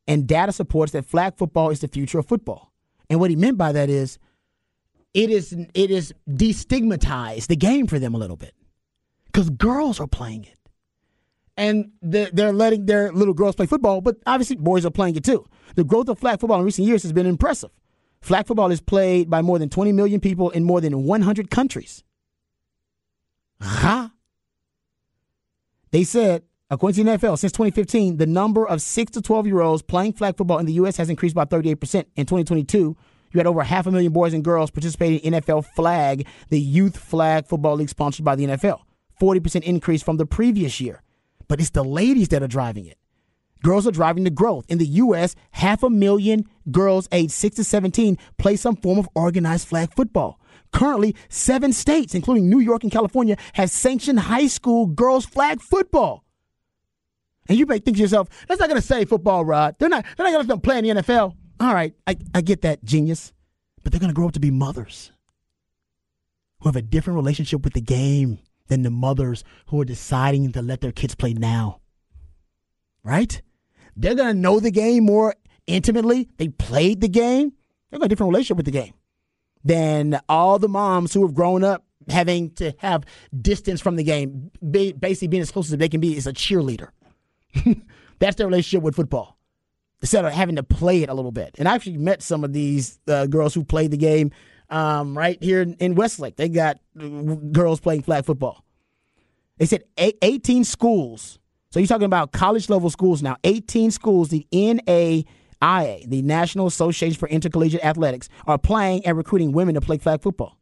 and 0.06 0.28
data 0.28 0.52
supports 0.52 0.92
that 0.92 1.06
flag 1.06 1.34
football 1.36 1.70
is 1.70 1.80
the 1.80 1.88
future 1.88 2.20
of 2.20 2.28
football. 2.28 2.72
And 3.10 3.18
what 3.18 3.30
he 3.30 3.36
meant 3.36 3.58
by 3.58 3.72
that 3.72 3.90
is 3.90 4.20
it 5.12 5.28
is 5.28 5.52
it 5.74 5.90
is 5.90 6.14
destigmatized 6.30 7.48
the 7.48 7.56
game 7.56 7.88
for 7.88 7.98
them 7.98 8.14
a 8.14 8.18
little 8.18 8.36
bit 8.36 8.54
because 9.34 9.50
girls 9.50 9.98
are 9.98 10.06
playing 10.06 10.44
it, 10.44 10.58
and 11.56 11.90
they're, 12.00 12.52
letting 12.52 12.86
their 12.86 13.12
little 13.12 13.34
girls 13.34 13.56
play 13.56 13.66
football, 13.66 14.00
but 14.00 14.16
obviously 14.26 14.54
boys 14.54 14.86
are 14.86 14.90
playing 14.90 15.16
it 15.16 15.24
too. 15.24 15.44
The 15.74 15.82
growth 15.82 16.08
of 16.08 16.20
flag 16.20 16.38
football 16.38 16.60
in 16.60 16.64
recent 16.64 16.86
years 16.86 17.02
has 17.02 17.12
been 17.12 17.26
impressive. 17.26 17.70
Flag 18.20 18.46
football 18.46 18.70
is 18.70 18.80
played 18.80 19.28
by 19.28 19.42
more 19.42 19.58
than 19.58 19.68
20 19.68 19.90
million 19.90 20.20
people 20.20 20.50
in 20.50 20.62
more 20.62 20.80
than 20.80 21.02
100 21.02 21.50
countries. 21.50 22.04
Huh? 23.60 24.10
They 25.90 26.04
said, 26.04 26.44
according 26.70 27.04
to 27.04 27.10
the 27.10 27.18
NFL, 27.18 27.38
since 27.38 27.52
2015, 27.52 28.18
the 28.18 28.26
number 28.26 28.66
of 28.66 28.80
6 28.80 29.12
to 29.12 29.20
12 29.20 29.46
year 29.48 29.60
olds 29.62 29.82
playing 29.82 30.12
flag 30.12 30.36
football 30.36 30.58
in 30.58 30.66
the 30.66 30.74
U.S. 30.74 30.96
has 30.96 31.10
increased 31.10 31.34
by 31.34 31.44
38%. 31.44 32.04
In 32.14 32.26
2022, 32.26 32.96
you 33.32 33.38
had 33.38 33.48
over 33.48 33.64
half 33.64 33.88
a 33.88 33.90
million 33.90 34.12
boys 34.12 34.32
and 34.32 34.44
girls 34.44 34.70
participating 34.70 35.18
in 35.18 35.42
NFL 35.42 35.66
Flag, 35.74 36.26
the 36.50 36.60
youth 36.60 36.96
flag 36.96 37.46
football 37.48 37.74
league 37.74 37.88
sponsored 37.88 38.24
by 38.24 38.36
the 38.36 38.46
NFL. 38.46 38.80
40% 39.20 39.62
increase 39.62 40.02
from 40.02 40.16
the 40.16 40.26
previous 40.26 40.80
year. 40.80 41.02
But 41.48 41.60
it's 41.60 41.70
the 41.70 41.84
ladies 41.84 42.28
that 42.28 42.42
are 42.42 42.48
driving 42.48 42.86
it. 42.86 42.98
Girls 43.62 43.86
are 43.86 43.92
driving 43.92 44.24
the 44.24 44.30
growth. 44.30 44.66
In 44.68 44.78
the 44.78 44.86
U.S., 44.86 45.34
half 45.52 45.82
a 45.82 45.90
million 45.90 46.44
girls 46.70 47.08
aged 47.12 47.32
6 47.32 47.56
to 47.56 47.64
17 47.64 48.18
play 48.36 48.56
some 48.56 48.76
form 48.76 48.98
of 48.98 49.08
organized 49.14 49.66
flag 49.66 49.94
football. 49.94 50.38
Currently, 50.72 51.14
seven 51.28 51.72
states, 51.72 52.14
including 52.14 52.50
New 52.50 52.58
York 52.58 52.82
and 52.82 52.92
California, 52.92 53.36
have 53.54 53.70
sanctioned 53.70 54.20
high 54.20 54.48
school 54.48 54.86
girls 54.86 55.24
flag 55.24 55.62
football. 55.62 56.24
And 57.48 57.58
you 57.58 57.64
may 57.64 57.78
think 57.78 57.96
to 57.96 58.02
yourself, 58.02 58.28
that's 58.48 58.60
not 58.60 58.68
going 58.68 58.80
to 58.80 58.86
save 58.86 59.08
football, 59.08 59.44
Rod. 59.44 59.76
They're 59.78 59.88
not, 59.88 60.04
they're 60.16 60.26
not 60.26 60.32
going 60.32 60.32
to 60.32 60.38
let 60.38 60.48
them 60.48 60.60
play 60.60 60.78
in 60.78 60.84
the 60.84 61.02
NFL. 61.02 61.34
All 61.60 61.72
right, 61.74 61.94
I, 62.06 62.16
I 62.34 62.40
get 62.40 62.62
that, 62.62 62.84
genius. 62.84 63.32
But 63.82 63.92
they're 63.92 64.00
going 64.00 64.10
to 64.10 64.14
grow 64.14 64.26
up 64.26 64.32
to 64.32 64.40
be 64.40 64.50
mothers 64.50 65.12
who 66.60 66.68
have 66.68 66.76
a 66.76 66.82
different 66.82 67.16
relationship 67.16 67.62
with 67.62 67.74
the 67.74 67.80
game 67.80 68.38
than 68.68 68.82
the 68.82 68.90
mothers 68.90 69.44
who 69.66 69.80
are 69.80 69.84
deciding 69.84 70.52
to 70.52 70.62
let 70.62 70.80
their 70.80 70.92
kids 70.92 71.14
play 71.14 71.34
now. 71.34 71.80
Right? 73.02 73.42
They're 73.96 74.14
going 74.14 74.34
to 74.34 74.40
know 74.40 74.60
the 74.60 74.70
game 74.70 75.04
more 75.04 75.34
intimately. 75.66 76.28
They 76.38 76.48
played 76.48 77.00
the 77.00 77.08
game. 77.08 77.52
They've 77.90 78.00
got 78.00 78.06
a 78.06 78.08
different 78.08 78.30
relationship 78.30 78.56
with 78.56 78.66
the 78.66 78.72
game 78.72 78.94
than 79.64 80.20
all 80.28 80.58
the 80.58 80.68
moms 80.68 81.14
who 81.14 81.22
have 81.26 81.34
grown 81.34 81.64
up 81.64 81.84
having 82.08 82.50
to 82.50 82.74
have 82.78 83.04
distance 83.40 83.80
from 83.80 83.96
the 83.96 84.04
game, 84.04 84.50
basically 84.70 85.28
being 85.28 85.42
as 85.42 85.50
close 85.50 85.72
as 85.72 85.78
they 85.78 85.88
can 85.88 86.00
be 86.00 86.16
is 86.16 86.26
a 86.26 86.32
cheerleader. 86.32 86.88
That's 88.18 88.36
their 88.36 88.46
relationship 88.46 88.82
with 88.82 88.96
football. 88.96 89.38
Instead 90.02 90.26
of 90.26 90.32
having 90.32 90.56
to 90.56 90.62
play 90.62 91.02
it 91.02 91.08
a 91.08 91.14
little 91.14 91.32
bit. 91.32 91.54
And 91.58 91.66
I 91.66 91.74
actually 91.74 91.96
met 91.96 92.20
some 92.20 92.44
of 92.44 92.52
these 92.52 92.98
uh, 93.08 93.26
girls 93.26 93.54
who 93.54 93.64
played 93.64 93.90
the 93.90 93.96
game 93.96 94.32
um, 94.74 95.16
right 95.16 95.42
here 95.42 95.62
in, 95.62 95.94
Westlake. 95.94 96.36
They 96.36 96.48
got 96.48 96.78
girls 97.52 97.80
playing 97.80 98.02
flag 98.02 98.24
football. 98.24 98.64
They 99.58 99.66
said 99.66 99.84
18 99.96 100.64
schools 100.64 101.38
so 101.74 101.80
you're 101.80 101.88
talking 101.88 102.04
about 102.04 102.30
college 102.30 102.70
level 102.70 102.88
schools 102.88 103.20
now. 103.20 103.36
18 103.42 103.90
schools, 103.90 104.28
the 104.28 104.46
NAIA, 104.52 105.26
the 106.08 106.22
National 106.22 106.68
Association 106.68 107.18
for 107.18 107.28
Intercollegiate 107.28 107.84
Athletics, 107.84 108.28
are 108.46 108.58
playing 108.58 109.04
and 109.04 109.16
recruiting 109.16 109.50
women 109.50 109.74
to 109.74 109.80
play 109.80 109.98
flag 109.98 110.22
football. 110.22 110.56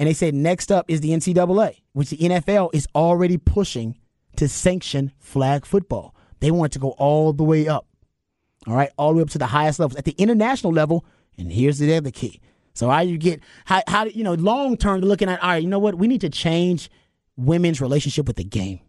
And 0.00 0.08
they 0.08 0.14
said 0.14 0.34
next 0.34 0.72
up 0.72 0.90
is 0.90 1.00
the 1.00 1.10
NCAA, 1.10 1.76
which 1.92 2.10
the 2.10 2.16
NFL 2.16 2.70
is 2.74 2.88
already 2.92 3.36
pushing 3.36 3.96
to 4.34 4.48
sanction 4.48 5.12
flag 5.20 5.64
football. 5.64 6.12
They 6.40 6.50
want 6.50 6.72
it 6.72 6.74
to 6.74 6.78
go 6.80 6.90
all 6.98 7.32
the 7.32 7.44
way 7.44 7.68
up. 7.68 7.86
All 8.66 8.74
right, 8.74 8.90
all 8.98 9.12
the 9.12 9.18
way 9.18 9.22
up 9.22 9.30
to 9.30 9.38
the 9.38 9.46
highest 9.46 9.78
levels. 9.78 9.96
At 9.96 10.06
the 10.06 10.16
international 10.18 10.72
level, 10.72 11.04
and 11.38 11.52
here's 11.52 11.78
the 11.78 11.94
other 11.94 12.10
key. 12.10 12.40
So 12.74 12.88
how 12.88 13.00
you 13.00 13.18
get 13.18 13.40
how 13.64 13.82
how 13.86 14.04
you 14.04 14.24
know 14.24 14.34
long 14.34 14.76
term 14.76 15.00
looking 15.00 15.28
at 15.28 15.42
all 15.42 15.50
right, 15.50 15.62
you 15.62 15.68
know 15.68 15.78
what? 15.78 15.96
We 15.96 16.08
need 16.08 16.20
to 16.22 16.30
change 16.30 16.90
women's 17.36 17.80
relationship 17.80 18.26
with 18.26 18.36
the 18.36 18.44
game. 18.44 18.80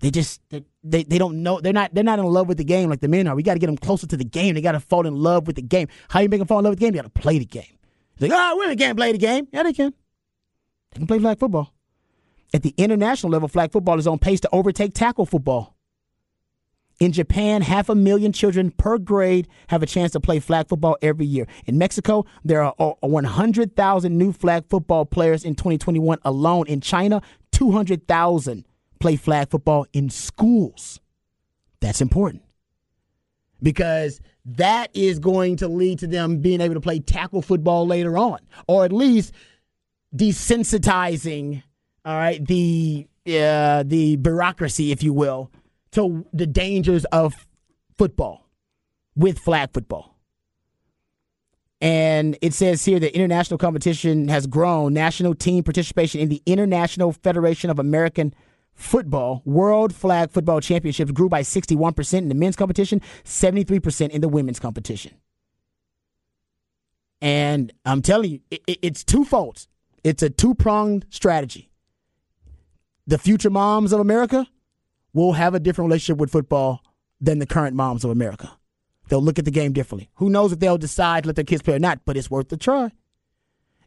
They 0.00 0.10
just 0.10 0.40
they, 0.50 0.64
they, 0.84 1.02
they 1.04 1.18
don't 1.18 1.42
know 1.42 1.60
they're 1.60 1.72
not 1.72 1.94
they're 1.94 2.04
not 2.04 2.18
in 2.18 2.24
love 2.24 2.48
with 2.48 2.58
the 2.58 2.64
game 2.64 2.88
like 2.88 3.00
the 3.00 3.08
men 3.08 3.26
are. 3.26 3.34
We 3.34 3.42
got 3.42 3.54
to 3.54 3.58
get 3.58 3.66
them 3.66 3.78
closer 3.78 4.06
to 4.06 4.16
the 4.16 4.24
game. 4.24 4.54
They 4.54 4.60
got 4.60 4.72
to 4.72 4.80
fall 4.80 5.06
in 5.06 5.16
love 5.16 5.46
with 5.46 5.56
the 5.56 5.62
game. 5.62 5.88
How 6.08 6.20
you 6.20 6.28
make 6.28 6.38
them 6.38 6.46
fall 6.46 6.58
in 6.58 6.64
love 6.64 6.72
with 6.72 6.78
the 6.80 6.86
game? 6.86 6.94
You 6.94 7.02
got 7.02 7.14
to 7.14 7.20
play 7.20 7.38
the 7.38 7.44
game. 7.44 7.78
It's 8.14 8.22
like, 8.22 8.32
oh, 8.34 8.56
women 8.58 8.76
can't 8.76 8.96
play 8.96 9.12
the 9.12 9.18
game. 9.18 9.48
Yeah, 9.52 9.62
they 9.62 9.72
can. 9.72 9.92
They 10.92 10.98
can 10.98 11.06
play 11.06 11.18
flag 11.18 11.38
football. 11.38 11.72
At 12.54 12.62
the 12.62 12.74
international 12.76 13.30
level, 13.30 13.48
flag 13.48 13.72
football 13.72 13.98
is 13.98 14.06
on 14.06 14.18
pace 14.18 14.40
to 14.40 14.48
overtake 14.52 14.94
tackle 14.94 15.26
football. 15.26 15.76
In 17.00 17.12
Japan, 17.12 17.62
half 17.62 17.88
a 17.88 17.94
million 17.94 18.32
children 18.32 18.72
per 18.72 18.98
grade 18.98 19.46
have 19.68 19.84
a 19.84 19.86
chance 19.86 20.12
to 20.12 20.20
play 20.20 20.40
flag 20.40 20.68
football 20.68 20.96
every 21.00 21.26
year. 21.26 21.46
In 21.66 21.78
Mexico, 21.78 22.24
there 22.44 22.62
are 22.62 22.74
100,000 23.00 24.18
new 24.18 24.32
flag 24.32 24.64
football 24.68 25.04
players 25.04 25.44
in 25.44 25.54
2021 25.54 26.18
alone. 26.24 26.66
In 26.66 26.80
China, 26.80 27.22
200,000 27.52 28.64
play 28.98 29.14
flag 29.14 29.48
football 29.50 29.86
in 29.92 30.10
schools. 30.10 31.00
That's 31.80 32.00
important 32.00 32.42
because 33.62 34.20
that 34.44 34.90
is 34.94 35.18
going 35.18 35.56
to 35.56 35.68
lead 35.68 36.00
to 36.00 36.06
them 36.06 36.38
being 36.38 36.60
able 36.60 36.74
to 36.74 36.80
play 36.80 36.98
tackle 36.98 37.42
football 37.42 37.86
later 37.86 38.16
on, 38.18 38.38
or 38.66 38.84
at 38.84 38.92
least 38.92 39.32
desensitizing, 40.14 41.62
all 42.04 42.16
right, 42.16 42.44
the 42.46 43.06
uh, 43.26 43.84
the 43.86 44.16
bureaucracy, 44.16 44.90
if 44.90 45.02
you 45.02 45.12
will, 45.12 45.50
to 45.92 46.26
the 46.32 46.46
dangers 46.46 47.04
of 47.06 47.46
football 47.96 48.48
with 49.16 49.38
flag 49.38 49.70
football. 49.72 50.14
And 51.80 52.36
it 52.42 52.54
says 52.54 52.84
here 52.84 52.98
that 52.98 53.14
international 53.14 53.58
competition 53.58 54.28
has 54.28 54.46
grown. 54.46 54.92
National 54.92 55.34
team 55.34 55.62
participation 55.62 56.20
in 56.20 56.28
the 56.28 56.42
International 56.44 57.12
Federation 57.12 57.70
of 57.70 57.78
American 57.78 58.34
football, 58.74 59.42
World 59.44 59.94
Flag 59.94 60.30
Football 60.30 60.60
Championships 60.60 61.10
grew 61.10 61.28
by 61.28 61.42
61% 61.42 62.18
in 62.18 62.28
the 62.28 62.34
men's 62.34 62.56
competition, 62.56 63.00
73% 63.24 64.10
in 64.10 64.20
the 64.20 64.28
women's 64.28 64.58
competition. 64.58 65.14
And 67.20 67.72
I'm 67.84 68.02
telling 68.02 68.30
you, 68.30 68.40
it, 68.50 68.62
it, 68.66 68.78
it's 68.82 69.04
twofold. 69.04 69.66
It's 70.04 70.22
a 70.22 70.30
two 70.30 70.54
pronged 70.54 71.06
strategy. 71.10 71.70
The 73.06 73.18
future 73.18 73.50
moms 73.50 73.92
of 73.92 74.00
America 74.00 74.46
will 75.12 75.32
have 75.32 75.54
a 75.54 75.60
different 75.60 75.88
relationship 75.88 76.18
with 76.18 76.30
football 76.30 76.82
than 77.20 77.38
the 77.38 77.46
current 77.46 77.74
moms 77.74 78.04
of 78.04 78.10
America. 78.10 78.52
They'll 79.08 79.22
look 79.22 79.38
at 79.38 79.44
the 79.44 79.50
game 79.50 79.72
differently. 79.72 80.10
Who 80.16 80.28
knows 80.28 80.52
if 80.52 80.58
they'll 80.58 80.78
decide 80.78 81.24
to 81.24 81.28
let 81.28 81.36
their 81.36 81.44
kids 81.44 81.62
play 81.62 81.74
or 81.74 81.78
not, 81.78 82.00
but 82.04 82.16
it's 82.16 82.30
worth 82.30 82.52
a 82.52 82.56
try. 82.56 82.92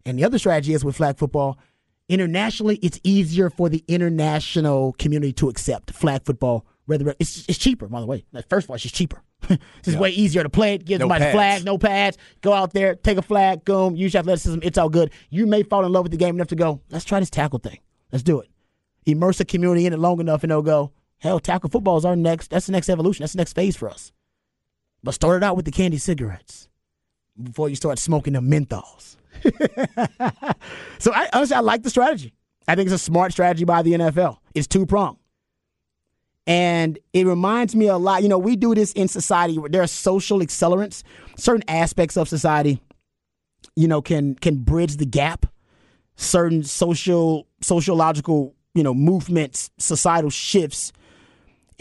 And 0.06 0.18
the 0.18 0.24
other 0.24 0.40
strategy 0.40 0.74
is 0.74 0.84
with 0.84 0.96
flag 0.96 1.18
football 1.18 1.60
internationally, 2.12 2.76
it's 2.84 3.00
easier 3.04 3.50
for 3.50 3.70
the 3.70 3.84
international 3.88 4.94
community 5.00 5.32
to 5.32 5.48
accept 5.48 5.92
flag 5.92 6.24
football. 6.26 6.66
Rather, 6.86 7.16
it's, 7.20 7.46
it's 7.48 7.58
cheaper. 7.58 7.88
By 7.88 8.02
the 8.02 8.06
way, 8.06 8.26
first 8.50 8.66
of 8.66 8.70
all, 8.70 8.76
it's 8.76 8.84
just 8.84 8.96
cheaper. 8.96 9.24
it's 9.50 9.60
yeah. 9.88 9.98
way 9.98 10.10
easier 10.10 10.44
to 10.44 10.50
play 10.50 10.76
it. 10.76 10.84
Give 10.84 11.00
no 11.00 11.04
somebody 11.04 11.32
flag, 11.32 11.64
no 11.64 11.78
pads. 11.78 12.18
Go 12.42 12.52
out 12.52 12.74
there, 12.74 12.96
take 12.96 13.18
a 13.18 13.22
flag, 13.22 13.64
boom, 13.64 13.96
use 13.96 14.14
your 14.14 14.20
athleticism. 14.20 14.60
It's 14.62 14.78
all 14.78 14.90
good. 14.90 15.12
You 15.30 15.48
may 15.48 15.64
fall 15.64 15.86
in 15.86 15.92
love 15.94 16.04
with 16.04 16.12
the 16.12 16.18
game 16.18 16.36
enough 16.36 16.50
to 16.50 16.56
go. 16.56 16.82
Let's 16.90 17.06
try 17.06 17.22
this 17.22 17.30
tackle 17.30 17.60
thing. 17.60 17.80
Let's 18.12 18.24
do 18.24 18.42
it. 18.42 18.50
Immerse 19.06 19.38
the 19.38 19.46
community 19.46 19.86
in 19.86 19.94
it 19.94 20.00
long 20.00 20.20
enough, 20.20 20.44
and 20.44 20.52
they'll 20.52 20.62
go. 20.62 20.92
Hell, 21.22 21.40
tackle 21.40 21.70
football 21.70 21.98
is 21.98 22.06
our 22.06 22.16
next. 22.16 22.50
That's 22.50 22.66
the 22.66 22.72
next 22.72 22.90
evolution. 22.90 23.22
That's 23.22 23.34
the 23.34 23.38
next 23.38 23.54
phase 23.54 23.76
for 23.76 23.88
us. 23.88 24.12
But 25.04 25.14
start 25.14 25.38
it 25.38 25.46
out 25.46 25.56
with 25.56 25.66
the 25.66 25.72
candy 25.72 26.00
cigarettes 26.00 26.68
before 27.42 27.70
you 27.70 27.76
start 27.76 28.00
smoking 28.00 28.34
the 28.34 28.40
menthols. 28.40 29.18
so 31.00 31.14
I, 31.14 31.30
honestly, 31.32 31.56
I 31.56 31.60
like 31.60 31.84
the 31.84 31.92
strategy. 31.92 32.34
I 32.68 32.74
think 32.74 32.88
it's 32.88 32.96
a 32.96 33.00
smart 33.00 33.32
strategy 33.34 33.66
by 33.66 33.84
the 33.84 33.94
NFL. 33.94 34.38
It's 34.56 34.68
two 34.68 34.88
pronged. 34.88 35.18
And 36.48 36.98
it 37.14 37.28
reminds 37.28 37.76
me 37.76 37.86
a 37.86 37.98
lot, 37.98 38.24
you 38.24 38.30
know, 38.30 38.40
we 38.40 38.56
do 38.56 38.74
this 38.74 38.92
in 38.94 39.08
society 39.08 39.60
where 39.60 39.70
there 39.70 39.84
are 39.84 39.88
social 39.88 40.40
accelerants, 40.40 41.04
certain 41.38 41.64
aspects 41.68 42.18
of 42.18 42.28
society, 42.28 42.82
you 43.76 43.88
know, 43.88 44.02
can 44.02 44.34
can 44.36 44.58
bridge 44.58 44.98
the 44.98 45.06
gap. 45.06 45.46
Certain 46.16 46.64
social 46.64 47.48
sociological, 47.62 48.56
you 48.74 48.82
know, 48.82 48.94
movements, 48.94 49.70
societal 49.78 50.32
shifts 50.32 50.92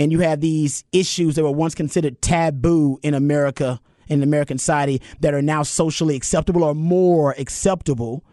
and 0.01 0.11
you 0.11 0.21
have 0.21 0.41
these 0.41 0.83
issues 0.93 1.35
that 1.35 1.43
were 1.45 1.51
once 1.51 1.75
considered 1.75 2.23
taboo 2.23 2.99
in 3.03 3.13
America, 3.13 3.79
in 4.09 4.23
American 4.23 4.57
society, 4.57 5.03
that 5.21 5.35
are 5.35 5.43
now 5.43 5.63
socially 5.63 6.17
acceptable 6.17 6.65
or 6.65 6.75
more 6.75 7.35
acceptable. 7.37 8.25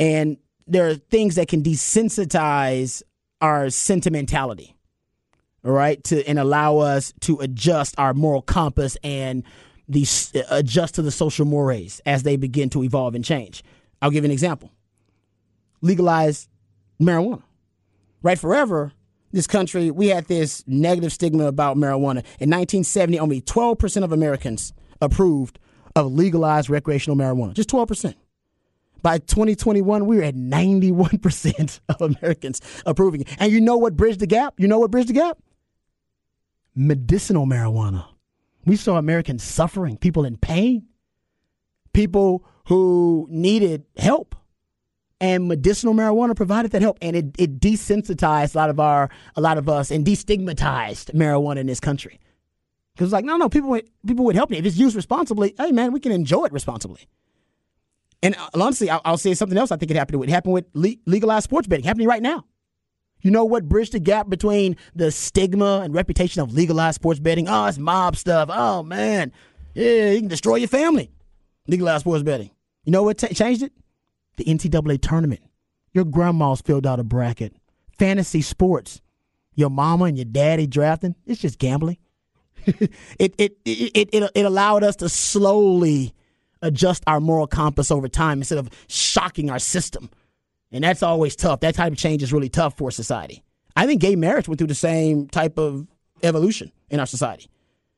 And 0.00 0.36
there 0.66 0.88
are 0.88 0.94
things 0.94 1.36
that 1.36 1.46
can 1.46 1.62
desensitize 1.62 3.04
our 3.40 3.70
sentimentality, 3.70 4.74
all 5.64 5.70
right, 5.70 6.02
to 6.04 6.26
and 6.26 6.40
allow 6.40 6.78
us 6.78 7.14
to 7.20 7.38
adjust 7.38 7.94
our 7.98 8.12
moral 8.12 8.42
compass 8.42 8.96
and 9.04 9.44
the 9.88 10.04
uh, 10.34 10.42
adjust 10.50 10.96
to 10.96 11.02
the 11.02 11.12
social 11.12 11.46
mores 11.46 12.00
as 12.04 12.24
they 12.24 12.36
begin 12.36 12.68
to 12.70 12.82
evolve 12.82 13.14
and 13.14 13.24
change. 13.24 13.62
I'll 14.02 14.10
give 14.10 14.24
you 14.24 14.28
an 14.28 14.32
example. 14.32 14.72
Legalize 15.82 16.48
marijuana. 17.00 17.44
Right 18.22 18.40
forever, 18.40 18.92
this 19.36 19.46
country, 19.46 19.90
we 19.90 20.08
had 20.08 20.26
this 20.26 20.64
negative 20.66 21.12
stigma 21.12 21.44
about 21.44 21.76
marijuana. 21.76 22.24
In 22.40 22.48
1970, 22.50 23.18
only 23.18 23.42
12% 23.42 24.02
of 24.02 24.10
Americans 24.10 24.72
approved 25.00 25.58
of 25.94 26.10
legalized 26.12 26.70
recreational 26.70 27.16
marijuana. 27.16 27.52
Just 27.52 27.68
12%. 27.68 28.14
By 29.02 29.18
2021, 29.18 30.06
we 30.06 30.16
were 30.16 30.22
at 30.22 30.34
91% 30.34 31.80
of 31.88 32.00
Americans 32.00 32.60
approving. 32.86 33.24
And 33.38 33.52
you 33.52 33.60
know 33.60 33.76
what 33.76 33.94
bridged 33.94 34.20
the 34.20 34.26
gap? 34.26 34.54
You 34.58 34.68
know 34.68 34.78
what 34.78 34.90
bridged 34.90 35.10
the 35.10 35.14
gap? 35.14 35.38
Medicinal 36.74 37.46
marijuana. 37.46 38.06
We 38.64 38.76
saw 38.76 38.96
Americans 38.96 39.42
suffering, 39.42 39.98
people 39.98 40.24
in 40.24 40.38
pain, 40.38 40.86
people 41.92 42.44
who 42.68 43.26
needed 43.30 43.84
help. 43.96 44.34
And 45.18 45.48
medicinal 45.48 45.94
marijuana 45.94 46.36
provided 46.36 46.72
that 46.72 46.82
help, 46.82 46.98
and 47.00 47.16
it, 47.16 47.24
it 47.38 47.58
desensitized 47.58 48.54
a 48.54 48.58
lot 48.58 48.68
of 48.68 48.78
our, 48.78 49.08
a 49.34 49.40
lot 49.40 49.56
of 49.56 49.66
us, 49.66 49.90
and 49.90 50.04
destigmatized 50.04 51.12
marijuana 51.14 51.56
in 51.56 51.66
this 51.66 51.80
country. 51.80 52.20
Because 52.94 53.12
like, 53.12 53.24
no, 53.24 53.36
no, 53.36 53.48
people 53.48 53.70
would 53.70 53.88
people 54.06 54.24
would 54.26 54.36
help 54.36 54.50
me 54.50 54.58
if 54.58 54.66
it's 54.66 54.76
used 54.76 54.96
responsibly. 54.96 55.54
Hey, 55.58 55.72
man, 55.72 55.92
we 55.92 56.00
can 56.00 56.12
enjoy 56.12 56.44
it 56.44 56.52
responsibly. 56.52 57.08
And 58.22 58.34
uh, 58.34 58.48
honestly, 58.54 58.90
I'll, 58.90 59.02
I'll 59.04 59.18
say 59.18 59.34
something 59.34 59.56
else. 59.56 59.70
I 59.70 59.76
think 59.76 59.90
it 59.90 59.96
happened. 59.96 60.22
It 60.24 60.30
happened 60.30 60.54
with 60.54 60.66
legalized 60.74 61.44
sports 61.44 61.66
betting, 61.66 61.84
happening 61.84 62.08
right 62.08 62.22
now. 62.22 62.44
You 63.20 63.30
know 63.30 63.44
what 63.44 63.68
bridged 63.68 63.92
the 63.92 64.00
gap 64.00 64.28
between 64.28 64.76
the 64.94 65.10
stigma 65.10 65.80
and 65.82 65.94
reputation 65.94 66.42
of 66.42 66.52
legalized 66.52 66.96
sports 66.96 67.20
betting? 67.20 67.48
Oh, 67.48 67.66
it's 67.66 67.78
mob 67.78 68.16
stuff. 68.16 68.50
Oh 68.52 68.82
man, 68.82 69.32
yeah, 69.74 70.12
you 70.12 70.20
can 70.20 70.28
destroy 70.28 70.56
your 70.56 70.68
family. 70.68 71.10
Legalized 71.66 72.02
sports 72.02 72.22
betting. 72.22 72.50
You 72.84 72.92
know 72.92 73.02
what 73.02 73.18
t- 73.18 73.34
changed 73.34 73.62
it? 73.62 73.72
The 74.36 74.44
NCAA 74.44 75.00
tournament. 75.00 75.40
Your 75.92 76.04
grandma's 76.04 76.60
filled 76.60 76.86
out 76.86 77.00
a 77.00 77.04
bracket. 77.04 77.54
Fantasy 77.98 78.42
sports. 78.42 79.00
Your 79.54 79.70
mama 79.70 80.04
and 80.04 80.18
your 80.18 80.26
daddy 80.26 80.66
drafting. 80.66 81.14
It's 81.26 81.40
just 81.40 81.58
gambling. 81.58 81.96
it, 82.66 82.90
it, 83.38 83.56
it, 83.64 84.12
it, 84.14 84.30
it, 84.34 84.44
allowed 84.44 84.82
us 84.82 84.96
to 84.96 85.08
slowly 85.08 86.12
adjust 86.62 87.02
our 87.06 87.20
moral 87.20 87.46
compass 87.46 87.90
over 87.90 88.08
time 88.08 88.38
instead 88.38 88.58
of 88.58 88.68
shocking 88.88 89.50
our 89.50 89.58
system. 89.58 90.10
And 90.72 90.82
that's 90.82 91.02
always 91.02 91.36
tough. 91.36 91.60
That 91.60 91.74
type 91.76 91.92
of 91.92 91.98
change 91.98 92.22
is 92.22 92.32
really 92.32 92.48
tough 92.48 92.76
for 92.76 92.90
society. 92.90 93.42
I 93.76 93.86
think 93.86 94.00
gay 94.00 94.16
marriage 94.16 94.48
went 94.48 94.58
through 94.58 94.66
the 94.66 94.74
same 94.74 95.28
type 95.28 95.58
of 95.58 95.86
evolution 96.22 96.72
in 96.90 96.98
our 96.98 97.06
society. 97.06 97.48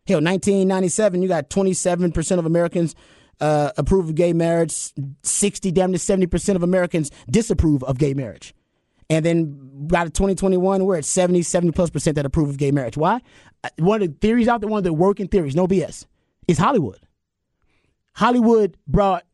Hell, 0.07 0.21
1997, 0.21 1.23
you 1.23 1.29
got 1.29 1.51
27% 1.51 2.39
of 2.39 2.47
Americans 2.47 2.95
uh, 3.41 3.73
approve 3.77 4.09
of 4.09 4.15
gay 4.15 4.33
marriage, 4.33 4.93
60, 5.23 5.71
damn 5.73 5.91
near 5.91 5.99
70% 5.99 6.57
of 6.57 6.63
Americans 6.63 7.11
disapprove 7.31 7.83
of 7.85 7.99
gay 7.99 8.15
marriage. 8.15 8.55
And 9.11 9.25
then 9.25 9.59
by 9.87 10.05
2021, 10.05 10.85
we're 10.85 10.97
at 10.97 11.05
70, 11.05 11.43
70 11.43 11.73
plus 11.73 11.91
percent 11.91 12.17
that 12.17 12.27
approve 12.27 12.49
of 12.51 12.59
gay 12.59 12.71
marriage. 12.71 12.97
Why? 12.97 13.21
Uh, 13.65 13.71
one 13.79 14.03
of 14.03 14.09
the 14.09 14.15
theories 14.21 14.49
out 14.49 14.61
there, 14.61 14.69
one 14.69 14.79
of 14.79 14.85
the 14.85 14.93
working 14.93 15.29
theories, 15.29 15.57
no 15.57 15.67
BS, 15.67 16.07
is 16.47 16.59
Hollywood. 16.59 17.01
Hollywood 18.15 18.77
brought 18.87 19.25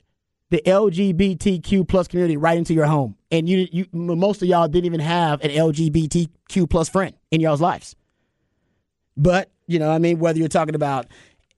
the 0.50 0.62
LGBTQ 0.64 1.88
plus 1.88 2.06
community 2.06 2.36
right 2.36 2.56
into 2.56 2.74
your 2.74 2.86
home, 2.86 3.16
and 3.30 3.48
you, 3.48 3.66
you 3.72 3.86
most 3.92 4.42
of 4.42 4.48
y'all 4.48 4.68
didn't 4.68 4.84
even 4.84 5.00
have 5.00 5.42
an 5.42 5.50
LGBTQ 5.50 6.70
plus 6.70 6.88
friend 6.88 7.14
in 7.30 7.40
y'all's 7.40 7.60
lives. 7.60 7.96
But 9.16 9.50
you 9.66 9.78
know, 9.78 9.90
I 9.90 9.98
mean, 9.98 10.18
whether 10.18 10.38
you're 10.38 10.48
talking 10.48 10.74
about 10.74 11.06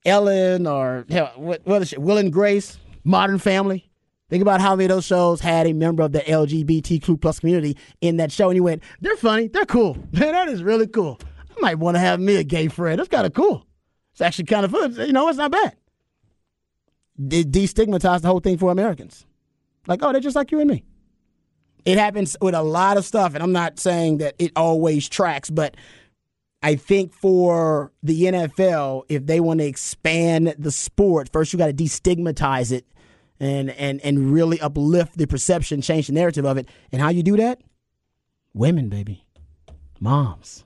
Ellen 0.07 0.67
or 0.67 1.05
hell, 1.11 1.33
what, 1.37 1.61
what 1.65 1.83
is 1.83 1.93
it, 1.93 2.01
Will 2.01 2.17
and 2.17 2.33
Grace, 2.33 2.79
Modern 3.05 3.39
Family. 3.39 3.91
Think 4.31 4.43
about 4.43 4.61
how 4.61 4.75
many 4.75 4.87
of 4.87 4.91
those 4.91 5.05
shows 5.05 5.41
had 5.41 5.67
a 5.67 5.73
member 5.73 6.03
of 6.03 6.13
the 6.13 6.21
LGBTQ 6.21 7.21
plus 7.21 7.41
community 7.41 7.77
in 8.01 8.17
that 8.17 8.33
show, 8.33 8.49
and 8.49 8.57
you 8.57 8.63
went, 8.63 8.83
"They're 9.01 9.17
funny, 9.17 9.49
they're 9.49 9.67
cool, 9.67 9.95
man. 10.13 10.33
That 10.33 10.49
is 10.49 10.63
really 10.63 10.87
cool. 10.87 11.21
I 11.57 11.61
might 11.61 11.79
want 11.79 11.97
to 11.97 12.01
have 12.01 12.19
me 12.21 12.37
a 12.37 12.45
gay 12.45 12.69
friend. 12.69 12.99
That's 12.99 13.09
kind 13.09 13.27
of 13.27 13.35
cool. 13.35 13.67
It's 14.13 14.21
actually 14.21 14.47
kind 14.47 14.65
of 14.65 14.71
fun. 14.71 14.95
You 14.95 15.13
know, 15.13 15.29
it's 15.29 15.39
not 15.39 15.53
bad." 15.53 15.77
It 17.19 17.51
destigmatized 17.51 18.23
the 18.23 18.29
whole 18.29 18.41
thing 18.41 18.59
for 18.59 18.71
Americans. 18.71 19.27
Like, 19.87 20.03
oh, 20.03 20.13
they're 20.13 20.21
just 20.21 20.37
like 20.37 20.51
you 20.51 20.61
and 20.61 20.71
me. 20.71 20.85
It 21.85 21.99
happens 21.99 22.37
with 22.41 22.55
a 22.55 22.63
lot 22.63 22.97
of 22.97 23.05
stuff, 23.05 23.35
and 23.35 23.43
I'm 23.43 23.53
not 23.53 23.79
saying 23.79 24.19
that 24.19 24.35
it 24.41 24.51
always 24.57 25.09
tracks, 25.09 25.51
but 25.51 25.77
I 26.67 26.75
think 26.75 27.15
for 27.15 27.93
the 28.03 28.25
NFL, 28.25 29.05
if 29.09 29.25
they 29.25 29.39
want 29.39 29.61
to 29.61 29.65
expand 29.65 30.57
the 30.59 30.73
sport, 30.73 31.29
first 31.33 31.53
you 31.53 31.61
got 31.61 31.69
to 31.69 31.73
destigmatize 31.73 32.73
it 32.73 32.85
and 33.39 33.71
and 33.71 34.01
and 34.01 34.33
really 34.33 34.61
uplift 34.61 35.17
the 35.17 35.29
perception, 35.29 35.81
change 35.81 36.09
the 36.09 36.13
narrative 36.13 36.45
of 36.45 36.57
it. 36.57 36.69
And 36.91 37.01
how 37.01 37.11
you 37.11 37.23
do 37.23 37.37
that? 37.37 37.61
Women, 38.53 38.89
baby, 38.89 39.25
moms, 40.01 40.65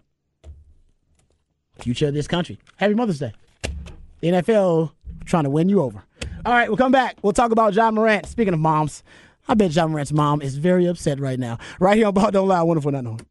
future 1.81 2.09
of 2.09 2.15
this 2.15 2.27
country. 2.27 2.59
Happy 2.79 2.95
Mother's 2.95 3.19
Day. 3.19 3.35
The 4.21 4.29
NFL 4.29 4.93
trying 5.27 5.45
to 5.45 5.51
win 5.51 5.69
you 5.69 5.83
over. 5.83 6.03
All 6.47 6.53
right, 6.55 6.71
we'll 6.71 6.79
come 6.79 6.93
back. 6.93 7.19
We'll 7.21 7.35
talk 7.35 7.51
about 7.51 7.75
Ja 7.75 7.91
Morant. 7.91 8.25
Speaking 8.25 8.55
of 8.55 8.61
moms, 8.61 9.03
I 9.49 9.53
bet 9.53 9.75
Ja 9.75 9.87
Morant's 9.87 10.13
mom 10.13 10.41
is 10.41 10.57
very 10.57 10.87
upset 10.87 11.21
right 11.21 11.39
now. 11.39 11.59
Right 11.79 11.99
here 11.99 12.07
on 12.07 12.15
Ball 12.15 12.31
Don't 12.31 12.49
Lie, 12.49 12.63
wonderful 12.63 12.91
not 12.91 13.05
knowing. 13.05 13.27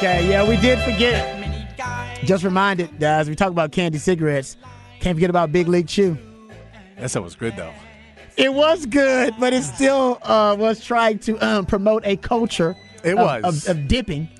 Okay, 0.00 0.30
yeah, 0.30 0.48
we 0.48 0.56
did 0.56 0.78
forget. 0.78 1.76
Just 2.24 2.42
reminded, 2.42 2.98
guys, 2.98 3.28
we 3.28 3.36
talk 3.36 3.50
about 3.50 3.70
candy 3.70 3.98
cigarettes. 3.98 4.56
Can't 4.98 5.14
forget 5.14 5.28
about 5.28 5.52
Big 5.52 5.68
League 5.68 5.88
Chew. 5.88 6.16
That 6.96 7.10
stuff 7.10 7.22
was 7.22 7.34
good, 7.34 7.54
though. 7.54 7.74
It 8.38 8.54
was 8.54 8.86
good, 8.86 9.34
but 9.38 9.52
it 9.52 9.62
still 9.62 10.18
uh, 10.22 10.56
was 10.58 10.82
trying 10.82 11.18
to 11.18 11.38
um, 11.46 11.66
promote 11.66 12.02
a 12.06 12.16
culture. 12.16 12.74
It 13.04 13.12
of, 13.12 13.18
was 13.44 13.68
of, 13.68 13.76
of 13.76 13.88
dipping. 13.88 14.30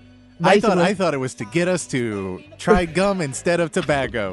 I 0.43 0.61
thought 0.61 0.79
I 0.79 0.95
thought 0.95 1.13
it 1.13 1.19
was 1.19 1.35
to 1.35 1.45
get 1.45 1.69
us 1.69 1.87
to 1.89 2.43
try 2.57 2.87
gum 2.87 3.21
instead 3.21 3.61
of 3.61 3.71
tobacco. 3.71 4.33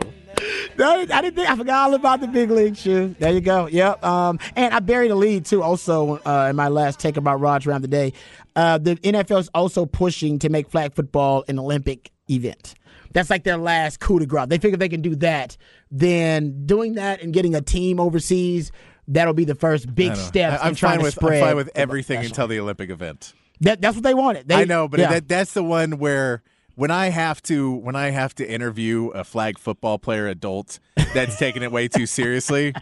No, 0.77 1.01
I 1.01 1.05
didn't 1.05 1.35
think 1.35 1.49
I 1.49 1.55
forgot 1.55 1.87
all 1.87 1.93
about 1.95 2.21
the 2.21 2.27
Big 2.27 2.51
League 2.51 2.75
Chew. 2.75 3.15
There 3.19 3.33
you 3.33 3.41
go. 3.41 3.67
Yep. 3.67 4.03
Um, 4.05 4.39
and 4.55 4.73
I 4.73 4.79
buried 4.79 5.11
a 5.11 5.15
lead 5.15 5.45
too. 5.45 5.63
Also, 5.63 6.17
uh, 6.25 6.47
in 6.49 6.55
my 6.55 6.67
last 6.67 6.99
take 6.99 7.17
about 7.17 7.39
Rod's 7.39 7.65
rant 7.65 7.81
the 7.81 7.87
day, 7.87 8.13
uh, 8.57 8.79
the 8.79 8.95
NFL 8.95 9.39
is 9.39 9.49
also 9.53 9.85
pushing 9.85 10.39
to 10.39 10.49
make 10.49 10.67
flag 10.69 10.95
football 10.95 11.45
an 11.47 11.59
Olympic 11.59 12.11
event. 12.27 12.73
That's 13.13 13.29
like 13.29 13.43
their 13.43 13.57
last 13.57 13.99
coup 13.99 14.17
de 14.17 14.25
grace. 14.25 14.47
They 14.47 14.57
figure 14.57 14.77
they 14.77 14.89
can 14.89 15.01
do 15.01 15.15
that. 15.17 15.57
Then 15.91 16.65
doing 16.65 16.95
that 16.95 17.21
and 17.21 17.31
getting 17.31 17.53
a 17.53 17.61
team 17.61 17.99
overseas, 17.99 18.71
that'll 19.07 19.35
be 19.35 19.45
the 19.45 19.55
first 19.55 19.93
big 19.93 20.15
step. 20.15 20.59
I'm 20.61 20.73
fine 20.73 21.03
with 21.03 21.23
I'm 21.23 21.39
fine 21.39 21.55
with 21.55 21.69
everything 21.75 22.25
until 22.25 22.47
the 22.47 22.59
Olympic 22.59 22.89
event. 22.89 23.33
That, 23.61 23.79
that's 23.79 23.95
what 23.95 24.03
they 24.03 24.15
wanted. 24.15 24.47
They, 24.47 24.55
I 24.55 24.65
know, 24.65 24.87
but 24.87 24.99
yeah. 24.99 25.11
that, 25.11 25.27
that's 25.27 25.53
the 25.53 25.63
one 25.63 25.99
where 25.99 26.41
when 26.73 26.89
I 26.89 27.09
have 27.09 27.41
to 27.43 27.73
when 27.73 27.95
I 27.95 28.09
have 28.09 28.33
to 28.35 28.49
interview 28.49 29.09
a 29.09 29.23
flag 29.23 29.59
football 29.59 29.99
player 29.99 30.27
adult 30.27 30.79
that's 31.13 31.37
taking 31.37 31.63
it 31.63 31.71
way 31.71 31.87
too 31.87 32.05
seriously, 32.05 32.73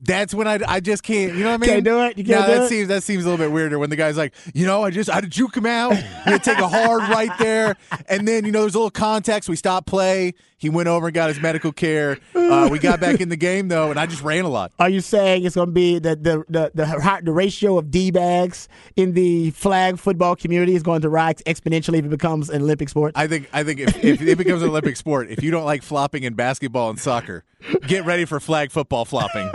that's 0.00 0.32
when 0.32 0.46
I, 0.46 0.60
I 0.66 0.80
just 0.80 1.02
can't. 1.02 1.34
You 1.34 1.44
know 1.44 1.50
what 1.50 1.54
I 1.54 1.58
mean? 1.58 1.70
Can't 1.70 1.84
do 1.84 2.00
it. 2.04 2.18
You 2.18 2.24
can't 2.24 2.40
no, 2.40 2.46
do 2.46 2.52
that 2.52 2.64
it? 2.64 2.68
seems 2.68 2.88
that 2.88 3.02
seems 3.02 3.24
a 3.24 3.28
little 3.28 3.44
bit 3.44 3.52
weirder 3.52 3.78
when 3.78 3.90
the 3.90 3.96
guy's 3.96 4.16
like, 4.16 4.34
you 4.54 4.66
know, 4.66 4.84
I 4.84 4.90
just 4.90 5.10
how 5.10 5.20
did 5.20 5.36
you 5.36 5.48
come 5.48 5.66
out? 5.66 5.96
You 6.26 6.38
take 6.38 6.58
a 6.58 6.68
hard 6.68 7.02
right 7.10 7.30
there, 7.38 7.76
and 8.08 8.26
then 8.26 8.44
you 8.44 8.52
know 8.52 8.60
there's 8.60 8.74
a 8.74 8.78
little 8.78 8.90
context. 8.90 9.48
We 9.48 9.56
stop 9.56 9.86
play. 9.86 10.34
He 10.58 10.68
went 10.68 10.88
over 10.88 11.06
and 11.06 11.14
got 11.14 11.28
his 11.28 11.40
medical 11.40 11.70
care. 11.70 12.18
Uh, 12.34 12.68
we 12.70 12.80
got 12.80 12.98
back 12.98 13.20
in 13.20 13.28
the 13.28 13.36
game 13.36 13.68
though, 13.68 13.90
and 13.90 13.98
I 13.98 14.06
just 14.06 14.22
ran 14.22 14.44
a 14.44 14.48
lot. 14.48 14.72
Are 14.78 14.88
you 14.88 15.00
saying 15.00 15.44
it's 15.44 15.54
going 15.54 15.68
to 15.68 15.72
be 15.72 15.98
the 15.98 16.16
the 16.16 16.44
the 16.48 16.70
the, 16.74 17.20
the 17.22 17.32
ratio 17.32 17.78
of 17.78 17.90
d 17.90 18.10
bags 18.10 18.68
in 18.96 19.12
the 19.12 19.50
flag 19.52 19.98
football 19.98 20.34
community 20.34 20.74
is 20.74 20.82
going 20.82 21.02
to 21.02 21.08
rise 21.08 21.36
exponentially 21.46 21.98
if 21.98 22.06
it 22.06 22.10
becomes 22.10 22.50
an 22.50 22.62
Olympic 22.62 22.88
sport? 22.88 23.12
I 23.14 23.26
think 23.26 23.48
I 23.52 23.62
think 23.62 23.80
if, 23.80 24.04
if 24.04 24.20
it 24.20 24.36
becomes 24.36 24.62
an 24.62 24.68
Olympic 24.70 24.96
sport, 24.96 25.30
if 25.30 25.42
you 25.42 25.50
don't 25.50 25.64
like 25.64 25.82
flopping 25.82 26.24
in 26.24 26.34
basketball 26.34 26.90
and 26.90 26.98
soccer, 26.98 27.27
get 27.86 28.04
ready 28.04 28.24
for 28.24 28.38
flag 28.40 28.70
football 28.70 29.04
flopping. 29.04 29.50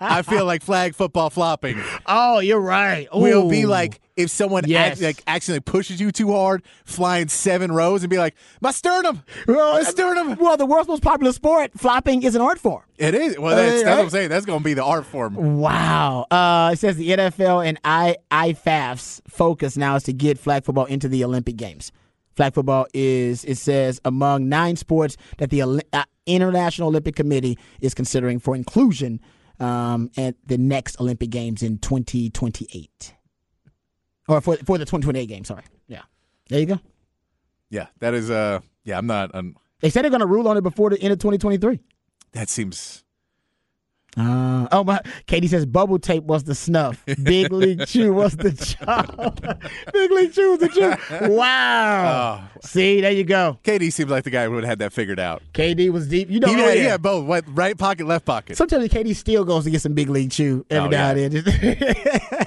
I 0.00 0.22
feel 0.22 0.44
like 0.46 0.62
flag 0.62 0.94
football 0.94 1.30
flopping 1.30 1.80
oh, 2.06 2.38
you're 2.38 2.60
right. 2.60 3.08
We'll 3.12 3.48
be 3.48 3.66
like 3.66 4.00
if 4.16 4.30
someone 4.30 4.64
Yes. 4.66 4.92
act, 4.92 5.00
like 5.02 5.22
accidentally 5.26 5.60
pushes 5.60 6.00
you 6.00 6.12
too 6.12 6.32
hard, 6.32 6.62
flying 6.84 7.28
seven 7.28 7.72
rows, 7.72 8.02
and 8.02 8.10
be 8.10 8.18
like, 8.18 8.34
"My 8.60 8.70
sternum, 8.70 9.22
well, 9.46 9.74
my 9.74 9.82
sternum." 9.82 10.36
Well, 10.38 10.56
the 10.58 10.66
world's 10.66 10.88
most 10.88 11.02
popular 11.02 11.32
sport, 11.32 11.72
flopping, 11.76 12.22
is 12.22 12.34
an 12.34 12.42
art 12.42 12.58
form. 12.58 12.82
It 12.98 13.14
is. 13.14 13.38
Well, 13.38 13.56
that's, 13.56 13.82
Uh, 13.82 13.84
that's 13.84 13.96
what 13.96 14.04
I'm 14.04 14.10
saying. 14.10 14.28
That's 14.28 14.44
going 14.46 14.58
to 14.60 14.64
be 14.64 14.74
the 14.74 14.84
art 14.84 15.06
form. 15.06 15.58
Wow. 15.58 16.26
Uh, 16.30 16.70
it 16.74 16.78
says 16.78 16.96
the 16.96 17.08
NFL 17.10 17.66
and 17.66 17.78
I 17.84 18.16
IFAF's 18.30 19.22
focus 19.28 19.76
now 19.76 19.96
is 19.96 20.02
to 20.04 20.12
get 20.12 20.38
flag 20.38 20.64
football 20.64 20.84
into 20.84 21.08
the 21.08 21.24
Olympic 21.24 21.56
Games. 21.56 21.90
Flag 22.34 22.54
football 22.54 22.86
is, 22.94 23.44
it 23.44 23.56
says, 23.56 24.00
among 24.04 24.48
nine 24.48 24.76
sports 24.76 25.16
that 25.38 25.50
the 25.50 25.62
uh, 25.62 26.04
International 26.26 26.88
Olympic 26.88 27.16
Committee 27.16 27.58
is 27.80 27.94
considering 27.94 28.38
for 28.38 28.54
inclusion 28.54 29.20
um, 29.60 30.10
at 30.16 30.34
the 30.46 30.58
next 30.58 31.00
Olympic 31.00 31.30
Games 31.30 31.62
in 31.62 31.78
2028. 31.78 33.14
Or 34.28 34.40
for, 34.40 34.56
for 34.58 34.78
the 34.78 34.84
2028 34.84 35.26
Games, 35.26 35.48
sorry. 35.48 35.64
Yeah. 35.88 36.02
There 36.48 36.60
you 36.60 36.66
go. 36.66 36.80
Yeah, 37.70 37.86
that 38.00 38.14
is. 38.14 38.30
Uh, 38.30 38.60
yeah, 38.84 38.98
I'm 38.98 39.06
not. 39.06 39.34
Um, 39.34 39.56
They 39.80 39.90
said 39.90 40.02
they're 40.04 40.10
going 40.10 40.20
to 40.20 40.26
rule 40.26 40.46
on 40.48 40.56
it 40.56 40.62
before 40.62 40.90
the 40.90 41.00
end 41.00 41.12
of 41.12 41.18
2023. 41.18 41.80
that 42.32 42.48
seems. 42.48 43.04
Uh, 44.14 44.68
oh 44.72 44.84
my! 44.84 45.00
KD 45.26 45.48
says 45.48 45.64
bubble 45.64 45.98
tape 45.98 46.24
was 46.24 46.44
the 46.44 46.54
snuff. 46.54 47.02
Big 47.22 47.50
League 47.52 47.86
Chew 47.86 48.12
was 48.12 48.36
the 48.36 48.50
job. 48.52 49.40
Big 49.92 50.10
League 50.10 50.34
Chew 50.34 50.50
was 50.50 50.58
the 50.60 50.68
chew. 50.68 51.30
Wow. 51.34 52.42
Oh. 52.44 52.58
See, 52.62 53.00
there 53.00 53.10
you 53.12 53.24
go. 53.24 53.58
KD 53.64 53.90
seems 53.90 54.10
like 54.10 54.24
the 54.24 54.30
guy 54.30 54.44
who 54.44 54.50
would 54.50 54.64
have 54.64 54.68
had 54.72 54.78
that 54.80 54.92
figured 54.92 55.18
out. 55.18 55.42
KD 55.54 55.90
was 55.90 56.08
deep. 56.08 56.28
You 56.28 56.40
know, 56.40 56.48
He 56.48 56.54
oh, 56.54 56.58
had, 56.58 56.74
yeah. 56.76 56.82
he 56.82 56.88
had 56.88 57.00
both, 57.02 57.26
right- 57.26 57.44
right 57.48 57.76
pocket, 57.78 58.06
left 58.06 58.26
pocket. 58.26 58.56
Sometimes 58.58 58.86
KD 58.88 59.16
still 59.16 59.44
goes 59.46 59.64
to 59.64 59.70
get 59.70 59.80
some 59.80 59.94
Big 59.94 60.10
League 60.10 60.30
Chew 60.30 60.66
every 60.68 60.88
Oh, 60.88 60.90
now 60.90 61.12
yeah. 61.14 61.24
and 61.24 61.32
then. 61.32 62.46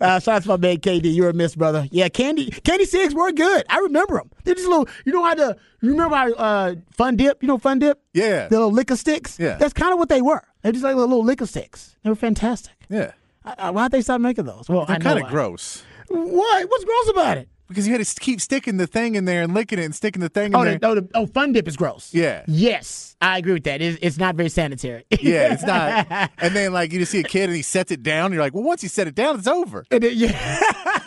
uh, 0.00 0.20
shout 0.20 0.28
out 0.28 0.42
to 0.42 0.48
my 0.48 0.56
man 0.56 0.76
KD. 0.78 1.14
You're 1.14 1.30
a 1.30 1.32
miss, 1.34 1.54
brother. 1.54 1.86
Yeah, 1.90 2.08
Candy 2.08 2.50
Candy 2.50 2.84
Cigs 2.84 3.14
were 3.14 3.32
good. 3.32 3.64
I 3.68 3.78
remember 3.78 4.16
them. 4.18 4.30
They're 4.44 4.54
just 4.54 4.66
a 4.66 4.70
little. 4.70 4.88
You 5.04 5.12
know 5.12 5.24
how 5.24 5.34
to. 5.34 5.56
You 5.82 5.90
remember 5.90 6.16
how 6.16 6.32
uh, 6.32 6.74
Fun 6.92 7.16
Dip? 7.16 7.42
You 7.42 7.48
know 7.48 7.58
Fun 7.58 7.78
Dip? 7.78 8.00
Yeah. 8.12 8.48
The 8.48 8.56
little 8.56 8.72
liquor 8.72 8.96
sticks. 8.96 9.38
Yeah. 9.38 9.56
That's 9.56 9.72
kind 9.72 9.92
of 9.92 9.98
what 9.98 10.08
they 10.08 10.22
were. 10.22 10.42
They're 10.62 10.72
just 10.72 10.84
like 10.84 10.96
little 10.96 11.22
liquor 11.24 11.46
sticks. 11.46 11.96
They 12.02 12.10
were 12.10 12.16
fantastic. 12.16 12.74
yeah, 12.88 13.12
Uh, 13.44 13.70
why'd 13.72 13.92
they 13.92 14.02
stop 14.02 14.20
making 14.20 14.44
those? 14.46 14.68
Well, 14.68 14.84
they're 14.86 14.96
I 14.96 14.98
know 14.98 15.04
kind 15.14 15.24
of 15.24 15.30
gross 15.30 15.84
What? 16.08 16.68
What's 16.70 16.84
gross 16.84 17.08
about 17.10 17.38
it? 17.38 17.48
Because 17.68 17.86
you 17.86 17.92
had 17.96 18.04
to 18.04 18.20
keep 18.20 18.40
sticking 18.40 18.76
the 18.76 18.86
thing 18.86 19.14
in 19.14 19.24
there 19.24 19.42
and 19.42 19.54
licking 19.54 19.78
it 19.78 19.84
and 19.84 19.94
sticking 19.94 20.20
the 20.20 20.28
thing 20.28 20.46
in 20.46 20.56
Oh, 20.56 20.64
there. 20.64 20.78
the, 20.78 20.86
oh, 20.86 20.94
the, 20.94 21.08
oh, 21.14 21.26
Fun 21.26 21.52
Dip 21.52 21.66
is 21.68 21.76
gross. 21.76 22.12
Yeah. 22.14 22.44
Yes, 22.46 23.16
I 23.20 23.38
agree 23.38 23.54
with 23.54 23.64
that. 23.64 23.80
It's, 23.82 23.98
it's 24.02 24.18
not 24.18 24.34
very 24.36 24.48
sanitary. 24.48 25.04
Yeah, 25.20 25.52
it's 25.52 25.62
not. 25.64 26.30
and 26.38 26.54
then 26.54 26.72
like 26.72 26.92
you 26.92 26.98
just 27.00 27.12
see 27.12 27.20
a 27.20 27.24
kid 27.24 27.44
and 27.48 27.56
he 27.56 27.62
sets 27.62 27.90
it 27.90 28.02
down. 28.02 28.26
And 28.26 28.34
You're 28.34 28.42
like, 28.42 28.54
well, 28.54 28.64
once 28.64 28.82
you 28.82 28.88
set 28.88 29.06
it 29.06 29.14
down, 29.14 29.38
it's 29.38 29.46
over. 29.48 29.84
And 29.90 30.04
it- 30.04 30.14
yeah. 30.14 30.60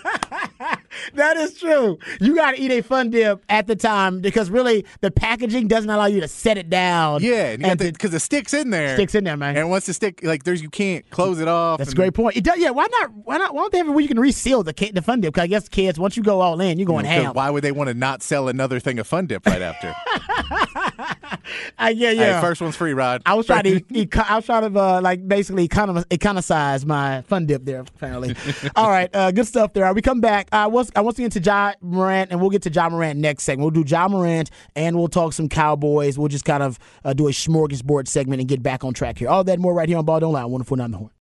that 1.14 1.38
is 1.38 1.58
true. 1.58 1.98
You 2.20 2.36
got 2.36 2.56
to 2.56 2.62
eat 2.62 2.72
a 2.72 2.82
Fun 2.82 3.10
Dip 3.10 3.44
at 3.50 3.68
the 3.68 3.76
time 3.76 4.20
because 4.22 4.50
really 4.50 4.86
the 5.02 5.12
packaging 5.12 5.68
doesn't 5.68 5.90
allow 5.90 6.06
you 6.06 6.22
to 6.22 6.28
set 6.28 6.58
it 6.58 6.70
down. 6.70 7.22
Yeah, 7.22 7.56
because 7.76 8.14
it 8.14 8.20
stick's 8.20 8.54
in 8.54 8.70
there. 8.70 8.96
Sticks 8.96 9.16
in 9.16 9.24
there, 9.24 9.38
man. 9.38 9.58
And 9.58 9.70
once 9.70 9.86
the 9.86 9.94
stick, 9.94 10.24
like 10.24 10.44
there's, 10.44 10.62
you 10.62 10.70
can't 10.70 11.10
close 11.10 11.40
it 11.40 11.48
off. 11.48 11.80
That's 11.80 11.92
a 11.92 11.96
great 11.96 12.14
point. 12.14 12.38
It 12.38 12.44
does, 12.44 12.58
yeah. 12.58 12.72
Why 12.72 12.88
not? 12.92 13.12
Why 13.24 13.38
not? 13.38 13.54
Why 13.54 13.62
don't 13.62 13.72
they 13.72 13.78
have 13.80 13.88
it 13.88 13.92
where 13.92 14.02
you 14.02 14.08
can 14.08 14.20
reseal 14.20 14.64
the 14.64 14.74
the 14.94 15.02
Fun 15.02 15.22
Dip? 15.22 15.34
Because 15.34 15.44
I 15.44 15.48
guess 15.48 15.70
kids, 15.70 16.00
once 16.00 16.18
you 16.18 16.24
go 16.24 16.42
all 16.42 16.60
in, 16.62 16.78
you're 16.80 16.86
going 16.86 17.06
Because 17.06 17.24
ham. 17.24 17.34
Why 17.34 17.50
would 17.50 17.64
they 17.64 17.72
want 17.72 17.90
to 17.90 17.94
not 17.94 18.22
sell 18.24 18.48
another 18.48 18.80
thing 18.80 19.00
of 19.00 19.08
Fun 19.08 19.28
Dip 19.28 19.46
right 19.46 19.62
after? 19.62 19.96
I, 21.80 21.90
yeah, 21.92 22.12
yeah. 22.12 22.36
Hey, 22.36 22.42
first 22.42 22.62
one's 22.62 22.76
free, 22.76 22.94
Rod. 22.94 23.22
I 23.26 23.34
was 23.36 23.46
trying 23.46 23.64
to, 23.64 23.82
eco- 23.98 24.24
I 24.28 24.36
was 24.36 24.46
trying 24.46 24.72
to 24.72 24.80
uh, 24.80 25.02
like 25.02 25.28
basically 25.28 25.68
econom- 25.68 26.06
economicize 26.12 26.86
my 26.86 27.22
fun 27.24 27.46
dip 27.46 27.66
there. 27.66 27.80
Apparently, 27.82 28.36
all 28.76 28.90
right, 28.90 29.10
uh, 29.16 29.32
good 29.32 29.48
stuff 29.48 29.74
there. 29.74 29.92
We 29.94 30.02
come 30.02 30.20
back. 30.22 30.50
I 30.52 30.68
was 30.68 30.92
I 30.96 31.02
want 31.02 31.16
to 31.16 31.22
get 31.24 31.32
to 31.32 31.40
Ja 31.40 31.74
Morant, 31.82 32.32
and 32.32 32.42
we'll 32.42 32.50
get 32.50 32.62
to 32.64 32.70
Ja 32.70 32.90
Morant 32.90 33.20
next 33.20 33.44
segment. 33.44 33.74
We'll 33.74 33.84
do 33.84 33.90
Ja 33.90 34.08
Morant, 34.08 34.52
and 34.76 34.98
we'll 34.98 35.08
talk 35.08 35.34
some 35.34 35.48
Cowboys. 35.50 36.20
We'll 36.20 36.28
just 36.28 36.46
kind 36.46 36.62
of 36.62 36.78
uh, 37.06 37.14
do 37.14 37.28
a 37.28 37.32
smorgasbord 37.32 38.08
segment 38.08 38.42
and 38.42 38.50
get 38.50 38.62
back 38.62 38.84
on 38.84 38.94
track 38.94 39.18
here. 39.18 39.30
All 39.30 39.44
that 39.46 39.58
more 39.60 39.74
right 39.74 39.88
here 39.88 39.98
on 39.98 40.06
Ball 40.06 40.20
Don't 40.20 40.34
Lie. 40.34 40.46
Wonderful, 40.46 40.78
not 40.78 40.92
the 40.92 40.98
horn. 40.98 41.12